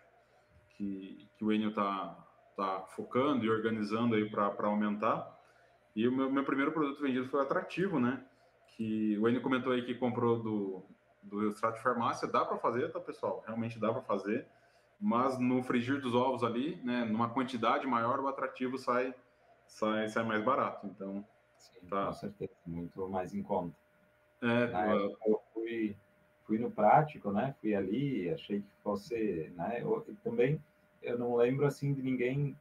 que, 0.70 1.28
que 1.36 1.44
o 1.44 1.52
Enio 1.52 1.70
está 1.70 2.16
tá 2.56 2.84
focando 2.94 3.44
e 3.44 3.50
organizando 3.50 4.14
aí 4.14 4.30
para 4.30 4.66
aumentar. 4.66 5.38
E 5.94 6.06
o 6.06 6.12
meu, 6.12 6.30
meu 6.30 6.44
primeiro 6.44 6.72
produto 6.72 7.02
vendido 7.02 7.28
foi 7.28 7.40
o 7.40 7.42
atrativo, 7.42 7.98
né? 7.98 8.24
Que 8.68 9.18
o 9.18 9.28
Enio 9.28 9.42
comentou 9.42 9.72
aí 9.72 9.84
que 9.84 9.94
comprou 9.94 10.38
do, 10.38 10.82
do 11.22 11.48
extrato 11.48 11.82
farmácia. 11.82 12.28
Dá 12.28 12.44
para 12.44 12.58
fazer, 12.58 12.92
tá, 12.92 13.00
pessoal? 13.00 13.42
Realmente 13.44 13.78
dá 13.78 13.92
para 13.92 14.02
fazer. 14.02 14.46
Mas 15.00 15.38
no 15.38 15.62
frigir 15.62 16.00
dos 16.00 16.14
ovos 16.14 16.44
ali, 16.44 16.76
né? 16.84 17.04
Numa 17.04 17.30
quantidade 17.30 17.86
maior, 17.86 18.20
o 18.20 18.28
atrativo 18.28 18.78
sai 18.78 19.14
sai, 19.70 20.08
sai 20.08 20.24
mais 20.24 20.44
barato. 20.44 20.86
Então, 20.86 21.24
Sim, 21.60 21.86
tá. 21.88 22.06
com 22.06 22.12
certeza, 22.14 22.52
muito 22.66 23.08
mais 23.08 23.34
em 23.34 23.42
conta. 23.42 23.74
É, 24.42 24.92
eu... 24.92 25.16
eu 25.26 25.40
fui, 25.52 25.94
fui 26.46 26.58
no 26.58 26.70
prático, 26.70 27.30
né? 27.30 27.54
Fui 27.60 27.74
ali, 27.74 28.30
achei 28.30 28.60
que 28.60 28.70
fosse, 28.82 29.52
né? 29.54 29.82
Eu, 29.82 30.04
também 30.24 30.60
eu 31.02 31.18
não 31.18 31.36
lembro 31.36 31.66
assim 31.66 31.92
de 31.92 32.02
ninguém 32.02 32.56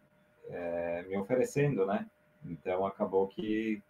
é, 0.49 1.03
me 1.03 1.17
oferecendo, 1.17 1.85
né? 1.85 2.05
Então 2.45 2.85
acabou 2.85 3.27
que 3.27 3.81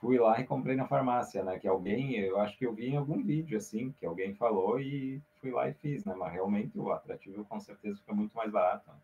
fui 0.00 0.18
lá 0.18 0.40
e 0.40 0.44
comprei 0.44 0.76
na 0.76 0.86
farmácia, 0.86 1.42
né? 1.42 1.58
Que 1.58 1.68
alguém, 1.68 2.16
eu 2.18 2.40
acho 2.40 2.56
que 2.58 2.66
eu 2.66 2.74
vi 2.74 2.88
em 2.88 2.96
algum 2.96 3.22
vídeo 3.22 3.56
assim, 3.56 3.94
que 3.98 4.04
alguém 4.04 4.34
falou 4.34 4.80
e 4.80 5.22
fui 5.40 5.50
lá 5.50 5.68
e 5.68 5.74
fiz, 5.74 6.04
né? 6.04 6.14
Mas 6.14 6.32
realmente 6.32 6.78
o 6.78 6.90
atrativo 6.90 7.44
com 7.44 7.60
certeza 7.60 7.98
fica 7.98 8.12
muito 8.12 8.36
mais 8.36 8.50
barato. 8.50 8.90
Né? 8.90 8.96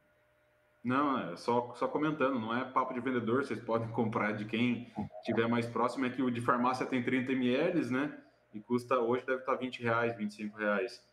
Não, 0.82 1.18
é 1.18 1.36
só, 1.36 1.74
só 1.74 1.88
comentando, 1.88 2.38
não 2.38 2.56
é 2.56 2.64
papo 2.64 2.94
de 2.94 3.00
vendedor, 3.00 3.44
vocês 3.44 3.60
podem 3.60 3.88
comprar 3.92 4.32
de 4.32 4.44
quem 4.44 4.92
tiver 5.22 5.48
mais 5.48 5.66
próximo, 5.66 6.06
é 6.06 6.10
que 6.10 6.22
o 6.22 6.30
de 6.30 6.40
farmácia 6.40 6.86
tem 6.86 7.02
30 7.02 7.32
ml, 7.32 7.90
né? 7.90 8.18
E 8.54 8.60
custa, 8.60 8.98
hoje 8.98 9.26
deve 9.26 9.40
estar 9.40 9.56
20 9.56 9.82
reais, 9.82 10.16
25 10.16 10.56
reais. 10.56 11.06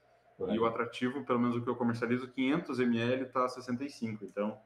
E 0.49 0.59
o 0.59 0.65
atrativo, 0.65 1.23
pelo 1.23 1.39
menos 1.39 1.55
o 1.55 1.61
que 1.61 1.69
eu 1.69 1.75
comercializo, 1.75 2.27
500 2.27 2.79
ml 2.79 3.23
está 3.23 3.47
65. 3.47 4.25
Então, 4.25 4.59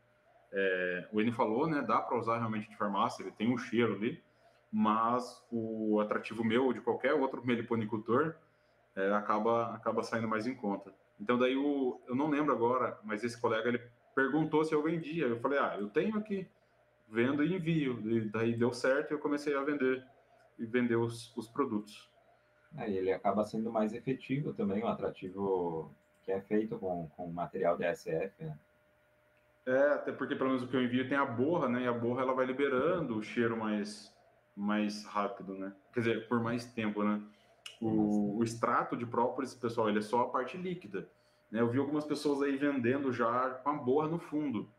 é, 0.51 1.07
o 1.11 1.21
N 1.21 1.31
falou, 1.31 1.67
né? 1.67 1.81
Dá 1.81 1.99
para 2.01 2.17
usar 2.17 2.37
realmente 2.37 2.69
de 2.69 2.75
farmácia, 2.75 3.21
ele 3.21 3.31
tem 3.31 3.53
um 3.53 3.57
cheiro 3.57 3.93
ali, 3.93 4.23
mas 4.71 5.43
o 5.51 5.99
atrativo 5.99 6.43
meu 6.43 6.65
ou 6.65 6.73
de 6.73 6.81
qualquer 6.81 7.13
outro 7.13 7.45
meliponicultor 7.45 8.35
é, 8.95 9.11
acaba, 9.13 9.75
acaba 9.75 10.03
saindo 10.03 10.27
mais 10.27 10.47
em 10.47 10.55
conta. 10.55 10.93
Então, 11.19 11.37
daí 11.37 11.55
o, 11.55 12.01
eu 12.07 12.15
não 12.15 12.29
lembro 12.29 12.51
agora, 12.51 12.99
mas 13.03 13.23
esse 13.23 13.39
colega 13.39 13.69
ele 13.69 13.81
perguntou 14.19 14.65
se 14.65 14.75
eu 14.75 14.83
vendia. 14.83 15.25
Eu 15.25 15.39
falei, 15.39 15.59
ah, 15.59 15.77
eu 15.79 15.87
tenho 15.89 16.17
aqui, 16.17 16.45
vendo 17.07 17.41
e 17.41 17.55
envio. 17.55 17.99
E 18.11 18.21
daí 18.29 18.53
deu 18.53 18.73
certo 18.73 19.11
e 19.11 19.13
eu 19.13 19.19
comecei 19.19 19.55
a 19.55 19.63
vender 19.63 20.05
e 20.57 20.65
vender 20.65 20.97
os, 20.97 21.35
os 21.37 21.47
produtos. 21.47 22.09
É, 22.77 22.89
ele 22.89 23.11
acaba 23.13 23.45
sendo 23.45 23.71
mais 23.71 23.93
efetivo 23.93 24.53
também, 24.53 24.83
um 24.83 24.87
atrativo 24.87 25.95
que 26.23 26.31
é 26.31 26.41
feito 26.41 26.77
com, 26.77 27.07
com 27.15 27.31
material 27.31 27.77
DSF, 27.77 28.43
né? 28.43 28.57
É, 29.65 29.93
até 29.93 30.11
porque 30.11 30.35
pelo 30.35 30.49
menos 30.49 30.63
o 30.63 30.67
que 30.67 30.75
eu 30.75 30.83
envio 30.83 31.07
tem 31.07 31.17
a 31.17 31.25
borra, 31.25 31.69
né? 31.69 31.83
E 31.83 31.87
a 31.87 31.93
borra 31.93 32.23
ela 32.23 32.33
vai 32.33 32.45
liberando 32.45 33.17
o 33.17 33.23
cheiro 33.23 33.55
mais, 33.55 34.13
mais 34.55 35.05
rápido, 35.05 35.53
né? 35.53 35.73
Quer 35.93 35.99
dizer, 36.01 36.27
por 36.27 36.41
mais 36.41 36.65
tempo, 36.65 37.03
né? 37.03 37.21
O, 37.81 38.37
o 38.37 38.43
extrato 38.43 38.97
de 38.97 39.05
própolis, 39.05 39.55
pessoal, 39.55 39.87
ele 39.87 39.99
é 39.99 40.01
só 40.01 40.21
a 40.21 40.29
parte 40.29 40.57
líquida. 40.57 41.07
Né? 41.51 41.61
Eu 41.61 41.69
vi 41.69 41.79
algumas 41.79 42.05
pessoas 42.05 42.41
aí 42.41 42.55
vendendo 42.57 43.11
já 43.11 43.49
com 43.63 43.69
a 43.69 43.73
borra 43.73 44.07
no 44.07 44.19
fundo. 44.19 44.69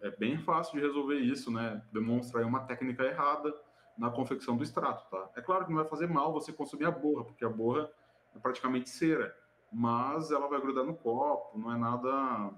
É 0.00 0.10
bem 0.10 0.38
fácil 0.38 0.78
de 0.78 0.86
resolver 0.86 1.18
isso, 1.18 1.50
né? 1.50 1.82
Demonstrar 1.92 2.44
uma 2.44 2.60
técnica 2.60 3.02
errada 3.02 3.52
na 3.98 4.10
confecção 4.10 4.56
do 4.56 4.62
extrato, 4.62 5.08
tá? 5.10 5.30
É 5.36 5.40
claro 5.40 5.64
que 5.64 5.72
não 5.72 5.80
vai 5.80 5.88
fazer 5.88 6.06
mal 6.08 6.32
você 6.32 6.52
consumir 6.52 6.84
a 6.84 6.90
borra, 6.90 7.24
porque 7.24 7.44
a 7.44 7.48
borra 7.48 7.90
é 8.34 8.38
praticamente 8.38 8.88
cera, 8.88 9.36
mas 9.72 10.30
ela 10.30 10.48
vai 10.48 10.60
grudar 10.60 10.84
no 10.84 10.94
copo, 10.94 11.58
não 11.58 11.72
é 11.72 11.76
nada, 11.76 12.52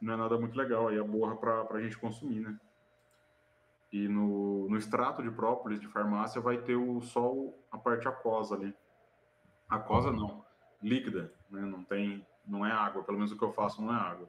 não 0.00 0.14
é 0.14 0.16
nada 0.16 0.38
muito 0.38 0.56
legal 0.56 0.88
aí 0.88 0.98
a 0.98 1.04
borra 1.04 1.36
para 1.36 1.76
a 1.76 1.82
gente 1.82 1.98
consumir, 1.98 2.40
né? 2.40 2.58
E 3.92 4.06
no, 4.06 4.68
no 4.68 4.76
extrato 4.76 5.22
de 5.22 5.30
própolis 5.30 5.80
de 5.80 5.88
farmácia 5.88 6.40
vai 6.40 6.58
ter 6.58 6.76
o 6.76 7.00
sol, 7.00 7.58
a 7.70 7.78
parte 7.78 8.06
aquosa 8.06 8.54
ali. 8.54 8.72
Aquosa 9.68 10.12
não, 10.12 10.44
líquida, 10.80 11.32
né? 11.50 11.62
Não 11.62 11.82
tem 11.82 12.24
não 12.50 12.66
é 12.66 12.72
água, 12.72 13.02
pelo 13.04 13.16
menos 13.16 13.32
o 13.32 13.38
que 13.38 13.44
eu 13.44 13.52
faço 13.52 13.80
não 13.80 13.94
é 13.94 13.96
água. 13.96 14.28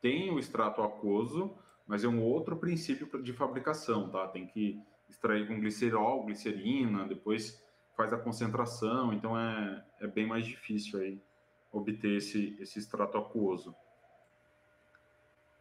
Tem 0.00 0.30
o 0.30 0.38
extrato 0.38 0.82
aquoso, 0.82 1.56
mas 1.86 2.04
é 2.04 2.08
um 2.08 2.22
outro 2.22 2.56
princípio 2.56 3.22
de 3.22 3.32
fabricação, 3.32 4.08
tá? 4.08 4.28
Tem 4.28 4.46
que 4.46 4.80
extrair 5.08 5.46
com 5.46 5.58
glicerol, 5.60 6.24
glicerina, 6.24 7.06
depois 7.06 7.62
faz 7.96 8.12
a 8.12 8.18
concentração, 8.18 9.12
então 9.12 9.38
é, 9.38 9.84
é 10.00 10.06
bem 10.06 10.26
mais 10.26 10.46
difícil 10.46 11.00
aí 11.00 11.22
obter 11.70 12.16
esse, 12.16 12.56
esse 12.60 12.78
extrato 12.78 13.18
aquoso. 13.18 13.74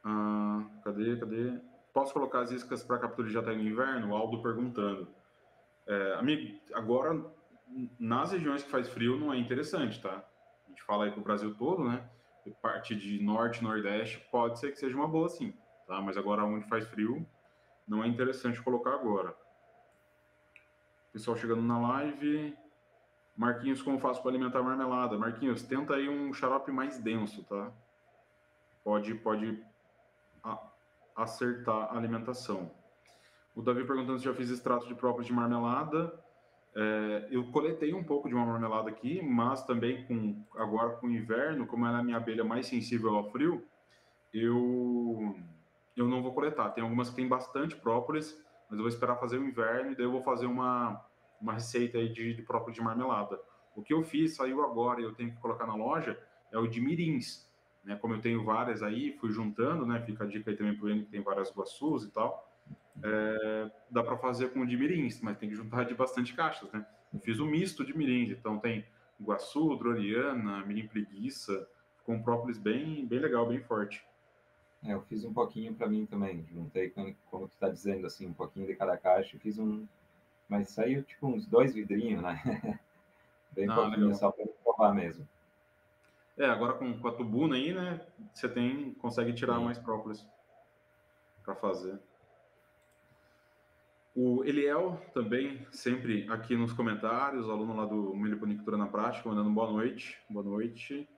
Ah, 0.04 0.66
cadê, 0.84 1.18
cadê? 1.18 1.60
Posso 1.94 2.14
colocar 2.14 2.42
as 2.42 2.52
iscas 2.52 2.84
para 2.84 2.98
captura 2.98 3.28
de 3.28 3.34
jataí 3.34 3.56
no 3.56 3.64
inverno? 3.64 4.10
O 4.10 4.16
Aldo 4.16 4.42
perguntando. 4.42 5.08
É, 5.86 6.14
amigo, 6.16 6.60
agora, 6.74 7.24
nas 8.00 8.32
regiões 8.32 8.64
que 8.64 8.70
faz 8.70 8.90
frio, 8.90 9.18
não 9.18 9.34
é 9.34 9.38
interessante, 9.38 10.02
tá? 10.02 10.24
Gente 10.74 10.84
fala 10.84 11.06
aí 11.06 11.12
para 11.12 11.22
o 11.22 11.24
Brasil 11.24 11.56
todo, 11.56 11.84
né? 11.84 12.10
Parte 12.62 12.94
de 12.96 13.24
norte, 13.24 13.64
nordeste, 13.64 14.20
pode 14.30 14.60
ser 14.60 14.72
que 14.72 14.78
seja 14.78 14.96
uma 14.96 15.08
boa 15.08 15.30
sim, 15.30 15.54
tá? 15.88 16.02
Mas 16.02 16.18
agora 16.18 16.44
onde 16.44 16.68
faz 16.68 16.86
frio, 16.88 17.26
não 17.88 18.04
é 18.04 18.08
interessante 18.08 18.62
colocar 18.62 18.94
agora. 18.94 19.34
Pessoal 21.14 21.38
chegando 21.38 21.62
na 21.62 21.80
live. 21.80 22.58
Marquinhos, 23.36 23.82
como 23.82 24.00
faço 24.00 24.22
para 24.22 24.32
alimentar 24.32 24.62
marmelada? 24.62 25.18
Marquinhos, 25.18 25.64
tenta 25.64 25.96
aí 25.96 26.10
um 26.10 26.34
xarope 26.34 26.72
mais 26.72 27.00
denso, 27.00 27.44
tá? 27.46 27.72
Pode, 28.84 29.14
pode 29.16 29.64
acertar 31.16 31.94
a 31.94 31.98
alimentação. 31.98 32.72
O 33.56 33.62
Davi 33.62 33.86
perguntando 33.86 34.20
se 34.20 34.26
já 34.26 34.34
fiz 34.34 34.50
extrato 34.50 34.88
de 34.88 34.96
própolis 34.96 35.28
de 35.28 35.34
marmelada. 35.34 36.23
É, 36.76 37.28
eu 37.30 37.46
coletei 37.52 37.94
um 37.94 38.04
pouco 38.04 38.28
de 38.28 38.34
uma 38.34 38.46
marmelada 38.46 38.90
aqui, 38.90 39.22
mas 39.22 39.64
também 39.66 40.06
com 40.06 40.44
agora 40.56 40.96
com 40.98 41.08
o 41.08 41.12
inverno, 41.12 41.68
como 41.68 41.86
ela 41.86 41.98
é 41.98 42.02
a 42.02 42.04
minha 42.04 42.18
abelha 42.18 42.44
mais 42.44 42.66
sensível 42.66 43.16
ao 43.16 43.32
frio, 43.32 43.64
eu 44.34 45.36
eu 45.96 46.08
não 46.08 46.24
vou 46.24 46.34
coletar. 46.34 46.72
Tem 46.72 46.84
algumas 46.84 47.10
que 47.10 47.16
tem 47.16 47.28
bastante 47.28 47.76
própolis, 47.76 48.36
mas 48.68 48.80
eu 48.80 48.84
vou 48.84 48.88
esperar 48.88 49.18
fazer 49.18 49.38
o 49.38 49.48
inverno 49.48 49.92
e 49.92 49.96
daí 49.96 50.06
eu 50.06 50.12
vou 50.12 50.22
fazer 50.24 50.48
uma, 50.48 51.00
uma 51.40 51.54
receita 51.54 52.00
aí 52.00 52.10
de, 52.10 52.34
de 52.34 52.42
própolis 52.42 52.76
de 52.76 52.82
marmelada. 52.82 53.40
O 53.76 53.84
que 53.84 53.94
eu 53.94 54.04
fiz, 54.04 54.36
saiu 54.36 54.64
agora 54.64 55.02
e 55.02 55.04
eu 55.04 55.14
tenho 55.14 55.32
que 55.32 55.38
colocar 55.38 55.68
na 55.68 55.76
loja, 55.76 56.20
é 56.52 56.58
o 56.58 56.68
de 56.68 56.82
mirins. 56.82 57.48
Né? 57.84 57.96
Como 57.96 58.16
eu 58.16 58.22
tenho 58.22 58.44
várias 58.44 58.82
aí, 58.82 59.12
fui 59.20 59.32
juntando, 59.32 59.86
né? 59.86 60.02
Fica 60.02 60.24
a 60.24 60.28
dica 60.28 60.50
aí 60.50 60.58
também 60.58 60.76
para 60.76 60.90
ele 60.90 61.04
que 61.04 61.12
tem 61.12 61.22
várias 61.22 61.54
guaçus 61.56 62.06
e 62.06 62.12
tal. 62.12 62.50
É, 63.04 63.72
dá 63.90 64.04
para 64.04 64.18
fazer 64.18 64.50
com 64.54 64.66
de 64.66 64.78
mirins, 64.78 65.20
mas 65.22 65.38
tem 65.38 65.50
que 65.50 65.56
juntar 65.56 65.84
de 65.84 65.94
bastante 65.94 66.34
caixas, 66.34 66.72
né? 66.72 66.86
Eu 67.14 67.20
fiz 67.20 67.40
um 67.40 67.46
misto 67.46 67.86
de 67.86 67.96
mirins, 67.96 68.32
então 68.32 68.60
tem 68.60 68.86
guaçu, 69.22 69.76
droriana, 69.76 70.66
mirim 70.66 70.88
preguiça, 70.88 71.68
com 72.06 72.22
própolis 72.22 72.58
bem, 72.58 73.06
bem 73.06 73.20
legal, 73.20 73.48
bem 73.48 73.60
forte. 73.60 74.06
É, 74.84 74.94
eu 74.94 75.02
fiz 75.04 75.24
um 75.24 75.34
pouquinho 75.34 75.74
para 75.74 75.88
mim 75.88 76.06
também, 76.06 76.46
juntei, 76.52 76.90
como, 76.90 77.16
como 77.30 77.48
tu 77.48 77.54
está 77.54 77.70
dizendo, 77.70 78.06
assim, 78.06 78.28
um 78.28 78.34
pouquinho 78.34 78.68
de 78.68 78.76
cada 78.76 78.98
caixa, 78.98 79.38
fiz 79.40 79.58
um, 79.58 79.88
mas 80.48 80.70
saiu 80.70 81.04
tipo 81.04 81.28
uns 81.28 81.46
dois 81.46 81.74
vidrinhos, 81.74 82.22
né? 82.22 82.42
bem 83.52 83.70
ah, 83.70 83.76
pouquinho, 83.76 84.08
legal. 84.08 84.16
só 84.16 84.32
para 84.32 84.46
provar 84.64 84.94
mesmo. 84.94 85.28
É, 86.38 86.46
agora 86.46 86.74
com, 86.74 87.00
com 87.00 87.08
a 87.08 87.12
tubuna 87.14 87.56
aí, 87.56 87.74
né, 87.74 88.02
você 88.34 88.50
tem, 88.50 88.94
consegue 88.96 89.34
tirar 89.34 89.58
Sim. 89.58 89.66
mais 89.66 89.78
própolis 89.78 90.26
para 91.44 91.56
fazer. 91.56 92.00
O 94.16 94.44
Eliel 94.44 95.02
também, 95.12 95.66
sempre 95.72 96.28
aqui 96.30 96.56
nos 96.56 96.72
comentários, 96.72 97.50
aluno 97.50 97.76
lá 97.76 97.86
do 97.86 98.16
Miliponicultura 98.16 98.78
na 98.78 98.86
Prática, 98.86 99.28
mandando 99.28 99.50
boa 99.50 99.72
noite. 99.72 100.20
Boa 100.30 100.46
noite. 100.46 101.10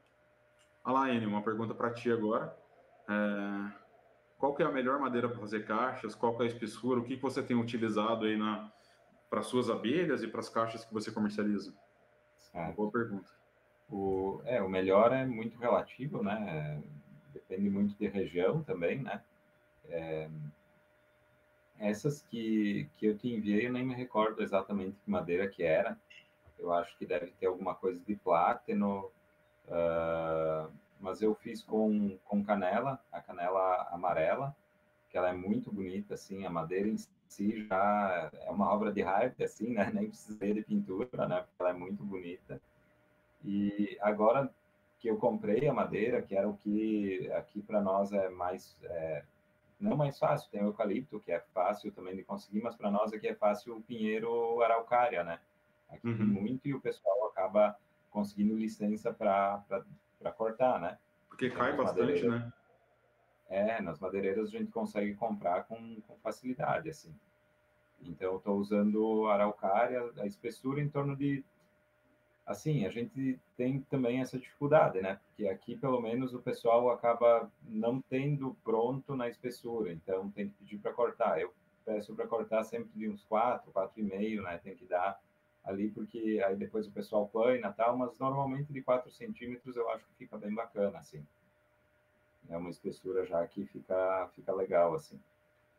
Enio, 1.09 1.27
uma 1.27 1.41
pergunta 1.41 1.73
para 1.73 1.91
ti 1.91 2.09
agora. 2.09 2.57
É... 3.09 3.71
qual 4.37 4.55
que 4.55 4.63
é 4.63 4.65
a 4.65 4.71
melhor 4.71 4.97
madeira 4.97 5.27
para 5.27 5.39
fazer 5.39 5.65
caixas, 5.65 6.15
qual 6.15 6.37
que 6.37 6.43
é 6.43 6.45
a 6.45 6.47
espessura, 6.47 6.99
o 6.99 7.03
que, 7.03 7.17
que 7.17 7.21
você 7.21 7.43
tem 7.43 7.57
utilizado 7.57 8.25
aí 8.25 8.39
para 9.29 9.41
suas 9.41 9.69
abelhas 9.69 10.23
e 10.23 10.27
para 10.27 10.39
as 10.39 10.47
caixas 10.47 10.85
que 10.85 10.93
você 10.93 11.11
comercializa? 11.11 11.73
É. 12.53 12.71
Boa 12.71 12.89
pergunta. 12.89 13.29
O, 13.89 14.41
é, 14.45 14.61
o 14.61 14.69
melhor 14.69 15.11
é 15.11 15.25
muito 15.25 15.59
relativo, 15.59 16.23
né? 16.23 16.81
Depende 17.33 17.69
muito 17.69 17.93
de 17.97 18.07
região 18.07 18.63
também, 18.63 19.01
né? 19.01 19.21
É, 19.89 20.29
essas 21.79 22.21
que, 22.21 22.89
que 22.97 23.07
eu 23.07 23.17
te 23.17 23.27
enviei, 23.27 23.67
eu 23.67 23.73
nem 23.73 23.85
me 23.85 23.93
recordo 23.93 24.41
exatamente 24.41 24.97
que 25.03 25.09
madeira 25.09 25.47
que 25.47 25.63
era. 25.63 25.97
Eu 26.57 26.73
acho 26.73 26.97
que 26.97 27.05
deve 27.05 27.27
ter 27.31 27.47
alguma 27.47 27.75
coisa 27.75 27.99
de 28.05 28.15
plátano, 28.15 29.11
uh, 29.67 30.71
mas 30.99 31.21
eu 31.21 31.35
fiz 31.35 31.61
com, 31.61 32.17
com 32.25 32.43
canela, 32.43 32.99
a 33.11 33.21
canela 33.21 33.87
amarela, 33.91 34.55
que 35.09 35.17
ela 35.17 35.29
é 35.29 35.33
muito 35.33 35.71
bonita, 35.71 36.13
assim, 36.13 36.45
a 36.45 36.49
madeira 36.49 36.87
em 36.87 36.97
si 37.27 37.67
já 37.67 38.29
é 38.33 38.51
uma 38.51 38.71
obra 38.73 38.91
de 38.91 39.03
arte, 39.03 39.43
assim, 39.43 39.73
né? 39.73 39.91
Nem 39.93 40.07
precisei 40.07 40.53
de 40.53 40.61
pintura, 40.61 41.27
né? 41.27 41.41
Porque 41.41 41.55
ela 41.59 41.69
é 41.71 41.73
muito 41.73 42.03
bonita. 42.03 42.61
E 43.43 43.97
agora 44.01 44.49
que 44.99 45.09
eu 45.09 45.17
comprei 45.17 45.67
a 45.67 45.73
madeira, 45.73 46.21
que 46.21 46.35
era 46.35 46.47
o 46.47 46.57
que 46.57 47.31
aqui 47.33 47.61
para 47.61 47.81
nós 47.81 48.11
é 48.11 48.29
mais 48.29 48.75
é, 48.83 49.23
não 49.79 49.95
mais 49.97 50.17
fácil, 50.17 50.49
tem 50.51 50.61
o 50.61 50.67
eucalipto, 50.67 51.19
que 51.19 51.31
é 51.31 51.39
fácil 51.53 51.91
também 51.91 52.15
de 52.15 52.23
conseguir, 52.23 52.61
mas 52.61 52.75
para 52.75 52.89
nós 52.89 53.11
aqui 53.13 53.27
é 53.27 53.35
fácil 53.35 53.77
o 53.77 53.81
pinheiro 53.81 54.61
araucária, 54.61 55.23
né? 55.23 55.39
Aqui 55.89 56.07
uhum. 56.07 56.25
muito 56.25 56.67
e 56.67 56.73
o 56.73 56.81
pessoal 56.81 57.27
acaba 57.27 57.77
conseguindo 58.09 58.55
licença 58.55 59.13
para 59.13 59.63
cortar, 60.35 60.79
né? 60.79 60.97
Porque 61.27 61.47
então, 61.47 61.59
cai 61.59 61.75
bastante, 61.75 62.27
né? 62.27 62.51
É, 63.47 63.81
nas 63.81 63.99
madeireiras 63.99 64.47
a 64.47 64.51
gente 64.51 64.71
consegue 64.71 65.13
comprar 65.15 65.65
com, 65.65 66.01
com 66.01 66.17
facilidade, 66.17 66.89
assim. 66.89 67.13
Então, 68.01 68.31
eu 68.31 68.37
estou 68.37 68.57
usando 68.57 69.27
araucária, 69.27 70.01
a 70.17 70.25
espessura 70.25 70.81
em 70.81 70.89
torno 70.89 71.15
de 71.15 71.43
assim, 72.45 72.85
a 72.85 72.89
gente 72.89 73.39
tem 73.57 73.81
também 73.89 74.21
essa 74.21 74.37
dificuldade, 74.37 75.01
né? 75.01 75.19
Porque 75.27 75.47
aqui, 75.47 75.75
pelo 75.75 75.99
menos, 75.99 76.33
o 76.33 76.39
pessoal 76.39 76.89
acaba 76.89 77.49
não 77.67 78.01
tendo 78.01 78.55
pronto 78.63 79.15
na 79.15 79.27
espessura, 79.27 79.91
então 79.91 80.29
tem 80.31 80.49
que 80.49 80.55
pedir 80.55 80.77
para 80.77 80.93
cortar. 80.93 81.39
Eu 81.41 81.53
peço 81.83 82.15
para 82.15 82.27
cortar 82.27 82.63
sempre 82.63 82.89
de 82.95 83.09
uns 83.09 83.23
4, 83.23 83.71
4,5, 83.71 84.41
né? 84.41 84.59
Tem 84.63 84.75
que 84.75 84.85
dar 84.85 85.19
ali, 85.63 85.89
porque 85.89 86.41
aí 86.45 86.55
depois 86.55 86.87
o 86.87 86.91
pessoal 86.91 87.27
plana 87.27 87.67
e 87.67 87.73
tal, 87.73 87.97
mas 87.97 88.17
normalmente 88.19 88.71
de 88.71 88.81
4 88.81 89.09
centímetros 89.11 89.75
eu 89.75 89.89
acho 89.89 90.05
que 90.05 90.13
fica 90.13 90.37
bem 90.37 90.53
bacana, 90.53 90.99
assim. 90.99 91.25
É 92.47 92.55
uma 92.55 92.69
espessura 92.69 93.25
já 93.25 93.45
que 93.47 93.65
fica, 93.65 94.29
fica 94.35 94.53
legal, 94.53 94.93
assim. 94.93 95.19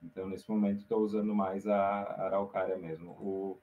Então, 0.02 0.28
nesse 0.28 0.50
momento, 0.50 0.80
estou 0.80 1.00
usando 1.00 1.34
mais 1.34 1.66
a 1.66 2.24
araucária 2.24 2.76
mesmo. 2.76 3.12
O 3.12 3.58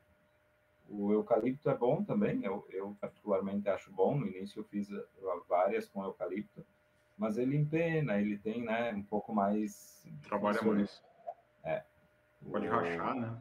o 0.90 1.12
eucalipto 1.12 1.70
é 1.70 1.76
bom 1.76 2.04
também, 2.04 2.44
eu, 2.44 2.66
eu 2.70 2.96
particularmente 3.00 3.68
acho 3.70 3.92
bom. 3.92 4.18
No 4.18 4.28
início 4.28 4.60
eu 4.60 4.64
fiz 4.66 4.90
várias 5.48 5.88
com 5.88 6.04
eucalipto, 6.04 6.66
mas 7.18 7.38
ele 7.38 7.58
empena, 7.58 8.20
ele 8.20 8.38
tem 8.38 8.64
né, 8.64 8.94
um 8.94 9.04
pouco 9.04 9.34
mais. 9.34 10.06
Trabalha 10.24 10.62
mais. 10.62 11.02
É. 11.64 11.84
Pode 12.50 12.68
o... 12.68 12.72
rachar, 12.72 13.16
né? 13.16 13.38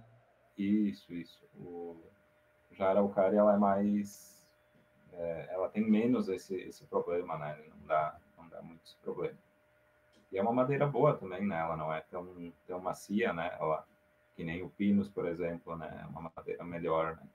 Isso, 0.57 1.13
isso. 1.13 1.45
O... 1.57 1.97
Já 2.73 2.87
a 2.87 2.91
araucária 2.91 3.39
ela 3.39 3.55
é 3.55 3.59
mais. 3.59 4.47
É, 5.13 5.49
ela 5.51 5.69
tem 5.69 5.89
menos 5.89 6.29
esse, 6.29 6.55
esse 6.55 6.85
problema, 6.87 7.37
né? 7.37 7.63
Não 7.69 7.87
dá, 7.87 8.19
não 8.37 8.49
dá 8.49 8.63
muito 8.63 8.83
esse 8.85 8.97
problema. 8.97 9.39
E 10.31 10.39
é 10.39 10.43
uma 10.43 10.53
madeira 10.53 10.87
boa 10.87 11.15
também, 11.15 11.47
né? 11.47 11.59
Ela 11.59 11.77
não 11.77 11.93
é 11.93 12.01
tão, 12.01 12.53
tão 12.67 12.81
macia, 12.81 13.33
né? 13.35 13.55
Ela, 13.61 13.87
que 14.35 14.45
nem 14.45 14.63
o 14.63 14.71
pinus, 14.71 15.09
por 15.09 15.27
exemplo, 15.27 15.77
né? 15.77 16.07
Uma 16.11 16.33
madeira 16.35 16.65
melhor, 16.65 17.17
né? 17.17 17.29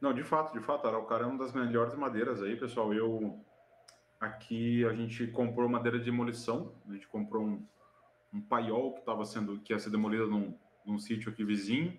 Não, 0.00 0.12
de 0.12 0.22
fato, 0.22 0.52
de 0.52 0.60
fato, 0.60 0.86
araucária 0.86 1.24
é 1.24 1.26
uma 1.26 1.38
das 1.38 1.52
melhores 1.52 1.94
madeiras 1.94 2.42
aí, 2.42 2.56
pessoal. 2.56 2.92
Eu 2.92 3.40
aqui 4.20 4.84
a 4.84 4.92
gente 4.92 5.26
comprou 5.28 5.68
madeira 5.68 5.98
de 5.98 6.04
demolição, 6.04 6.72
a 6.88 6.92
gente 6.92 7.06
comprou 7.08 7.44
um, 7.44 7.66
um 8.32 8.40
paiol 8.40 8.92
que 8.92 9.00
estava 9.00 9.24
sendo 9.24 9.58
que 9.60 9.72
ia 9.72 9.78
ser 9.78 9.90
demolido 9.90 10.26
num, 10.26 10.58
num 10.84 10.98
sítio 10.98 11.30
aqui 11.30 11.44
vizinho 11.44 11.98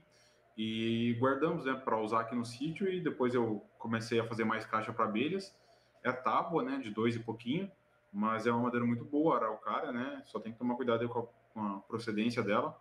e 0.58 1.16
guardamos, 1.20 1.66
né, 1.66 1.74
para 1.76 2.00
usar 2.00 2.22
aqui 2.22 2.36
no 2.36 2.46
sítio 2.46 2.88
e 2.92 3.00
depois 3.00 3.36
eu 3.36 3.64
comecei 3.78 4.20
a 4.20 4.26
fazer 4.26 4.44
mais 4.44 4.66
caixa 4.66 4.92
para 4.92 5.06
abelhas. 5.06 5.56
É 6.04 6.12
tábua, 6.12 6.64
né, 6.64 6.78
de 6.78 6.90
dois 6.90 7.16
e 7.16 7.20
pouquinho, 7.20 7.70
mas 8.12 8.48
é 8.48 8.52
uma 8.52 8.64
madeira 8.64 8.86
muito 8.86 9.06
boa, 9.06 9.36
araucária, 9.36 9.92
né? 9.92 10.24
Só 10.26 10.40
tem 10.40 10.52
que 10.52 10.58
tomar 10.58 10.76
cuidado 10.76 11.08
com 11.10 11.20
a, 11.20 11.24
com 11.54 11.62
a 11.62 11.80
procedência 11.82 12.42
dela. 12.42 12.80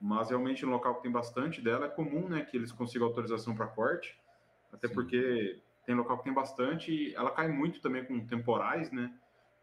Mas 0.00 0.30
realmente 0.30 0.64
no 0.64 0.72
local 0.72 0.96
que 0.96 1.02
tem 1.02 1.10
bastante 1.10 1.60
dela 1.60 1.86
é 1.86 1.88
comum, 1.88 2.28
né, 2.28 2.44
que 2.44 2.56
eles 2.56 2.70
consigam 2.70 3.06
autorização 3.06 3.54
para 3.54 3.66
corte 3.66 4.18
até 4.72 4.88
Sim. 4.88 4.94
porque 4.94 5.60
tem 5.84 5.94
local 5.94 6.18
que 6.18 6.24
tem 6.24 6.32
bastante 6.32 6.92
e 6.92 7.14
ela 7.14 7.30
cai 7.30 7.48
muito 7.48 7.80
também 7.80 8.04
com 8.04 8.26
temporais, 8.26 8.90
né? 8.90 9.12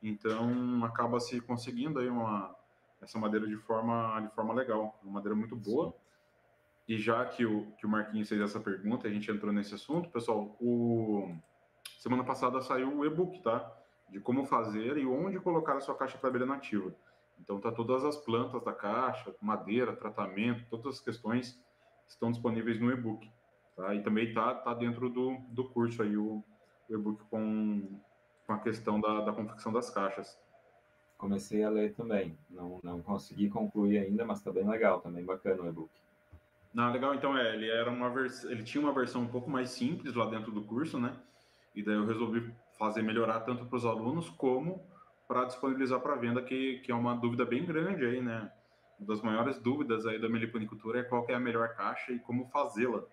Então 0.02 0.84
acaba 0.84 1.20
se 1.20 1.40
conseguindo 1.42 2.00
aí 2.00 2.10
uma 2.10 2.56
essa 3.02 3.20
madeira 3.20 3.46
de 3.46 3.58
forma 3.58 4.22
de 4.22 4.34
forma 4.34 4.54
legal, 4.54 5.00
uma 5.04 5.14
madeira 5.14 5.36
muito 5.36 5.56
boa. 5.56 5.92
Sim. 5.92 5.98
E 6.88 6.98
já 6.98 7.24
que 7.26 7.46
o 7.46 7.72
que 7.78 7.86
o 7.86 7.90
Marquinhos 7.90 8.28
fez 8.28 8.42
essa 8.42 8.60
pergunta, 8.60 9.08
a 9.08 9.12
gente 9.12 9.30
entrou 9.32 9.54
nesse 9.54 9.74
assunto, 9.76 10.10
pessoal, 10.10 10.56
o 10.60 11.34
semana 11.98 12.24
passada 12.24 12.62
saiu 12.62 12.98
o 12.98 13.06
e-book, 13.06 13.42
tá? 13.42 13.72
De 14.10 14.20
como 14.20 14.46
fazer 14.46 14.98
e 14.98 15.06
onde 15.06 15.40
colocar 15.40 15.78
a 15.78 15.80
sua 15.80 15.96
caixa 15.96 16.18
para 16.18 16.30
abelha 16.30 16.46
nativa. 16.46 16.94
Então 17.44 17.60
tá 17.60 17.72
todas 17.72 18.06
as 18.06 18.16
plantas 18.16 18.64
da 18.64 18.72
caixa, 18.72 19.36
madeira, 19.42 19.94
tratamento, 19.94 20.66
todas 20.70 20.96
as 20.96 21.02
questões 21.02 21.62
estão 22.08 22.32
disponíveis 22.32 22.80
no 22.80 22.90
e-book. 22.90 23.30
Tá? 23.76 23.94
E 23.94 24.02
também 24.02 24.30
está 24.30 24.56
tá 24.56 24.74
dentro 24.74 25.10
do, 25.10 25.38
do 25.50 25.66
curso 25.66 26.02
aí 26.02 26.16
o, 26.16 26.42
o 26.90 26.96
e-book 26.96 27.22
com, 27.30 28.00
com 28.48 28.54
a 28.54 28.60
questão 28.60 29.00
da, 29.00 29.22
da 29.22 29.34
confecção 29.34 29.74
das 29.74 29.90
caixas. 29.90 30.40
Comecei 31.18 31.64
a 31.64 31.70
ler 31.70 31.94
também, 31.94 32.38
não, 32.50 32.80
não 32.82 33.02
consegui 33.02 33.50
concluir 33.50 34.00
ainda, 34.00 34.26
mas 34.26 34.40
está 34.40 34.52
bem 34.52 34.68
legal, 34.68 35.02
também 35.02 35.24
bacana 35.24 35.64
o 35.64 35.68
e-book. 35.68 35.92
Não, 36.74 36.92
legal, 36.92 37.14
então 37.14 37.38
é, 37.38 37.54
ele 37.54 37.70
era 37.70 37.92
uma 37.92 38.10
vers... 38.10 38.44
ele 38.46 38.64
tinha 38.64 38.82
uma 38.82 38.94
versão 38.94 39.22
um 39.22 39.28
pouco 39.28 39.50
mais 39.50 39.70
simples 39.70 40.16
lá 40.16 40.26
dentro 40.26 40.52
do 40.52 40.64
curso, 40.64 40.98
né? 40.98 41.16
E 41.76 41.84
daí 41.84 41.96
eu 41.96 42.06
resolvi 42.06 42.54
fazer 42.78 43.02
melhorar 43.02 43.42
tanto 43.42 43.66
para 43.66 43.78
os 43.78 43.86
alunos 43.86 44.30
como 44.30 44.82
para 45.34 45.46
disponibilizar 45.46 46.00
para 46.00 46.16
venda, 46.16 46.44
que, 46.44 46.78
que 46.82 46.92
é 46.92 46.96
uma 46.96 47.16
dúvida 47.16 47.44
bem 47.44 47.66
grande 47.66 48.06
aí, 48.06 48.22
né? 48.22 48.52
Uma 49.00 49.08
das 49.08 49.20
maiores 49.24 49.58
dúvidas 49.58 50.06
aí 50.06 50.22
da 50.22 50.30
meliponicultura 50.30 51.00
é 51.00 51.04
qual 51.04 51.26
é 51.28 51.34
a 51.34 51.40
melhor 51.40 51.70
caixa 51.70 52.12
e 52.12 52.20
como 52.20 52.46
fazê-la. 52.50 53.04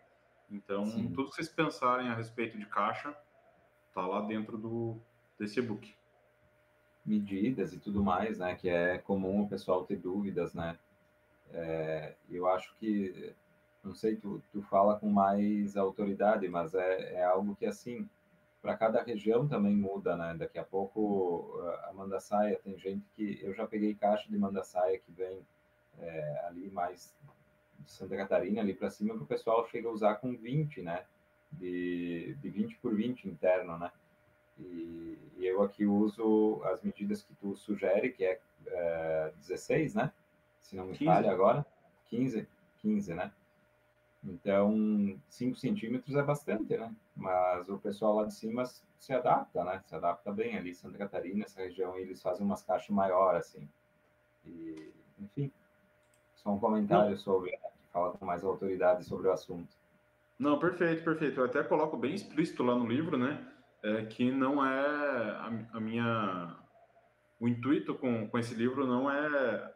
Então, 0.51 0.85
Sim. 0.85 1.09
tudo 1.15 1.31
que 1.31 1.37
vocês 1.37 1.49
pensarem 1.49 2.11
a 2.11 2.15
respeito 2.15 2.59
de 2.59 2.67
caixa 2.67 3.17
tá 3.95 4.07
lá 4.07 4.21
dentro 4.21 4.59
do 4.59 4.99
desse 5.39 5.61
e-book. 5.61 5.95
Medidas 7.07 7.73
e 7.73 7.79
tudo 7.79 8.05
mais, 8.05 8.39
né? 8.39 8.55
Que 8.55 8.69
é 8.69 8.99
comum 8.99 9.45
o 9.45 9.49
pessoal 9.49 9.87
ter 9.87 9.97
dúvidas, 9.97 10.53
né? 10.53 10.79
É, 11.55 12.17
eu 12.29 12.47
acho 12.47 12.75
que, 12.77 13.35
não 13.83 13.95
sei, 13.95 14.17
tu, 14.17 14.43
tu 14.53 14.61
fala 14.61 14.99
com 14.99 15.09
mais 15.09 15.75
autoridade, 15.75 16.47
mas 16.49 16.75
é, 16.75 17.15
é 17.15 17.25
algo 17.25 17.57
que, 17.57 17.65
assim, 17.65 18.07
para 18.61 18.77
cada 18.77 19.03
região 19.03 19.49
também 19.49 19.75
muda, 19.75 20.17
né? 20.17 20.35
Daqui 20.39 20.59
a 20.59 20.65
pouco 20.65 21.61
a 21.85 21.93
mandaçaia, 21.93 22.61
tem 22.63 22.79
gente 22.79 23.05
que. 23.17 23.39
Eu 23.43 23.55
já 23.55 23.67
peguei 23.67 23.95
caixa 23.95 24.29
de 24.29 24.37
mandaçaia 24.37 24.99
que 24.99 25.11
vem 25.13 25.41
é, 25.99 26.45
ali 26.47 26.71
mais 26.71 27.15
de 27.79 27.91
Santa 27.91 28.17
Catarina 28.17 28.61
ali 28.61 28.75
para 28.75 28.91
cima, 28.91 29.17
que 29.17 29.23
o 29.23 29.27
pessoal 29.27 29.67
chega 29.69 29.89
a 29.89 29.93
usar 29.93 30.17
com 30.17 30.37
20, 30.37 30.83
né? 30.83 31.05
De, 31.53 32.37
de 32.41 32.51
20 32.51 32.77
por 32.77 32.95
20 32.95 33.29
interno, 33.29 33.79
né? 33.79 33.91
E, 34.59 35.19
e 35.39 35.47
eu 35.47 35.63
aqui 35.63 35.87
uso 35.87 36.63
as 36.65 36.83
medidas 36.83 37.23
que 37.23 37.35
tu 37.35 37.57
sugere, 37.57 38.11
que 38.13 38.25
é, 38.25 38.39
é 38.67 39.33
16, 39.39 39.95
né? 39.95 40.13
Se 40.61 40.77
não 40.77 40.87
me 40.87 40.93
15. 40.93 41.05
falha 41.05 41.33
agora. 41.33 41.67
15, 42.09 42.47
15, 42.83 43.15
né? 43.15 43.33
Então, 44.23 45.19
5 45.29 45.57
centímetros 45.57 46.15
é 46.15 46.23
bastante, 46.23 46.77
né? 46.77 46.95
Mas 47.21 47.69
o 47.69 47.77
pessoal 47.79 48.17
lá 48.17 48.25
de 48.25 48.35
cima 48.35 48.65
se 48.65 49.13
adapta, 49.13 49.63
né? 49.63 49.83
Se 49.85 49.95
adapta 49.95 50.33
bem 50.33 50.57
ali. 50.57 50.75
Santa 50.75 50.97
Catarina, 50.97 51.45
essa 51.45 51.61
região, 51.61 51.95
eles 51.99 52.23
fazem 52.23 52.47
umas 52.47 52.63
caixas 52.63 52.89
maiores, 52.89 53.47
assim. 53.47 53.69
E, 54.47 54.91
enfim, 55.21 55.53
só 56.35 56.51
um 56.51 56.59
comentário 56.59 57.11
Não. 57.11 57.19
sobre, 57.19 57.51
né, 57.51 57.59
fala 57.93 58.13
com 58.13 58.25
mais 58.25 58.43
autoridade 58.43 59.05
sobre 59.05 59.29
o 59.29 59.33
assunto. 59.33 59.69
Não, 60.39 60.59
perfeito, 60.59 61.05
perfeito. 61.05 61.39
Eu 61.41 61.45
até 61.45 61.63
coloco 61.63 61.95
bem 61.99 62.15
explícito 62.15 62.63
lá 62.63 62.75
no 62.75 62.87
livro, 62.87 63.19
né? 63.19 63.47
É, 63.83 64.07
que 64.07 64.31
não 64.31 64.65
é 64.65 64.81
a, 64.81 65.53
a, 65.75 65.81
minha. 65.81 66.57
O 67.39 67.47
intuito 67.47 67.95
com, 67.95 68.27
com 68.29 68.39
esse 68.39 68.55
livro 68.55 68.87
não 68.87 69.11
é 69.11 69.75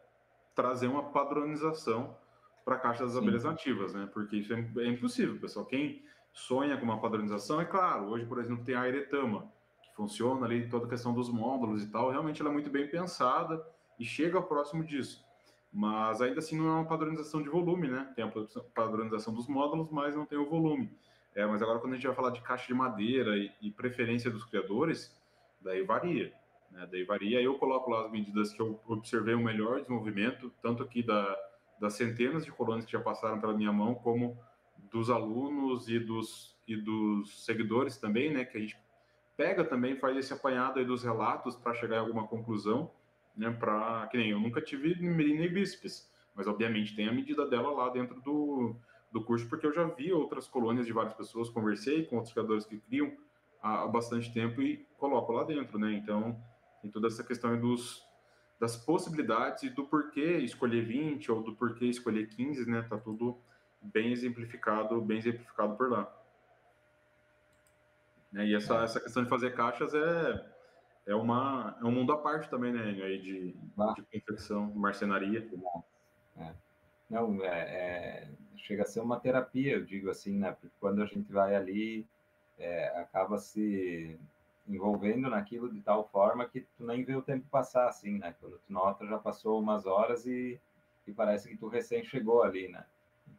trazer 0.55 0.87
uma 0.87 1.11
padronização 1.11 2.17
para 2.65 2.77
a 2.77 2.79
caixa 2.79 3.05
das 3.05 3.13
Sim. 3.13 3.19
abelhas 3.19 3.45
nativas, 3.45 3.93
né? 3.93 4.09
Porque 4.15 4.37
isso 4.37 4.55
é, 4.55 4.67
é, 4.79 4.87
impossível, 4.87 5.39
pessoal. 5.39 5.67
Quem 5.67 6.03
sonha 6.35 6.77
com 6.77 6.85
uma 6.85 7.01
padronização, 7.01 7.61
é 7.61 7.65
claro, 7.65 8.07
hoje, 8.09 8.27
por 8.27 8.39
exemplo, 8.41 8.65
tem 8.65 8.75
a 8.75 8.87
Eretama, 8.87 9.51
que 9.81 9.95
funciona 9.95 10.45
ali 10.45 10.69
toda 10.69 10.87
a 10.87 10.89
questão 10.89 11.15
dos 11.15 11.31
módulos 11.31 11.83
e 11.83 11.91
tal. 11.91 12.11
Realmente 12.11 12.43
ela 12.43 12.51
é 12.51 12.53
muito 12.53 12.69
bem 12.69 12.89
pensada 12.89 13.65
e 13.99 14.05
chega 14.05 14.43
próximo 14.43 14.85
disso. 14.85 15.25
Mas 15.73 16.21
ainda 16.21 16.41
assim 16.41 16.59
não 16.59 16.69
é 16.69 16.73
uma 16.73 16.87
padronização 16.87 17.41
de 17.41 17.49
volume, 17.49 17.89
né? 17.89 18.13
Tem 18.15 18.25
a 18.25 18.33
padronização 18.75 19.33
dos 19.33 19.47
módulos, 19.47 19.91
mas 19.91 20.15
não 20.15 20.27
tem 20.27 20.39
o 20.39 20.49
volume. 20.49 20.93
É, 21.35 21.47
mas 21.47 21.63
agora 21.63 21.79
quando 21.79 21.93
a 21.93 21.97
gente 21.97 22.07
vai 22.07 22.15
falar 22.15 22.31
de 22.31 22.41
caixa 22.43 22.67
de 22.67 22.75
madeira 22.75 23.37
e, 23.37 23.51
e 23.61 23.71
preferência 23.71 24.31
dos 24.31 24.45
criadores, 24.45 25.17
daí 25.61 25.83
varia. 25.83 26.33
Né? 26.71 26.87
Daí 26.91 27.05
varia. 27.05 27.41
Eu 27.41 27.59
coloco 27.59 27.91
lá 27.91 28.05
as 28.05 28.11
medidas 28.11 28.53
que 28.53 28.61
eu 28.61 28.81
observei 28.87 29.35
o 29.35 29.41
melhor 29.41 29.81
desenvolvimento, 29.81 30.53
tanto 30.63 30.83
aqui 30.83 31.03
da, 31.03 31.37
das 31.81 31.95
centenas 31.95 32.45
de 32.45 32.53
colônias 32.53 32.85
que 32.85 32.93
já 32.93 33.01
passaram 33.01 33.41
pela 33.41 33.55
minha 33.55 33.73
mão, 33.73 33.95
como 33.95 34.39
dos 34.95 35.11
alunos 35.11 35.89
e 35.89 35.99
dos, 35.99 36.57
e 36.69 36.77
dos 36.77 37.45
seguidores 37.45 37.97
também, 37.97 38.33
né? 38.33 38.45
Que 38.45 38.57
a 38.57 38.61
gente 38.61 38.79
pega 39.37 39.65
também, 39.65 39.97
faz 39.97 40.17
esse 40.17 40.33
apanhado 40.33 40.79
aí 40.79 40.85
dos 40.85 41.03
relatos 41.03 41.57
para 41.57 41.75
chegar 41.75 41.97
a 41.97 42.01
alguma 42.01 42.29
conclusão, 42.29 42.89
né? 43.37 43.51
Para 43.51 44.07
que 44.07 44.17
nem 44.17 44.31
eu 44.31 44.39
nunca 44.39 44.61
tive 44.61 44.95
nem 44.95 45.53
bíceps, 45.53 46.09
mas 46.33 46.47
obviamente 46.47 46.95
tem 46.95 47.09
a 47.09 47.13
medida 47.13 47.45
dela 47.45 47.73
lá 47.73 47.89
dentro 47.89 48.21
do, 48.21 48.77
do 49.11 49.25
curso, 49.25 49.49
porque 49.49 49.67
eu 49.67 49.73
já 49.73 49.83
vi 49.83 50.13
outras 50.13 50.47
colônias 50.47 50.87
de 50.87 50.93
várias 50.93 51.15
pessoas, 51.15 51.51
conversei 51.51 52.07
com 52.07 52.15
outros 52.15 52.33
criadores 52.33 52.65
que 52.65 52.79
criam 52.79 53.13
há, 53.61 53.89
bastante 53.89 54.33
tempo 54.33 54.63
e 54.63 54.87
coloco 54.97 55.33
lá 55.33 55.43
dentro, 55.43 55.77
né? 55.77 55.93
Então 55.93 56.41
tem 56.81 56.89
toda 56.89 57.09
essa 57.09 57.25
questão 57.25 57.61
dos 57.61 58.01
das 58.61 58.77
possibilidades 58.77 59.65
e 59.65 59.71
do 59.71 59.85
porquê 59.87 60.39
escolher 60.39 60.85
20 60.85 61.33
ou 61.33 61.43
do 61.43 61.57
porquê 61.57 61.87
escolher 61.87 62.29
15, 62.29 62.71
né? 62.71 62.83
Tá 62.83 62.97
tudo 62.97 63.43
bem 63.85 64.13
exemplificado, 64.13 65.01
bem 65.01 65.19
exemplificado 65.19 65.77
por 65.77 65.91
lá. 65.91 66.13
Né? 68.33 68.47
E 68.47 68.55
essa, 68.55 68.83
essa 68.83 69.01
questão 69.01 69.23
de 69.23 69.29
fazer 69.29 69.55
caixas 69.55 69.95
é, 69.95 70.45
é, 71.07 71.15
uma, 71.15 71.77
é 71.81 71.85
um 71.85 71.93
mundo 71.93 72.13
à 72.13 72.19
parte 72.19 72.51
também, 72.51 72.73
né, 72.73 72.83
aí 72.83 73.21
de, 73.21 73.57
ah. 73.79 73.95
de 73.95 74.03
confecção, 74.03 74.73
marcenaria. 74.75 75.49
É. 76.37 76.53
Não, 77.09 77.45
é, 77.45 77.49
é, 77.49 78.29
chega 78.57 78.83
a 78.83 78.87
ser 78.87 79.01
uma 79.01 79.21
terapia, 79.21 79.75
eu 79.75 79.85
digo 79.85 80.11
assim, 80.11 80.39
né? 80.39 80.53
Porque 80.53 80.75
quando 80.81 81.03
a 81.03 81.07
gente 81.07 81.31
vai 81.31 81.55
ali, 81.55 82.07
é, 82.59 82.89
acaba 82.99 83.39
se 83.39 84.19
envolvendo 84.67 85.29
naquilo 85.29 85.71
de 85.71 85.81
tal 85.83 86.09
forma 86.09 86.49
que 86.49 86.63
tu 86.77 86.85
nem 86.85 87.05
vê 87.05 87.15
o 87.15 87.23
tempo 87.23 87.47
passar, 87.51 87.87
assim, 87.89 88.19
né? 88.19 88.35
Quando 88.41 88.59
tu 88.59 88.73
nota, 88.73 89.07
já 89.07 89.19
passou 89.19 89.61
umas 89.61 89.87
horas 89.87 90.27
e, 90.27 90.59
e 91.07 91.13
parece 91.13 91.49
que 91.49 91.57
tu 91.57 91.69
recém 91.69 92.03
chegou 92.03 92.43
ali, 92.43 92.69
né? 92.69 92.85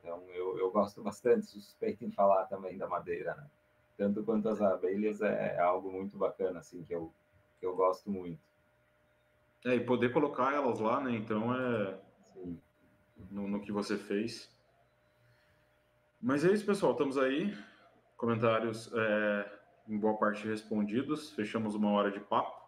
Então, 0.06 0.22
eu, 0.36 0.56
eu 0.60 0.70
gosto 0.70 1.02
bastante, 1.02 1.48
suspeito 1.48 2.06
em 2.06 2.12
falar 2.12 2.46
também 2.46 2.78
da 2.78 2.88
madeira, 2.88 3.34
né? 3.34 3.48
tanto 3.98 4.24
quanto 4.24 4.48
as 4.48 4.62
abelhas 4.62 5.20
é, 5.20 5.56
é 5.56 5.60
algo 5.60 5.92
muito 5.92 6.16
bacana, 6.16 6.60
assim, 6.60 6.84
que 6.84 6.94
eu, 6.94 7.12
que 7.60 7.66
eu 7.66 7.76
gosto 7.76 8.12
muito. 8.12 8.40
É, 9.66 9.74
e 9.74 9.80
poder 9.80 10.14
colocar 10.14 10.54
elas 10.54 10.80
lá, 10.80 11.02
né? 11.02 11.16
Então 11.16 11.56
é. 11.56 12.00
Sim. 12.28 12.62
No, 13.32 13.48
no 13.48 13.60
que 13.62 13.72
você 13.72 13.98
fez. 13.98 14.56
Mas 16.22 16.46
é 16.46 16.52
isso, 16.52 16.66
pessoal. 16.68 16.92
Estamos 16.92 17.18
aí. 17.18 17.58
Comentários 18.16 18.94
é, 18.94 19.60
em 19.88 19.98
boa 19.98 20.20
parte 20.20 20.48
respondidos. 20.48 21.32
Fechamos 21.32 21.74
uma 21.74 21.90
hora 21.90 22.12
de 22.12 22.20
papo. 22.20 22.64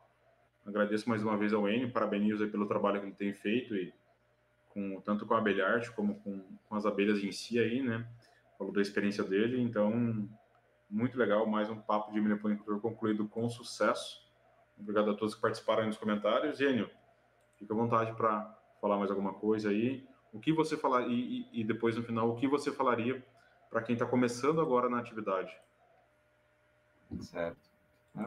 Agradeço 0.65 1.07
mais 1.07 1.21
uma 1.21 1.37
vez 1.37 1.53
ao 1.53 1.69
Enio. 1.69 1.93
Parabenizo 1.93 2.43
aí 2.43 2.49
pelo 2.49 2.65
trabalho 2.65 2.99
que 2.99 3.05
ele 3.05 3.15
tem 3.15 3.31
feito 3.31 3.75
e 3.75 3.93
com, 4.77 5.01
tanto 5.01 5.25
com 5.25 5.33
a 5.33 5.39
abelharte 5.39 5.91
como 5.91 6.19
com, 6.19 6.39
com 6.69 6.75
as 6.75 6.85
abelhas 6.85 7.23
em 7.23 7.31
si 7.31 7.57
aí, 7.57 7.81
né? 7.81 8.07
Falou 8.59 8.71
da 8.71 8.79
experiência 8.79 9.23
dele. 9.23 9.59
Então, 9.59 10.29
muito 10.87 11.17
legal, 11.17 11.47
mais 11.47 11.67
um 11.67 11.81
papo 11.81 12.11
de 12.13 12.21
melhoponicultor 12.21 12.79
concluído 12.79 13.27
com 13.27 13.49
sucesso. 13.49 14.23
Obrigado 14.79 15.09
a 15.09 15.15
todos 15.15 15.33
que 15.33 15.41
participaram 15.41 15.87
nos 15.87 15.97
comentários. 15.97 16.61
Enio, 16.61 16.87
fica 17.55 17.73
à 17.73 17.77
vontade 17.77 18.13
para 18.13 18.55
falar 18.79 18.97
mais 18.97 19.09
alguma 19.09 19.33
coisa 19.33 19.69
aí. 19.69 20.07
O 20.31 20.39
que 20.39 20.53
você 20.53 20.77
falar 20.77 21.07
e, 21.07 21.49
e, 21.51 21.63
depois 21.63 21.95
no 21.95 22.03
final, 22.03 22.29
o 22.29 22.35
que 22.35 22.47
você 22.47 22.71
falaria 22.71 23.25
para 23.71 23.81
quem 23.81 23.93
está 23.93 24.05
começando 24.05 24.61
agora 24.61 24.87
na 24.87 24.99
atividade? 24.99 25.57
Certo. 27.19 27.67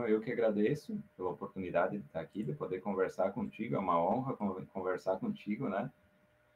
Eu 0.09 0.21
que 0.21 0.33
agradeço 0.33 1.01
pela 1.17 1.31
oportunidade 1.31 1.99
de 1.99 2.05
estar 2.05 2.21
aqui, 2.21 2.43
de 2.43 2.53
poder 2.55 2.81
conversar 2.81 3.31
contigo. 3.33 3.77
É 3.77 3.79
uma 3.79 4.03
honra 4.03 4.37
conversar 4.73 5.17
contigo, 5.19 5.69
né? 5.69 5.91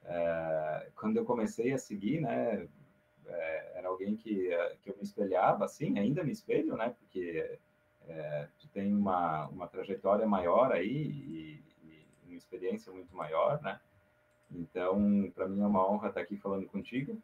É, 0.05 0.91
quando 0.97 1.17
eu 1.17 1.25
comecei 1.25 1.73
a 1.73 1.79
seguir, 1.79 2.21
né, 2.21 2.69
é, 3.27 3.79
era 3.79 3.89
alguém 3.89 4.17
que, 4.17 4.51
que 4.83 4.91
eu 4.91 4.97
me 4.97 5.03
espelhava, 5.03 5.65
assim, 5.65 5.99
ainda 5.99 6.23
me 6.23 6.33
espelho, 6.33 6.77
né? 6.77 6.95
Porque 6.99 7.59
é, 8.07 8.49
tu 8.59 8.69
tem 8.69 8.95
uma, 8.95 9.49
uma 9.49 9.67
trajetória 9.67 10.27
maior 10.27 10.73
aí 10.73 10.87
e, 10.87 11.63
e, 11.83 12.07
uma 12.27 12.37
experiência 12.37 12.93
muito 12.93 13.15
maior, 13.15 13.61
né? 13.63 13.81
Então, 14.51 15.31
para 15.35 15.49
mim 15.49 15.63
é 15.63 15.67
uma 15.67 15.89
honra 15.89 16.09
estar 16.09 16.21
aqui 16.21 16.37
falando 16.37 16.67
contigo. 16.67 17.21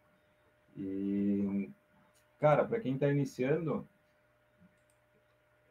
E, 0.76 1.70
cara, 2.39 2.64
para 2.64 2.81
quem 2.81 2.95
está 2.95 3.09
iniciando, 3.09 3.87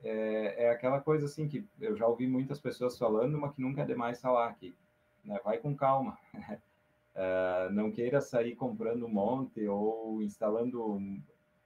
é, 0.04 0.66
é, 0.66 0.70
aquela 0.72 1.02
coisa 1.02 1.26
assim 1.26 1.48
que 1.48 1.66
eu 1.80 1.96
já 1.96 2.08
ouvi 2.08 2.28
muitas 2.28 2.60
pessoas 2.60 2.98
falando, 2.98 3.38
mas 3.38 3.54
que 3.54 3.62
nunca 3.62 3.82
é 3.82 3.86
demais 3.86 4.22
falar 4.22 4.48
aqui. 4.48 4.76
Né? 5.24 5.40
Vai 5.44 5.58
com 5.58 5.76
calma. 5.76 6.18
Uh, 7.16 7.72
não 7.74 7.92
queira 7.92 8.22
sair 8.22 8.56
comprando 8.56 9.06
um 9.06 9.10
monte 9.10 9.68
ou 9.68 10.22
instalando. 10.22 11.00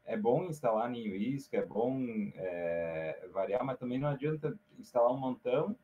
É 0.06 0.18
bom 0.18 0.46
instalar 0.46 0.90
ninho 0.90 1.16
isca, 1.16 1.58
é 1.58 1.66
bom 1.66 2.02
é, 2.36 3.26
variar, 3.32 3.64
mas 3.64 3.80
também 3.80 4.00
não 4.00 4.10
adianta 4.10 4.58
instalar 4.78 5.12
um 5.14 5.20
montão. 5.20 5.76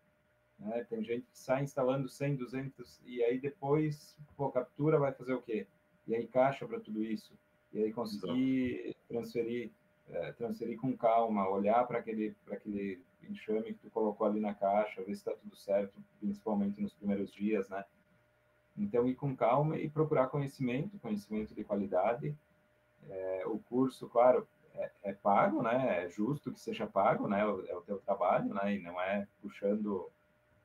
Né? 0.59 0.85
Tem 0.89 1.03
gente 1.03 1.25
que 1.31 1.39
sai 1.39 1.63
instalando 1.63 2.09
100, 2.09 2.35
200 2.35 3.01
e 3.05 3.23
aí 3.23 3.39
depois, 3.39 4.17
pô, 4.35 4.49
captura 4.49 4.99
vai 4.99 5.13
fazer 5.13 5.33
o 5.33 5.41
quê? 5.41 5.65
E 6.05 6.15
aí 6.15 6.27
caixa 6.27 6.67
para 6.67 6.79
tudo 6.79 7.03
isso. 7.03 7.33
E 7.71 7.83
aí 7.83 7.93
conseguir 7.93 8.95
transferir, 9.07 9.69
é, 10.09 10.31
transferir 10.33 10.77
com 10.77 10.97
calma, 10.97 11.47
olhar 11.47 11.87
para 11.87 11.99
aquele, 11.99 12.35
aquele 12.51 12.99
enxame 13.29 13.73
que 13.73 13.79
tu 13.79 13.89
colocou 13.91 14.27
ali 14.27 14.39
na 14.39 14.53
caixa, 14.53 15.01
ver 15.01 15.13
se 15.13 15.21
está 15.21 15.31
tudo 15.33 15.55
certo, 15.55 15.93
principalmente 16.19 16.81
nos 16.81 16.93
primeiros 16.93 17.31
dias, 17.31 17.69
né? 17.69 17.85
Então, 18.79 19.05
ir 19.07 19.15
com 19.15 19.35
calma 19.35 19.77
e 19.77 19.89
procurar 19.89 20.27
conhecimento, 20.27 20.97
conhecimento 20.99 21.53
de 21.53 21.63
qualidade. 21.63 22.35
É, 23.09 23.43
o 23.45 23.59
curso, 23.59 24.07
claro, 24.07 24.47
é, 24.73 24.91
é, 25.03 25.13
pago, 25.13 25.61
né? 25.61 26.05
É 26.05 26.09
justo 26.09 26.51
que 26.51 26.59
seja 26.59 26.87
pago, 26.87 27.27
né? 27.27 27.41
É 27.41 27.75
o 27.75 27.81
teu 27.81 27.99
trabalho, 27.99 28.53
né? 28.53 28.75
E 28.75 28.79
não 28.81 28.99
é 29.01 29.27
puxando 29.41 30.09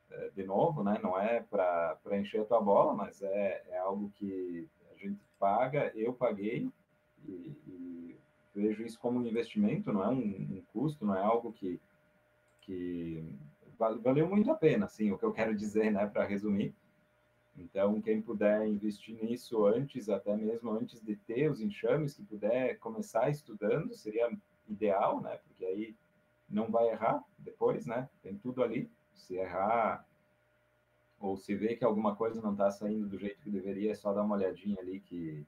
é, 0.09 0.29
de 0.29 0.43
novo, 0.43 0.83
né? 0.83 0.97
Não 1.03 1.19
é 1.19 1.41
para 1.41 1.97
encher 2.13 2.41
a 2.41 2.45
tua 2.45 2.61
bola, 2.61 2.93
mas 2.93 3.21
é, 3.21 3.63
é 3.69 3.77
algo 3.77 4.09
que 4.15 4.67
a 4.93 4.97
gente 4.97 5.19
paga, 5.37 5.91
eu 5.95 6.13
paguei 6.13 6.69
e, 7.27 7.51
e 7.67 8.17
vejo 8.53 8.83
isso 8.83 8.99
como 8.99 9.19
um 9.19 9.27
investimento, 9.27 9.91
não 9.91 10.03
é 10.03 10.07
um, 10.07 10.19
um 10.19 10.63
custo, 10.71 11.05
não 11.05 11.15
é 11.15 11.21
algo 11.21 11.51
que, 11.51 11.79
que 12.61 13.23
valeu 13.77 14.27
muito 14.29 14.49
a 14.49 14.55
pena, 14.55 14.85
assim, 14.85 15.11
o 15.11 15.17
que 15.17 15.25
eu 15.25 15.33
quero 15.33 15.53
dizer, 15.53 15.91
né? 15.91 16.07
Para 16.07 16.23
resumir 16.23 16.73
então, 17.57 18.01
quem 18.01 18.21
puder 18.21 18.67
investir 18.67 19.15
nisso 19.23 19.65
antes, 19.65 20.09
até 20.09 20.35
mesmo 20.35 20.71
antes 20.71 21.01
de 21.01 21.15
ter 21.15 21.49
os 21.49 21.61
enxames, 21.61 22.13
que 22.13 22.23
puder 22.23 22.77
começar 22.79 23.29
estudando, 23.29 23.93
seria 23.93 24.29
ideal, 24.67 25.21
né? 25.21 25.39
Porque 25.47 25.65
aí 25.65 25.95
não 26.49 26.69
vai 26.69 26.89
errar 26.89 27.23
depois, 27.37 27.85
né? 27.85 28.09
Tem 28.21 28.35
tudo 28.35 28.61
ali. 28.61 28.89
Se 29.13 29.35
errar 29.35 30.05
ou 31.17 31.37
se 31.37 31.55
vê 31.55 31.75
que 31.75 31.85
alguma 31.85 32.15
coisa 32.15 32.41
não 32.41 32.51
está 32.51 32.69
saindo 32.69 33.07
do 33.07 33.17
jeito 33.17 33.41
que 33.41 33.49
deveria, 33.49 33.91
é 33.91 33.95
só 33.95 34.13
dar 34.13 34.23
uma 34.23 34.35
olhadinha 34.35 34.77
ali 34.79 34.99
que 34.99 35.45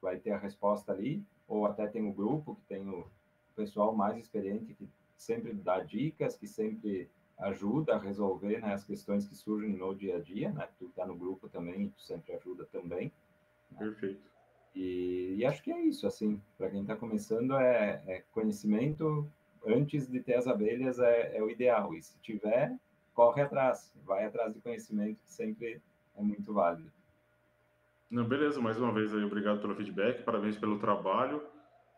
vai 0.00 0.18
ter 0.18 0.32
a 0.32 0.38
resposta 0.38 0.92
ali. 0.92 1.24
Ou 1.46 1.66
até 1.66 1.86
tem 1.86 2.04
o 2.08 2.12
grupo, 2.12 2.56
que 2.56 2.64
tem 2.64 2.88
o 2.88 3.06
pessoal 3.54 3.94
mais 3.94 4.18
experiente, 4.18 4.74
que 4.74 4.88
sempre 5.16 5.52
dá 5.52 5.78
dicas, 5.80 6.36
que 6.36 6.48
sempre 6.48 7.08
ajuda 7.38 7.94
a 7.94 7.98
resolver 7.98 8.60
né, 8.60 8.72
as 8.72 8.84
questões 8.84 9.26
que 9.26 9.34
surgem 9.34 9.70
no 9.70 9.94
dia 9.94 10.16
a 10.16 10.20
dia, 10.20 10.50
né? 10.50 10.68
Tu 10.78 10.86
está 10.86 11.06
no 11.06 11.16
grupo 11.16 11.48
também, 11.48 11.88
tu 11.88 12.02
sempre 12.02 12.32
ajuda 12.34 12.66
também. 12.66 13.12
Né? 13.70 13.78
Perfeito. 13.78 14.20
E, 14.74 15.34
e, 15.36 15.44
acho 15.44 15.62
que 15.62 15.70
é 15.70 15.80
isso, 15.82 16.06
assim, 16.06 16.40
para 16.56 16.70
quem 16.70 16.80
está 16.80 16.96
começando 16.96 17.54
é, 17.54 18.02
é, 18.06 18.22
conhecimento 18.32 19.28
antes 19.66 20.08
de 20.08 20.20
ter 20.20 20.34
as 20.34 20.46
abelhas 20.46 20.98
é, 20.98 21.36
é, 21.36 21.42
o 21.42 21.50
ideal. 21.50 21.94
E 21.94 22.02
se 22.02 22.18
tiver, 22.20 22.74
corre 23.12 23.42
atrás, 23.42 23.92
vai 24.04 24.24
atrás 24.24 24.54
de 24.54 24.60
conhecimento 24.60 25.18
que 25.24 25.32
sempre 25.32 25.82
é 26.16 26.22
muito 26.22 26.54
válido. 26.54 26.90
Não, 28.10 28.24
beleza, 28.24 28.60
mais 28.60 28.78
uma 28.78 28.92
vez 28.92 29.12
aí, 29.14 29.24
obrigado 29.24 29.60
pelo 29.60 29.74
feedback, 29.74 30.22
parabéns 30.22 30.56
pelo 30.56 30.78
trabalho. 30.78 31.42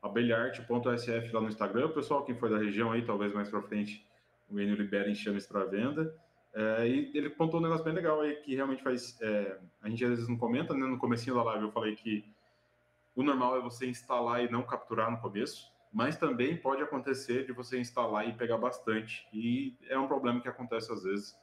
abelharte.sf 0.03 1.33
lá 1.33 1.41
no 1.41 1.49
Instagram, 1.49 1.91
pessoal, 1.93 2.25
quem 2.25 2.37
for 2.37 2.51
da 2.51 2.59
região 2.59 2.93
aí, 2.93 3.05
talvez 3.05 3.33
mais 3.33 3.49
para 3.49 3.63
frente 3.63 4.05
o 4.49 4.61
Enio 4.61 4.77
libera 4.77 5.11
enxames 5.11 5.47
para 5.47 5.65
venda. 5.65 6.15
É, 6.55 6.87
e 6.87 7.11
ele 7.15 7.31
contou 7.31 7.59
um 7.59 7.63
negócio 7.63 7.85
bem 7.85 7.95
legal 7.95 8.21
aí, 8.21 8.37
que 8.37 8.55
realmente 8.55 8.83
faz... 8.83 9.21
É, 9.21 9.59
a 9.83 9.89
gente 9.89 10.05
às 10.05 10.11
vezes 10.11 10.29
não 10.29 10.37
comenta, 10.37 10.73
né? 10.75 10.87
No 10.87 10.99
comecinho 10.99 11.37
da 11.37 11.43
live 11.43 11.65
eu 11.65 11.73
falei 11.73 11.97
que 11.97 12.25
o 13.15 13.23
normal 13.23 13.57
é 13.57 13.61
você 13.61 13.87
instalar 13.87 14.45
e 14.45 14.51
não 14.51 14.63
capturar 14.63 15.11
no 15.11 15.19
começo, 15.19 15.73
mas 15.93 16.17
também 16.17 16.57
pode 16.57 16.83
acontecer 16.83 17.47
de 17.47 17.53
você 17.53 17.79
instalar 17.79 18.29
e 18.29 18.33
pegar 18.33 18.59
bastante. 18.59 19.27
E 19.33 19.77
é 19.89 19.99
um 19.99 20.09
problema 20.09 20.41
que 20.41 20.49
acontece 20.49 20.93
às 20.93 21.05
vezes. 21.05 21.37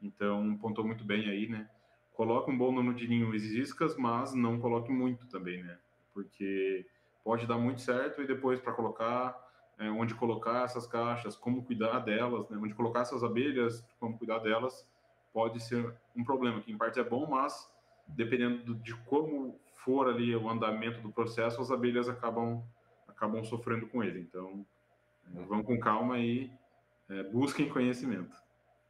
Então, 0.00 0.56
pontou 0.58 0.84
muito 0.84 1.04
bem 1.04 1.28
aí, 1.28 1.48
né? 1.48 1.68
Coloque 2.12 2.50
um 2.50 2.56
bom 2.56 2.72
número 2.72 2.96
de 2.96 3.08
ninhos 3.08 3.42
e 3.42 3.60
iscas, 3.60 3.96
mas 3.96 4.34
não 4.34 4.60
coloque 4.60 4.90
muito 4.90 5.26
também, 5.26 5.62
né? 5.62 5.78
Porque 6.14 6.86
pode 7.24 7.46
dar 7.46 7.58
muito 7.58 7.80
certo 7.80 8.22
e 8.22 8.26
depois 8.26 8.60
para 8.60 8.72
colocar, 8.72 9.45
é, 9.78 9.90
onde 9.90 10.14
colocar 10.14 10.64
essas 10.64 10.86
caixas, 10.86 11.36
como 11.36 11.64
cuidar 11.64 12.00
delas, 12.00 12.48
né? 12.48 12.58
Onde 12.60 12.74
colocar 12.74 13.00
essas 13.00 13.22
abelhas, 13.22 13.84
como 14.00 14.16
cuidar 14.16 14.38
delas, 14.38 14.86
pode 15.32 15.60
ser 15.62 15.94
um 16.14 16.24
problema, 16.24 16.60
que 16.60 16.72
em 16.72 16.78
parte 16.78 16.98
é 16.98 17.04
bom, 17.04 17.26
mas 17.28 17.70
dependendo 18.08 18.74
de 18.74 18.94
como 19.04 19.58
for 19.74 20.08
ali 20.08 20.34
o 20.34 20.48
andamento 20.48 21.00
do 21.00 21.12
processo, 21.12 21.60
as 21.60 21.70
abelhas 21.70 22.08
acabam 22.08 22.62
acabam 23.06 23.42
sofrendo 23.44 23.86
com 23.86 24.02
ele. 24.02 24.20
Então, 24.20 24.64
é, 25.34 25.40
vão 25.42 25.62
com 25.62 25.78
calma 25.78 26.18
e 26.18 26.50
é, 27.08 27.22
busquem 27.24 27.68
conhecimento. 27.68 28.36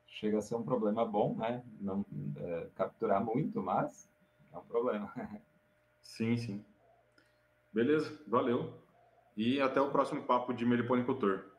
Chega 0.07 0.39
a 0.39 0.43
ser 0.43 0.57
um 0.57 0.63
problema 0.63 1.05
bom, 1.05 1.37
né? 1.37 1.63
Não 1.81 2.05
é, 2.37 2.69
capturar 2.75 3.25
muito, 3.25 3.63
mas 3.63 4.09
é 4.53 4.59
um 4.59 4.65
problema. 4.65 5.13
sim, 6.03 6.37
sim. 6.37 6.65
Beleza, 7.73 8.19
valeu. 8.27 8.86
E 9.37 9.61
até 9.61 9.81
o 9.81 9.91
próximo 9.91 10.23
papo 10.23 10.55
de 10.55 10.65
meliponicultor. 10.65 11.56